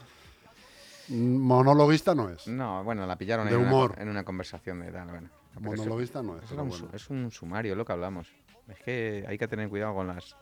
Monologuista 1.11 2.15
no 2.15 2.29
es. 2.31 2.47
no, 2.47 2.83
bueno, 2.85 3.07
la 3.07 3.17
pillaron 3.17 3.47
De 3.49 3.55
en, 3.55 3.61
una, 3.61 3.69
humor. 3.69 3.95
en 3.99 4.09
una 4.09 4.25
conversación 4.25 4.81
de 4.81 4.91
tal. 4.93 5.09
Bueno, 5.09 5.29
eso- 5.53 5.61
Monologuista 5.61 6.23
no 6.23 6.37
es. 6.39 6.45
eso 6.45 6.49
pero 6.51 6.55
era 6.55 6.63
un 6.63 6.69
bueno. 6.71 6.89
su- 6.91 6.97
es 6.97 7.11
un 7.11 7.31
sumario 7.31 7.75
lo 7.77 7.85
que 7.85 7.93
hablamos. 7.93 8.29
Es 8.69 8.79
que 8.81 9.25
hay 9.27 9.37
que 9.37 9.49
tener 9.49 9.69
cuidado 9.69 9.95
con 9.95 10.07
las 10.07 10.37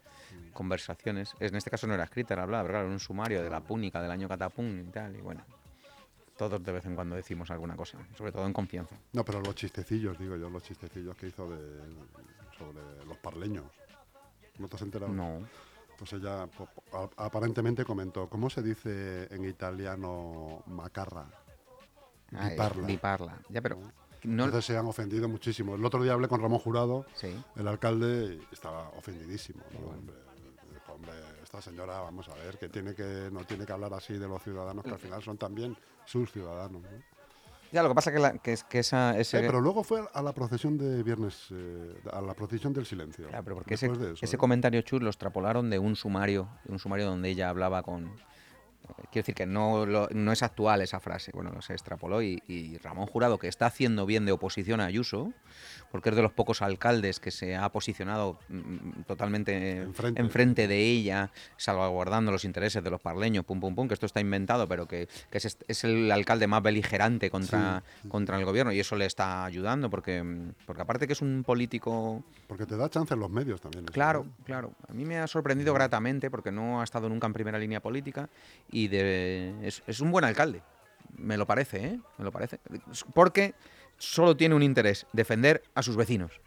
conversaciones. 0.52 1.32
En 1.40 1.54
este 1.56 1.70
caso 1.70 1.86
no 1.86 1.94
era 1.94 2.04
escrita, 2.04 2.34
era 2.34 2.42
hablada, 2.42 2.64
pero 2.64 2.72
claro, 2.74 2.86
era 2.86 2.92
un 2.94 3.00
sumario 3.00 3.42
de 3.42 3.48
la 3.50 3.60
púnica 3.60 4.02
del 4.02 4.10
año 4.10 4.28
catapún 4.28 4.84
y 4.86 4.90
tal. 4.92 5.16
Y 5.16 5.20
bueno, 5.20 5.42
todos 6.36 6.62
de 6.62 6.72
vez 6.72 6.84
en 6.86 6.94
cuando 6.94 7.16
decimos 7.16 7.50
alguna 7.50 7.74
cosa, 7.76 7.98
sobre 8.16 8.32
todo 8.32 8.44
en 8.46 8.52
confianza. 8.52 8.96
No, 9.12 9.24
pero 9.24 9.40
los 9.40 9.54
chistecillos, 9.54 10.18
digo 10.18 10.36
yo, 10.36 10.50
los 10.50 10.62
chistecillos 10.62 11.16
que 11.16 11.28
hizo 11.28 11.48
de, 11.48 11.80
sobre 12.58 12.80
los 13.06 13.16
parleños. 13.18 13.64
¿No 14.58 14.68
te 14.68 14.76
has 14.76 14.82
enterado? 14.82 15.12
No. 15.12 15.40
Pues 15.98 16.12
ella 16.12 16.44
a- 16.44 17.10
aparentemente 17.16 17.84
comentó, 17.84 18.28
¿cómo 18.28 18.48
se 18.48 18.62
dice 18.62 19.26
en 19.34 19.44
italiano 19.44 20.62
macarra? 20.66 21.26
Ah, 22.32 22.48
Diparla. 22.50 22.86
Diparla. 22.86 23.38
Ya, 23.48 23.60
pero 23.60 23.78
no, 24.22 24.44
Entonces 24.44 24.64
se 24.66 24.76
han 24.78 24.86
ofendido 24.86 25.28
muchísimo. 25.28 25.74
El 25.74 25.84
otro 25.84 26.02
día 26.02 26.12
hablé 26.12 26.28
con 26.28 26.40
Ramón 26.40 26.60
Jurado, 26.60 27.04
sí. 27.14 27.34
el 27.56 27.66
alcalde, 27.66 28.38
y 28.50 28.54
estaba 28.54 28.90
ofendidísimo. 28.90 29.62
¿no? 29.72 29.88
Hombre, 29.88 30.14
dijo, 30.72 30.92
hombre, 30.92 31.12
esta 31.42 31.60
señora, 31.60 32.00
vamos 32.00 32.28
a 32.28 32.34
ver, 32.34 32.58
que 32.58 32.68
tiene 32.68 32.94
que 32.94 33.28
no 33.32 33.44
tiene 33.44 33.66
que 33.66 33.72
hablar 33.72 33.92
así 33.94 34.14
de 34.18 34.28
los 34.28 34.42
ciudadanos, 34.42 34.84
que 34.84 34.90
al 34.92 34.98
final 35.00 35.22
son 35.22 35.36
también 35.36 35.76
sus 36.04 36.30
ciudadanos. 36.30 36.82
¿no? 36.82 37.17
Ya, 37.72 37.82
lo 37.82 37.88
que 37.90 37.94
pasa 37.94 38.10
que, 38.12 38.18
la- 38.18 38.38
que, 38.38 38.52
es- 38.52 38.64
que 38.64 38.78
esa, 38.78 39.18
ese, 39.18 39.38
Eh, 39.40 39.42
pero 39.46 39.60
luego 39.60 39.84
fue 39.84 40.02
a 40.12 40.22
la 40.22 40.32
procesión 40.32 40.78
de 40.78 41.02
viernes, 41.02 41.48
eh, 41.50 41.94
a 42.12 42.20
la 42.20 42.34
procesión 42.34 42.72
del 42.72 42.86
silencio. 42.86 43.28
Claro, 43.28 43.44
pero 43.44 43.56
porque 43.56 43.74
ese, 43.74 43.88
después 43.88 44.06
de 44.06 44.14
eso, 44.14 44.24
ese 44.24 44.36
¿eh? 44.36 44.38
comentario 44.38 44.80
chus 44.82 45.02
lo 45.02 45.08
extrapolaron 45.10 45.68
de 45.70 45.78
un 45.78 45.94
sumario, 45.96 46.48
de 46.64 46.72
un 46.72 46.78
sumario 46.78 47.06
donde 47.06 47.28
ella 47.28 47.48
hablaba 47.50 47.82
con. 47.82 48.10
Quiero 49.10 49.22
decir 49.24 49.34
que 49.34 49.46
no, 49.46 49.86
lo- 49.86 50.08
no 50.10 50.32
es 50.32 50.42
actual 50.42 50.82
esa 50.82 51.00
frase, 51.00 51.30
bueno, 51.34 51.60
se 51.62 51.72
extrapoló 51.72 52.22
y, 52.22 52.42
y 52.48 52.76
Ramón 52.78 53.06
Jurado, 53.06 53.38
que 53.38 53.48
está 53.48 53.66
haciendo 53.66 54.04
bien 54.06 54.26
de 54.26 54.32
oposición 54.32 54.80
a 54.80 54.86
Ayuso, 54.86 55.32
porque 55.90 56.10
es 56.10 56.16
de 56.16 56.22
los 56.22 56.32
pocos 56.32 56.60
alcaldes 56.62 57.20
que 57.20 57.30
se 57.30 57.56
ha 57.56 57.68
posicionado 57.70 58.38
mm, 58.48 59.02
totalmente 59.06 59.82
Enfrente. 59.82 60.20
enfrente 60.20 60.68
de 60.68 60.78
ella, 60.84 61.30
salvaguardando 61.56 62.30
los 62.32 62.44
intereses 62.44 62.82
de 62.84 62.90
los 62.90 63.00
parleños, 63.00 63.44
pum, 63.44 63.60
pum, 63.60 63.74
pum, 63.74 63.88
que 63.88 63.94
esto 63.94 64.06
está 64.06 64.20
inventado, 64.20 64.68
pero 64.68 64.86
que, 64.86 65.08
que 65.30 65.38
es, 65.38 65.58
es 65.66 65.84
el 65.84 66.10
alcalde 66.12 66.46
más 66.46 66.62
beligerante 66.62 67.30
contra, 67.30 67.82
contra 68.08 68.38
el 68.38 68.44
gobierno 68.44 68.72
y 68.72 68.80
eso 68.80 68.96
le 68.96 69.06
está 69.06 69.44
ayudando, 69.44 69.88
porque, 69.90 70.22
mm, 70.22 70.52
porque 70.66 70.82
aparte 70.82 71.06
que 71.06 71.12
es 71.14 71.22
un 71.22 71.42
político 71.44 72.22
Porque 72.46 72.66
te 72.66 72.76
da 72.76 72.88
chance 72.88 73.14
en 73.14 73.20
los 73.20 73.30
medios 73.30 73.60
también. 73.60 73.84
eso, 73.84 73.92
Claro, 73.92 74.26
¿eh? 74.28 74.42
claro. 74.44 74.72
A 74.88 74.92
mí 74.92 75.04
me 75.04 75.18
ha 75.18 75.26
sorprendido 75.26 75.72
gratamente 75.74 76.30
porque 76.30 76.52
no 76.52 76.80
ha 76.80 76.84
estado 76.84 77.08
nunca 77.08 77.26
en 77.26 77.32
primera 77.32 77.58
línea 77.58 77.80
política 77.80 78.28
y 78.70 78.77
de, 78.86 79.54
es, 79.62 80.00
un 80.00 80.12
buen 80.12 80.24
alcalde. 80.24 80.62
Me 81.16 81.36
lo 81.36 81.46
parece, 81.46 81.84
¿eh? 81.84 82.00
Me 82.18 82.24
lo 82.24 82.30
parece. 82.30 82.60
Porque 83.14 83.54
solo 83.96 84.36
tiene 84.36 84.54
un 84.54 84.62
interés, 84.62 85.06
defender 85.12 85.62
a 85.74 85.82
sus 85.82 85.96
vecinos. 85.96 86.40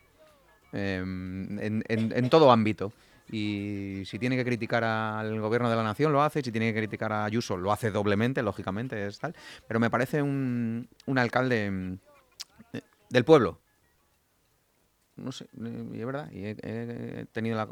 em, 0.71 1.59
en, 1.59 2.29
todo 2.29 2.51
ámbito. 2.51 2.93
Y 3.29 4.03
si 4.05 4.19
tiene 4.19 4.37
que 4.37 4.45
criticar 4.45 4.83
al 4.83 5.39
gobierno 5.41 5.69
de 5.69 5.75
la 5.75 5.83
nación, 5.83 6.13
lo 6.13 6.21
hace. 6.21 6.41
Si 6.41 6.51
tiene 6.51 6.71
que 6.71 6.79
criticar 6.79 7.11
a 7.11 7.25
Ayuso, 7.25 7.57
lo 7.57 7.71
hace 7.73 7.91
doblemente, 7.91 8.41
lógicamente, 8.41 9.05
es 9.07 9.19
tal. 9.19 9.35
Pero 9.67 9.79
me 9.81 9.89
parece 9.89 10.21
un, 10.21 10.87
un 11.05 11.17
alcalde 11.17 11.65
em, 11.65 11.97
del 13.09 13.25
pueblo, 13.25 13.59
no 15.17 15.31
sé, 15.31 15.45
eh, 15.45 15.85
y 15.93 15.99
es 15.99 16.05
verdad. 16.05 16.31
Y 16.31 16.45
he, 16.45 16.55
he 16.61 17.25
tenido 17.31 17.57
la- 17.57 17.67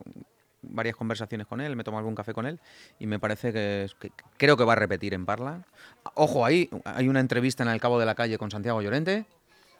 varias 0.61 0.95
conversaciones 0.95 1.47
con 1.47 1.61
él, 1.61 1.75
me 1.75 1.81
he 1.81 1.83
tomado 1.85 1.99
algún 1.99 2.15
café 2.15 2.33
con 2.33 2.45
él 2.45 2.59
y 2.99 3.07
me 3.07 3.19
parece 3.19 3.53
que, 3.53 3.87
creo 4.37 4.57
que 4.57 4.63
va 4.63 4.73
a 4.73 4.75
repetir 4.75 5.13
en 5.13 5.25
Parla. 5.25 5.65
Ojo, 6.15 6.45
ahí 6.45 6.69
hay 6.85 7.07
una 7.07 7.19
entrevista 7.19 7.63
en 7.63 7.69
el 7.69 7.79
Cabo 7.79 7.99
de 7.99 8.05
la 8.05 8.15
Calle 8.15 8.37
con 8.37 8.51
Santiago 8.51 8.81
Llorente 8.81 9.25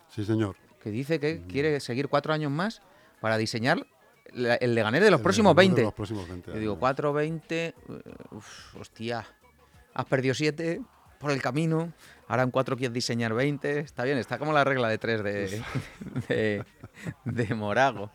Sí, 0.09 0.23
señor. 0.25 0.55
que 0.81 0.89
dice 0.91 1.19
que 1.19 1.41
quiere 1.47 1.79
seguir 1.79 2.07
cuatro 2.07 2.33
años 2.33 2.51
más 2.51 2.81
para 3.21 3.37
diseñar 3.37 3.85
la- 4.31 4.55
el 4.55 4.75
Leganés 4.75 5.01
de 5.01 5.11
los 5.11 5.19
El 5.19 5.23
próximos 5.23 5.55
ganador 5.55 5.63
de 5.75 5.75
20. 5.75 5.81
los 5.83 5.93
próximos 5.93 6.27
20 6.29 6.51
Yo 6.53 6.57
digo, 6.59 6.71
años. 6.73 6.79
4, 6.79 7.13
20, 7.13 7.75
uf, 8.31 8.75
hostia, 8.77 9.25
has 9.93 10.05
perdido 10.05 10.33
7 10.33 10.81
por 11.19 11.31
el 11.31 11.41
camino, 11.41 11.91
ahora 12.29 12.43
en 12.43 12.51
4 12.51 12.77
quieres 12.77 12.93
diseñar 12.93 13.33
20, 13.33 13.79
está 13.79 14.03
bien, 14.05 14.17
está 14.17 14.37
como 14.37 14.53
la 14.53 14.63
regla 14.63 14.87
de 14.87 14.97
3 14.97 15.23
de, 15.23 15.61
de, 16.29 16.65
de 17.25 17.55
Morago. 17.55 18.11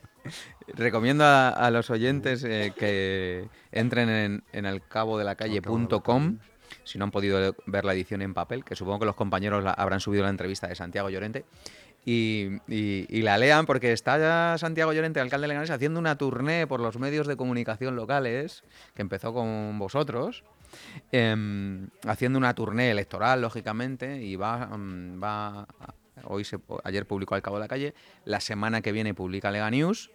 Recomiendo 0.68 1.24
a, 1.24 1.70
los 1.70 1.90
oyentes 1.90 2.44
eh, 2.44 2.72
que 2.76 3.48
entren 3.72 4.08
en, 4.08 4.44
en 4.52 4.66
alcabodelacalle.com 4.66 6.38
si 6.82 6.98
no 6.98 7.04
han 7.04 7.10
podido 7.10 7.54
ver 7.66 7.84
la 7.84 7.94
edición 7.94 8.22
en 8.22 8.34
papel, 8.34 8.64
que 8.64 8.74
supongo 8.74 9.00
que 9.00 9.06
los 9.06 9.14
compañeros 9.14 9.64
habrán 9.76 10.00
subido 10.00 10.24
la 10.24 10.30
entrevista 10.30 10.66
de 10.66 10.74
Santiago 10.74 11.10
Llorente, 11.10 11.44
y 12.04 13.22
la 13.22 13.38
lean 13.38 13.64
porque 13.64 13.92
está 13.92 14.18
ya 14.18 14.58
Santiago 14.58 14.92
Llorente, 14.92 15.20
alcalde 15.20 15.44
de 15.44 15.48
Leganés, 15.48 15.70
haciendo 15.70 15.98
una 15.98 16.18
tournée 16.18 16.66
por 16.66 16.80
los 16.80 16.98
medios 16.98 17.26
de 17.26 17.36
comunicación 17.36 17.96
locales, 17.96 18.62
que 18.94 19.02
empezó 19.02 19.32
con 19.32 19.78
vosotros, 19.78 20.44
em, 21.12 21.88
haciendo 22.06 22.38
una 22.38 22.54
tournée 22.54 22.90
electoral, 22.90 23.40
lógicamente, 23.40 24.22
y 24.22 24.36
va, 24.36 24.66
mm, 24.66 25.22
va 25.22 25.66
hoy 26.24 26.44
se, 26.44 26.58
ayer 26.84 27.06
publicó 27.06 27.34
Al 27.34 27.42
Cabo 27.42 27.56
de 27.56 27.60
la 27.60 27.68
Calle, 27.68 27.94
la 28.24 28.40
semana 28.40 28.80
que 28.80 28.92
viene 28.92 29.14
publica 29.14 29.50
Lega 29.50 29.70
News, 29.70 30.10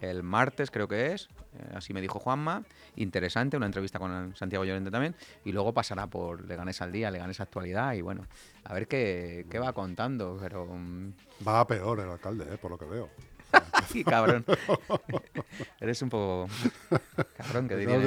el 0.00 0.22
martes 0.22 0.70
creo 0.70 0.88
que 0.88 1.12
es, 1.12 1.28
eh, 1.58 1.72
así 1.74 1.92
me 1.92 2.00
dijo 2.00 2.18
Juanma, 2.18 2.62
interesante, 2.96 3.56
una 3.56 3.66
entrevista 3.66 3.98
con 3.98 4.34
Santiago 4.34 4.64
Llorente 4.64 4.90
también, 4.90 5.14
y 5.44 5.52
luego 5.52 5.74
pasará 5.74 6.06
por 6.06 6.44
Leganés 6.46 6.80
al 6.80 6.92
día, 6.92 7.10
Leganés 7.10 7.40
actualidad, 7.40 7.92
y 7.92 8.00
bueno, 8.00 8.26
a 8.64 8.72
ver 8.74 8.88
qué, 8.88 9.46
qué 9.50 9.58
va 9.58 9.72
contando, 9.72 10.38
pero... 10.40 10.66
mm, 10.66 11.12
Va 11.46 11.60
a 11.60 11.66
peor 11.66 12.00
el 12.00 12.10
alcalde, 12.10 12.46
eh, 12.52 12.58
por 12.58 12.70
lo 12.70 12.78
que 12.78 12.86
veo. 12.86 13.08
Sí, 13.88 14.04
cabrón. 14.04 14.44
Eres 15.80 16.00
un 16.02 16.10
poco 16.10 16.48
cabrón, 17.36 17.66
que 17.66 17.76
diría 17.76 17.98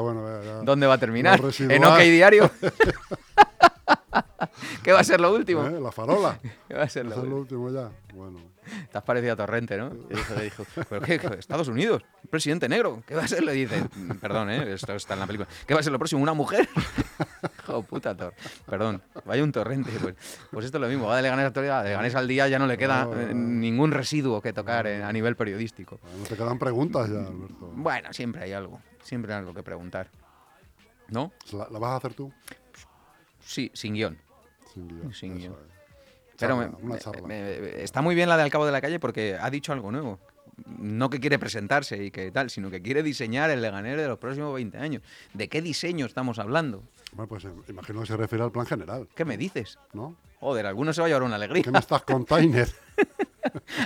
bueno. 0.00 0.62
¿Dónde 0.62 0.86
va 0.86 0.94
a 0.94 0.98
terminar? 0.98 1.40
¿En. 1.58 1.84
OK 1.84 1.98
Diario? 1.98 2.48
¿Qué 4.82 4.92
va 4.92 5.00
a 5.00 5.04
ser 5.04 5.20
lo 5.20 5.34
último? 5.34 5.66
¿Eh? 5.66 5.80
La 5.80 5.92
farola. 5.92 6.38
¿Qué 6.68 6.74
va 6.74 6.82
a 6.84 6.88
ser 6.88 7.06
Eso 7.06 7.16
lo 7.16 7.22
es 7.22 7.28
lo 7.28 7.36
último? 7.36 7.70
ya. 7.70 7.90
Bueno. 8.14 8.38
Te 8.90 8.98
has 8.98 9.04
parecido 9.04 9.34
a 9.34 9.36
Torrente, 9.36 9.76
¿no? 9.76 9.92
Y 10.10 10.14
dijo, 10.14 10.34
dijo, 10.34 10.64
¿pero 10.88 11.00
qué? 11.02 11.20
¿Estados 11.38 11.68
Unidos? 11.68 12.02
¿Un 12.24 12.30
presidente 12.30 12.68
negro? 12.68 13.02
¿Qué 13.06 13.14
va 13.14 13.22
a 13.24 13.28
ser? 13.28 13.44
Le 13.44 13.52
dice, 13.52 13.84
"Mm, 13.94 14.12
perdón, 14.16 14.50
¿eh? 14.50 14.72
Esto 14.74 14.92
está 14.94 15.14
en 15.14 15.20
la 15.20 15.26
película. 15.26 15.48
¿Qué 15.66 15.74
va 15.74 15.80
a 15.80 15.82
ser 15.82 15.92
lo 15.92 15.98
próximo? 15.98 16.20
¿Una 16.22 16.34
mujer? 16.34 16.68
Hijo 17.62 17.82
puta, 17.82 18.16
Tor. 18.16 18.34
Perdón, 18.68 19.02
vaya 19.24 19.44
un 19.44 19.52
Torrente. 19.52 19.90
Pues, 20.00 20.14
pues 20.50 20.64
esto 20.66 20.78
es 20.78 20.82
lo 20.82 20.88
mismo, 20.88 21.06
va 21.06 21.16
de 21.16 21.22
Leganés 21.22 21.46
a 21.46 21.50
de 21.82 21.88
Leganés 21.90 22.14
al 22.16 22.26
día 22.26 22.48
ya 22.48 22.58
no 22.58 22.66
le 22.66 22.76
queda 22.76 23.04
No, 23.04 23.20
eh, 23.20 23.26
no. 23.28 23.34
ningún 23.34 23.92
residuo 23.92 24.40
que 24.42 24.52
tocar 24.52 24.86
eh, 24.88 25.02
a 25.04 25.12
nivel 25.12 25.36
periodístico. 25.36 26.00
No 26.18 26.24
te 26.24 26.36
quedan 26.36 26.58
preguntas 26.58 27.08
ya, 27.08 27.20
Alberto. 27.20 27.70
Bueno, 27.74 28.12
siempre 28.12 28.42
hay 28.44 28.52
algo, 28.52 28.80
siempre 29.02 29.32
hay 29.32 29.38
algo 29.40 29.54
que 29.54 29.62
preguntar. 29.62 30.08
¿No? 31.08 31.32
¿La, 31.52 31.68
la 31.70 31.78
vas 31.78 31.92
a 31.92 31.96
hacer 31.96 32.14
tú? 32.14 32.32
Sí, 33.46 33.70
sin 33.74 33.94
guion. 33.94 34.18
Sin 34.74 34.88
guion. 34.88 35.14
Sin 35.14 35.38
guion. 35.38 35.52
es. 35.52 35.58
Pero 36.38 36.54
Charla, 36.54 36.68
me- 36.78 36.84
una 36.84 36.94
me- 36.94 37.00
charla. 37.00 37.26
me- 37.26 37.82
está 37.82 38.02
muy 38.02 38.14
bien 38.14 38.28
la 38.28 38.36
de 38.36 38.42
Al 38.42 38.50
Cabo 38.50 38.66
de 38.66 38.72
la 38.72 38.80
Calle 38.82 38.98
porque 39.00 39.38
ha 39.40 39.48
dicho 39.48 39.72
algo 39.72 39.90
nuevo. 39.90 40.18
No 40.78 41.08
que 41.10 41.20
quiere 41.20 41.38
presentarse 41.38 42.02
y 42.02 42.10
que 42.10 42.30
tal, 42.30 42.50
sino 42.50 42.70
que 42.70 42.80
quiere 42.82 43.02
diseñar 43.02 43.50
el 43.50 43.60
Leganés 43.62 43.96
de 43.96 44.08
los 44.08 44.18
próximos 44.18 44.54
20 44.54 44.78
años. 44.78 45.02
¿De 45.34 45.48
qué 45.48 45.60
diseño 45.62 46.06
estamos 46.06 46.38
hablando? 46.38 46.82
Bueno, 47.12 47.28
pues 47.28 47.44
eh, 47.44 47.50
imagino 47.68 48.00
que 48.00 48.06
se 48.06 48.16
refiere 48.16 48.42
al 48.44 48.52
plan 48.52 48.66
general, 48.66 49.06
¿Qué 49.14 49.24
me 49.24 49.36
dices? 49.36 49.78
¿no? 49.92 50.16
Joder, 50.40 50.66
algunos 50.66 50.94
se 50.96 51.00
va 51.02 51.06
a 51.06 51.08
llevar 51.08 51.22
una 51.22 51.36
alegría. 51.36 51.62
¿Qué 51.62 51.70
me 51.70 51.78
estás 51.78 52.02
container? 52.04 52.68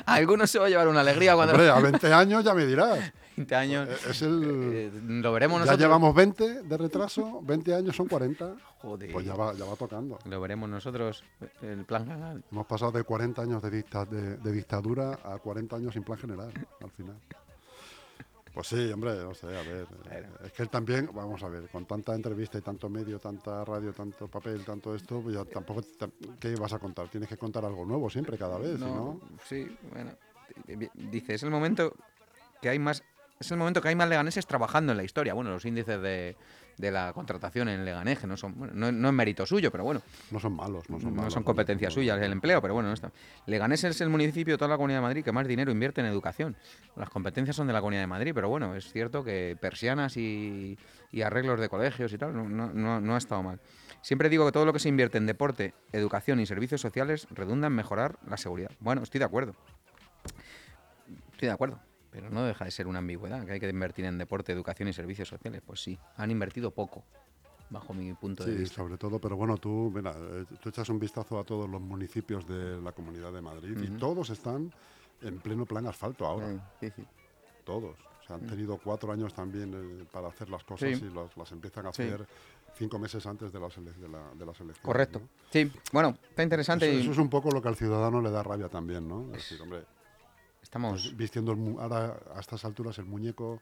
Algunos 0.07 0.51
se 0.51 0.59
va 0.59 0.66
a 0.66 0.68
llevar 0.68 0.88
una 0.88 1.01
alegría 1.01 1.35
cuando 1.35 1.53
Hombre, 1.55 1.68
a 1.70 1.79
20 1.81 2.12
años 2.12 2.44
ya 2.44 2.55
me 2.55 2.64
dirás. 2.66 3.12
20 3.40 3.55
años. 3.57 3.88
Eh, 3.88 3.96
Es 4.11 4.22
el... 4.22 4.70
eh, 4.72 4.90
lo 5.05 5.33
veremos 5.33 5.57
Ya 5.61 5.64
nosotros. 5.66 5.81
llevamos 5.81 6.14
20 6.14 6.62
de 6.62 6.76
retraso, 6.76 7.40
20 7.42 7.74
años 7.74 7.96
son 7.96 8.07
40. 8.09 8.57
Joder. 8.83 9.12
Pues 9.12 9.26
ya 9.26 9.35
va, 9.35 9.53
ya 9.55 9.64
va 9.64 9.76
tocando. 9.76 10.18
Lo 10.24 10.40
veremos 10.40 10.68
nosotros, 10.68 11.24
el 11.62 11.85
plan 11.85 12.07
general. 12.07 12.42
Hemos 12.50 12.66
pasado 12.66 12.92
de 12.92 13.03
40 13.05 13.42
años 13.42 13.62
de, 13.62 13.70
dicta- 13.70 14.05
de, 14.07 14.37
de 14.37 14.53
dictadura 14.53 15.18
a 15.24 15.38
40 15.38 15.76
años 15.76 15.92
sin 15.94 16.03
plan 16.03 16.18
general, 16.18 16.53
al 16.83 16.90
final. 16.90 17.16
Pues 18.53 18.66
sí, 18.66 18.90
hombre, 18.92 19.14
no 19.22 19.33
sé, 19.33 19.46
a 19.46 19.62
ver. 19.62 19.87
eh, 20.11 20.26
Es 20.44 20.53
que 20.53 20.64
él 20.64 20.68
también, 20.68 21.09
vamos 21.14 21.40
a 21.44 21.48
ver, 21.48 21.68
con 21.68 21.87
tanta 21.87 22.14
entrevista 22.16 22.59
y 22.59 22.61
tanto 22.62 22.88
medio, 22.88 23.20
tanta 23.20 23.64
radio, 23.64 23.92
tanto 23.92 24.26
papel, 24.26 24.64
tanto 24.64 24.92
esto, 24.94 25.20
pues 25.20 25.37
ya 25.37 25.44
tampoco, 25.44 25.83
¿qué 26.40 26.57
vas 26.57 26.72
a 26.72 26.81
contar? 26.81 27.09
Tienes 27.09 27.29
que 27.29 27.37
contar 27.37 27.64
algo 27.64 27.85
nuevo 27.87 28.11
siempre, 28.11 28.37
cada 28.37 28.59
vez, 28.59 28.76
¿sí, 28.79 28.85
¿no? 28.85 29.20
Sí, 29.44 29.76
bueno. 29.92 30.11
Dice, 30.94 31.35
es 31.35 31.42
el 31.44 31.50
momento 31.50 31.94
que 32.61 32.68
hay 32.70 32.79
más. 32.81 33.05
Es 33.40 33.50
el 33.50 33.57
momento 33.57 33.81
que 33.81 33.88
hay 33.88 33.94
más 33.96 34.07
leganeses 34.07 34.46
trabajando 34.46 34.92
en 34.92 34.98
la 34.98 35.03
historia. 35.05 35.33
Bueno, 35.33 35.48
los 35.48 35.64
índices 35.64 35.98
de, 36.03 36.37
de 36.76 36.90
la 36.90 37.14
contratación 37.14 37.70
en 37.70 37.87
Leganés, 37.87 38.18
que 38.18 38.26
no 38.26 38.37
son. 38.37 38.55
Bueno, 38.55 38.74
no, 38.76 38.92
no 38.92 39.09
es 39.09 39.14
mérito 39.14 39.46
suyo, 39.46 39.70
pero 39.72 39.83
bueno. 39.83 40.03
No 40.31 40.38
son 40.38 40.55
malos, 40.55 40.90
no 40.90 41.00
son 41.00 41.14
No 41.14 41.16
malos. 41.22 41.33
son 41.33 41.42
competencias 41.42 41.90
no, 41.90 41.94
suyas 41.94 42.18
no, 42.18 42.24
el 42.26 42.33
empleo, 42.33 42.61
pero 42.61 42.74
bueno, 42.74 42.90
no 42.90 42.94
está. 42.94 43.11
Leganés 43.46 43.83
es 43.85 43.98
el 44.03 44.11
municipio 44.11 44.53
de 44.55 44.59
toda 44.59 44.68
la 44.68 44.76
Comunidad 44.76 44.98
de 44.98 45.03
Madrid 45.05 45.24
que 45.24 45.33
más 45.33 45.46
dinero 45.48 45.72
invierte 45.72 46.03
en 46.03 46.07
educación. 46.09 46.55
Las 46.96 47.09
competencias 47.09 47.57
son 47.57 47.66
de 47.66 47.72
la 47.72 47.81
Comunidad 47.81 48.03
de 48.03 48.09
Madrid, 48.09 48.33
pero 48.35 48.50
bueno, 48.50 48.74
es 48.74 48.92
cierto 48.92 49.24
que 49.24 49.57
persianas 49.59 50.18
y, 50.18 50.79
y 51.11 51.22
arreglos 51.22 51.59
de 51.61 51.70
colegios 51.70 52.12
y 52.12 52.18
tal 52.18 52.35
no, 52.37 52.46
no- 52.46 52.74
no- 52.74 53.00
no 53.00 53.14
ha 53.14 53.18
estado 53.18 53.42
mal. 53.42 53.59
Siempre 54.03 54.29
digo 54.29 54.44
que 54.44 54.53
todo 54.53 54.66
lo 54.66 54.74
que 54.74 54.81
se 54.81 54.90
invierte 54.90 55.16
en 55.16 55.24
deporte, 55.24 55.72
educación 55.92 56.40
y 56.40 56.46
servicios 56.46 56.83
sociales 56.83 57.26
redunda 57.31 57.68
en 57.68 57.72
mejorar 57.72 58.18
la 58.29 58.37
seguridad. 58.37 58.70
Bueno, 58.81 59.03
estoy 59.03 59.18
de 59.18 59.24
acuerdo. 59.24 59.55
Estoy 61.33 61.48
de 61.48 61.53
acuerdo. 61.53 61.79
Pero 62.11 62.29
no 62.31 62.42
deja 62.44 62.64
de 62.64 62.70
ser 62.70 62.87
una 62.88 62.99
ambigüedad, 62.99 63.44
que 63.46 63.53
hay 63.53 63.61
que 63.61 63.68
invertir 63.68 64.05
en 64.05 64.19
deporte, 64.19 64.52
educación 64.52 64.88
y 64.88 64.92
servicios 64.92 65.29
sociales. 65.29 65.63
Pues 65.65 65.81
sí, 65.81 65.98
han 66.17 66.31
invertido 66.31 66.71
poco, 66.73 67.04
bajo 67.71 67.94
mi 67.94 68.13
punto 68.15 68.44
de 68.44 68.52
Sí, 68.52 68.58
vista. 68.58 68.77
sobre 68.77 68.96
todo, 68.98 69.21
pero 69.21 69.37
bueno, 69.37 69.56
tú, 69.58 69.92
mira, 69.94 70.13
eh, 70.19 70.44
tú 70.61 70.71
echas 70.71 70.88
un 70.88 70.98
vistazo 70.98 71.38
a 71.38 71.44
todos 71.44 71.71
los 71.71 71.81
municipios 71.81 72.46
de 72.48 72.81
la 72.83 72.90
Comunidad 72.92 73.33
de 73.33 73.40
Madrid 73.40 73.77
y 73.81 73.90
todos 73.98 74.31
están 74.31 74.73
en 75.23 75.38
pleno 75.38 75.67
plan 75.67 75.87
asfalto 75.87 76.27
ahora. 76.27 76.50
Sí, 76.81 76.88
sí, 76.88 76.92
sí. 76.96 77.06
todos. 77.65 77.96
O 78.23 78.27
sea, 78.27 78.37
han 78.37 78.46
tenido 78.46 78.77
cuatro 78.79 79.13
años 79.13 79.33
también 79.35 79.73
eh, 79.75 80.04
para 80.11 80.29
hacer 80.29 80.48
las 80.48 80.65
cosas 80.65 80.98
Sí. 80.98 81.04
y 81.04 81.15
las, 81.15 81.37
las 81.37 81.52
empiezan 81.52 81.87
a 81.87 81.92
Sí. 81.92 82.02
hacer 82.02 82.27
cinco 82.75 82.98
meses 82.98 83.25
antes 83.27 83.52
de 83.52 83.61
las, 83.61 83.77
de 83.77 84.08
la- 84.08 84.31
de 84.35 84.46
las 84.46 84.58
elecciones. 84.61 84.81
Correcto. 84.83 85.21
¿no? 85.21 85.29
Sí, 85.50 85.71
bueno, 85.92 86.17
está 86.29 86.42
interesante. 86.42 86.88
Eso, 86.88 86.98
y 86.98 87.02
eso 87.02 87.13
es 87.13 87.19
un 87.19 87.29
poco 87.29 87.50
lo 87.50 87.61
que 87.63 87.69
al 87.69 87.77
ciudadano 87.77 88.21
le 88.21 88.31
da 88.31 88.42
rabia 88.42 88.69
también, 88.69 89.06
¿no? 89.06 89.27
Es 89.27 89.33
decir, 89.48 89.61
hombre, 89.63 89.85
Estamos. 90.71 91.02
pues, 91.02 91.16
vistiendo 91.16 91.50
el 91.52 91.77
ahora 91.81 92.16
a 92.33 92.38
estas 92.38 92.64
alturas 92.64 92.96
el 92.98 93.04
muñeco 93.06 93.60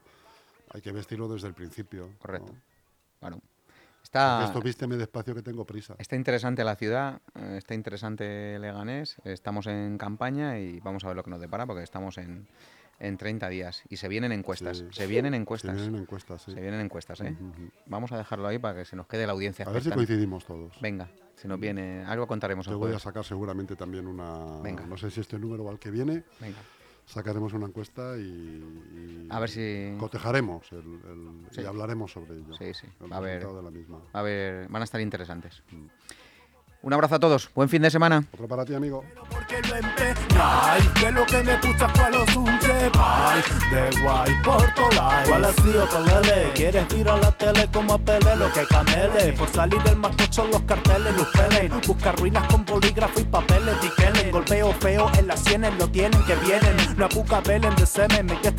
hay 0.71 0.79
que 0.81 0.91
vestirlo 0.91 1.27
desde 1.27 1.47
el 1.47 1.55
principio. 1.55 2.05
¿no? 2.07 2.17
Correcto. 2.19 2.53
Bueno. 3.19 3.41
Está, 4.03 4.45
Esto 4.45 4.61
vísteme 4.61 4.95
despacio 4.95 5.33
que 5.35 5.41
tengo 5.41 5.65
prisa. 5.65 5.95
está 5.97 6.15
interesante 6.15 6.63
la 6.63 6.75
ciudad, 6.75 7.19
eh, 7.35 7.55
está 7.57 7.73
interesante 7.73 8.57
Leganés. 8.59 9.17
Estamos 9.23 9.65
en 9.67 9.97
campaña 9.97 10.59
y 10.59 10.79
vamos 10.81 11.03
a 11.03 11.07
ver 11.07 11.15
lo 11.15 11.23
que 11.23 11.31
nos 11.31 11.41
depara 11.41 11.65
porque 11.65 11.81
estamos 11.83 12.17
en, 12.19 12.47
en 12.99 13.17
30 13.17 13.49
días. 13.49 13.81
Y 13.89 13.97
se 13.97 14.07
vienen 14.07 14.31
encuestas. 14.31 14.77
Sí. 14.77 14.87
Se 14.91 15.07
vienen 15.07 15.33
Se 15.33 15.37
encuestas. 15.37 15.75
vienen 15.75 15.95
encuestas, 16.01 16.43
sí. 16.43 16.53
Se 16.53 16.61
vienen 16.61 16.79
encuestas, 16.79 17.21
¿eh? 17.21 17.35
Vamos 17.87 18.11
a 18.11 18.17
dejarlo 18.17 18.47
ahí 18.47 18.57
para 18.59 18.79
que 18.79 18.85
se 18.85 18.95
nos 18.95 19.07
quede 19.07 19.25
la 19.25 19.33
audiencia. 19.33 19.65
A 19.65 19.71
ver 19.71 19.83
si 19.83 19.89
coincidimos 19.89 20.45
todos. 20.45 20.79
Venga, 20.79 21.09
se 21.35 21.47
nos 21.47 21.59
viene. 21.59 22.03
Algo 22.05 22.25
contaremos 22.27 22.67
Te 22.67 22.73
voy 22.75 22.93
a 22.93 22.99
sacar 22.99 23.25
seguramente 23.25 23.75
también 23.75 24.05
una. 24.07 24.61
Venga. 24.61 24.85
No 24.85 24.95
sé 24.97 25.09
si 25.11 25.19
este 25.21 25.37
número 25.39 25.63
o 25.63 25.69
al 25.71 25.79
que 25.79 25.89
viene. 25.91 26.23
Venga. 26.39 26.57
Sacaremos 27.09 27.53
una 27.53 27.65
encuesta 27.65 28.17
y. 28.17 28.21
y 28.21 29.27
A 29.31 29.39
ver 29.39 29.49
si- 29.49 29.95
Cotejaremos 29.99 30.71
el- 30.71 30.77
el- 30.77 31.47
Sí. 31.51 31.61
y 31.61 31.65
hablaremos 31.65 32.11
sobre 32.11 32.35
ello. 32.35 32.53
Sí, 32.55 32.71
sí. 32.75 32.87
Va 33.11 33.15
a 33.15 33.19
haber- 33.19 33.45
de 33.47 33.63
la 33.63 33.71
misma. 33.71 33.99
A 34.13 34.21
ver, 34.21 34.67
van 34.69 34.81
a 34.83 34.85
estar 34.85 35.01
interesantes. 35.01 35.63
Mm. 35.71 35.85
Un 36.81 36.93
abrazo 36.93 37.15
a 37.15 37.19
todos. 37.19 37.49
Buen 37.53 37.67
fin 37.67 37.81
de 37.81 37.91
semana. 37.91 38.23
Otro 38.33 38.47
para 38.47 38.63
ti, 38.63 38.73
amigo. 38.73 39.03
Golpeo 54.31 54.73
feo 54.73 55.11
en 55.17 55.27
las 55.27 55.39
sienes 55.41 55.73
Lo 55.77 55.89
tienen 55.89 56.23
que 56.23 56.35
vienen. 56.35 56.75
No 56.97 57.05
apuca 57.05 57.41
velen 57.41 57.75
de 57.75 57.85
semen 57.85 58.25
Me 58.25 58.39
que 58.39 58.53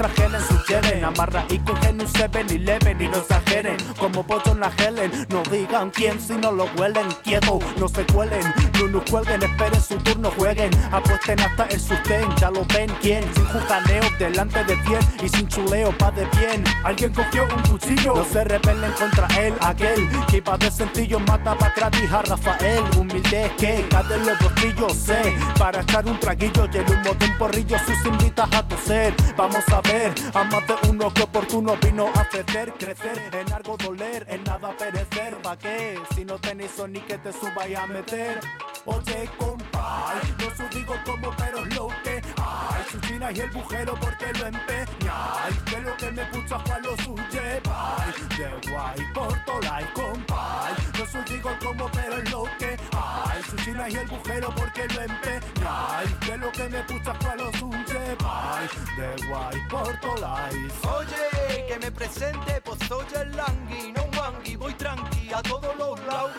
Amarra 1.04 1.46
y 1.48 1.58
cogen 1.60 2.00
un 2.00 2.06
7-Eleven 2.06 3.00
Y 3.00 3.08
no 3.08 3.16
exageren. 3.16 3.76
Como 3.98 4.26
pollo 4.26 4.52
en 4.52 4.60
la 4.60 4.70
Helen. 4.76 5.10
No 5.30 5.42
digan 5.50 5.90
quién 5.90 6.20
si 6.20 6.34
no 6.34 6.52
lo 6.52 6.66
huelen 6.76 7.08
Quieto, 7.22 7.58
no 7.78 7.88
se 7.88 8.09
cuelen. 8.12 8.54
No 8.78 8.88
nos 8.88 9.10
cuelguen, 9.10 9.42
esperen 9.42 9.82
su 9.82 9.96
turno, 9.98 10.30
jueguen. 10.36 10.70
Apuesten 10.92 11.38
hasta 11.40 11.64
el 11.66 11.80
sustén, 11.80 12.24
ya 12.36 12.50
lo 12.50 12.64
ven 12.66 12.90
quién. 13.02 13.22
Sin 13.34 13.44
jujaneo, 13.46 14.02
delante 14.18 14.64
de 14.64 14.76
10 14.76 15.08
Y 15.22 15.28
sin 15.28 15.48
chuleo, 15.48 15.96
pa' 15.98 16.10
de 16.12 16.24
bien. 16.38 16.64
Alguien 16.84 17.12
cogió 17.12 17.44
un 17.44 17.62
cuchillo 17.62 18.14
No 18.14 18.24
se 18.24 18.44
rebelen 18.44 18.92
contra 18.92 19.26
él, 19.38 19.54
aquel 19.60 20.08
Que 20.28 20.38
iba 20.38 20.56
de 20.56 20.70
sencillo, 20.70 21.20
mata 21.20 21.56
pa' 21.56 21.72
gratis 21.76 22.10
a 22.10 22.22
Rafael. 22.22 22.84
Humilde 22.98 23.52
que 23.58 23.86
cae 23.90 24.14
en 24.14 24.26
los 24.26 24.38
bolsillos, 24.38 24.92
sé. 24.94 25.36
Para 25.58 25.82
echar 25.82 26.06
un 26.06 26.18
traguillo 26.18 26.68
y 26.72 26.76
el 26.78 26.84
humo 26.90 27.14
de 27.18 27.26
un 27.26 27.38
porrillo 27.38 27.76
Sus 27.78 28.06
invitas 28.06 28.48
a 28.52 28.66
toser. 28.66 29.14
Vamos 29.36 29.64
a 29.68 29.80
ver, 29.82 30.14
a 30.34 30.44
más 30.44 30.66
de 30.66 30.74
uno 30.88 31.12
que 31.12 31.22
oportuno 31.22 31.76
vino 31.82 32.08
a 32.14 32.24
ceder 32.24 32.72
Crecer, 32.78 33.30
en 33.32 33.52
algo 33.52 33.76
doler, 33.76 34.26
en 34.28 34.42
nada 34.44 34.74
perecer. 34.76 35.36
¿Pa' 35.42 35.58
qué? 35.58 35.98
Si 36.14 36.24
no 36.24 36.38
tenéis 36.38 36.70
ni 36.88 37.00
que 37.00 37.18
te 37.18 37.32
subáis 37.32 37.76
a 37.76 37.86
meter. 38.00 38.40
Oye, 38.86 39.28
compay, 39.38 40.20
no 40.38 40.64
os 40.64 40.70
digo 40.70 40.94
cómo, 41.04 41.30
pero 41.36 41.58
es 41.58 41.76
lo 41.76 41.88
que 42.02 42.22
hay. 42.36 42.84
Su 42.90 43.00
china 43.00 43.30
y 43.30 43.40
el 43.40 43.50
bujero 43.50 43.94
porque 44.00 44.32
lo 44.32 44.46
empeñáis 44.46 45.64
De 45.66 45.80
lo 45.82 45.96
que 45.96 46.10
me 46.10 46.24
pucha 46.26 46.58
cual 46.64 46.82
lo 46.82 46.96
lleváis 46.96 48.28
De 48.36 48.70
guay 48.70 49.12
por 49.14 49.44
tolai, 49.44 49.84
compay 49.92 50.74
No 50.98 51.04
os 51.04 51.30
digo 51.30 51.50
cómo, 51.62 51.88
pero 51.92 52.16
es 52.16 52.30
lo 52.32 52.44
que 52.58 52.76
hay. 52.96 53.42
Su 53.48 53.56
china 53.58 53.88
y 53.88 53.94
el 53.94 54.08
bujero 54.08 54.52
porque 54.56 54.88
lo 54.88 55.02
empeñáis 55.02 56.20
De 56.26 56.38
lo 56.38 56.50
que 56.50 56.68
me 56.68 56.82
pucha 56.84 57.12
cual 57.22 57.38
lo 57.38 57.50
lleváis 57.52 58.70
De 58.96 59.28
guay 59.28 59.68
por 59.68 60.00
tolai 60.00 60.56
Oye, 60.98 61.66
que 61.68 61.78
me 61.78 61.92
presente, 61.92 62.60
pues 62.64 62.78
soy 62.88 63.06
el 63.14 63.36
langui, 63.36 63.92
no 63.92 64.04
un 64.04 64.10
mangui, 64.16 64.56
voy 64.56 64.74
tranqui 64.74 65.32
a 65.32 65.42
todos 65.42 65.76
los 65.76 66.00
lados. 66.06 66.32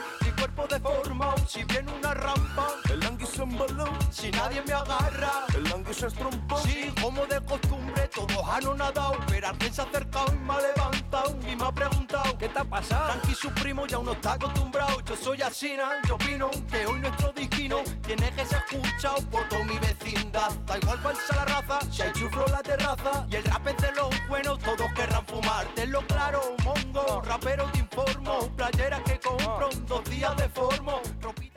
Cuerpo 0.55 1.01
si 1.47 1.63
viene 1.65 1.91
una 1.91 2.13
rampa, 2.13 2.67
el 2.89 2.99
langui 2.99 3.25
se 3.25 3.43
embaló. 3.43 3.85
Si 4.09 4.31
nadie 4.31 4.61
me 4.61 4.73
agarra, 4.73 5.45
el 5.55 5.63
langui 5.63 5.93
se 5.93 6.07
estrompó. 6.07 6.57
Sí, 6.59 6.93
como 7.01 7.25
de 7.25 7.41
costumbre, 7.41 8.07
todos 8.07 8.47
han 8.47 8.77
nadado, 8.77 9.17
pero 9.27 9.47
alguien 9.47 9.73
se 9.73 9.81
ha 9.81 9.83
acercado 9.85 10.33
y 10.33 10.37
me 10.37 10.53
ha 10.53 10.61
levantado 10.61 11.37
y 11.47 11.55
me 11.55 11.63
ha 11.65 11.71
preguntado, 11.71 12.37
¿qué 12.37 12.49
te 12.49 12.59
ha 12.59 12.63
pasado? 12.63 13.11
Tranqui, 13.11 13.35
su 13.35 13.49
primo 13.51 13.85
ya 13.85 13.97
uno 13.99 14.13
está 14.13 14.33
acostumbrado, 14.33 15.01
yo 15.01 15.15
soy 15.15 15.41
Asina, 15.41 15.89
yo 16.07 16.15
opino 16.15 16.49
que 16.69 16.85
hoy 16.85 16.99
nuestro 16.99 17.31
disquino 17.33 17.77
tiene 18.05 18.31
que 18.31 18.45
ser 18.45 18.63
escuchado 18.69 19.17
por 19.29 19.47
toda 19.49 19.63
mi 19.65 19.77
vecindad. 19.79 20.51
Da 20.65 20.77
igual 20.77 20.99
cuál 21.01 21.15
sea 21.15 21.37
la 21.37 21.45
raza, 21.45 21.79
si 21.91 22.01
hay 22.01 22.11
chuflo 22.13 22.45
en 22.45 22.51
la 22.51 22.63
terraza 22.63 23.25
y 23.29 23.35
el 23.35 23.43
rap 23.43 23.67
es 23.67 23.77
de 23.77 23.91
los 23.93 24.27
buenos, 24.27 24.59
todos 24.59 24.91
querrán 24.93 25.25
fumar. 25.25 25.65
Tenlo 25.75 26.01
claro, 26.07 26.55
mongo, 26.63 27.21
rapero 27.25 27.65
te 27.71 27.79
informo, 27.79 28.39
playeras 28.55 29.01
que 29.01 29.19
compro, 29.19 29.69
dos 29.87 30.03
días 30.05 30.35
de 30.37 30.40
deformo. 30.41 31.01
Ropita 31.21 31.50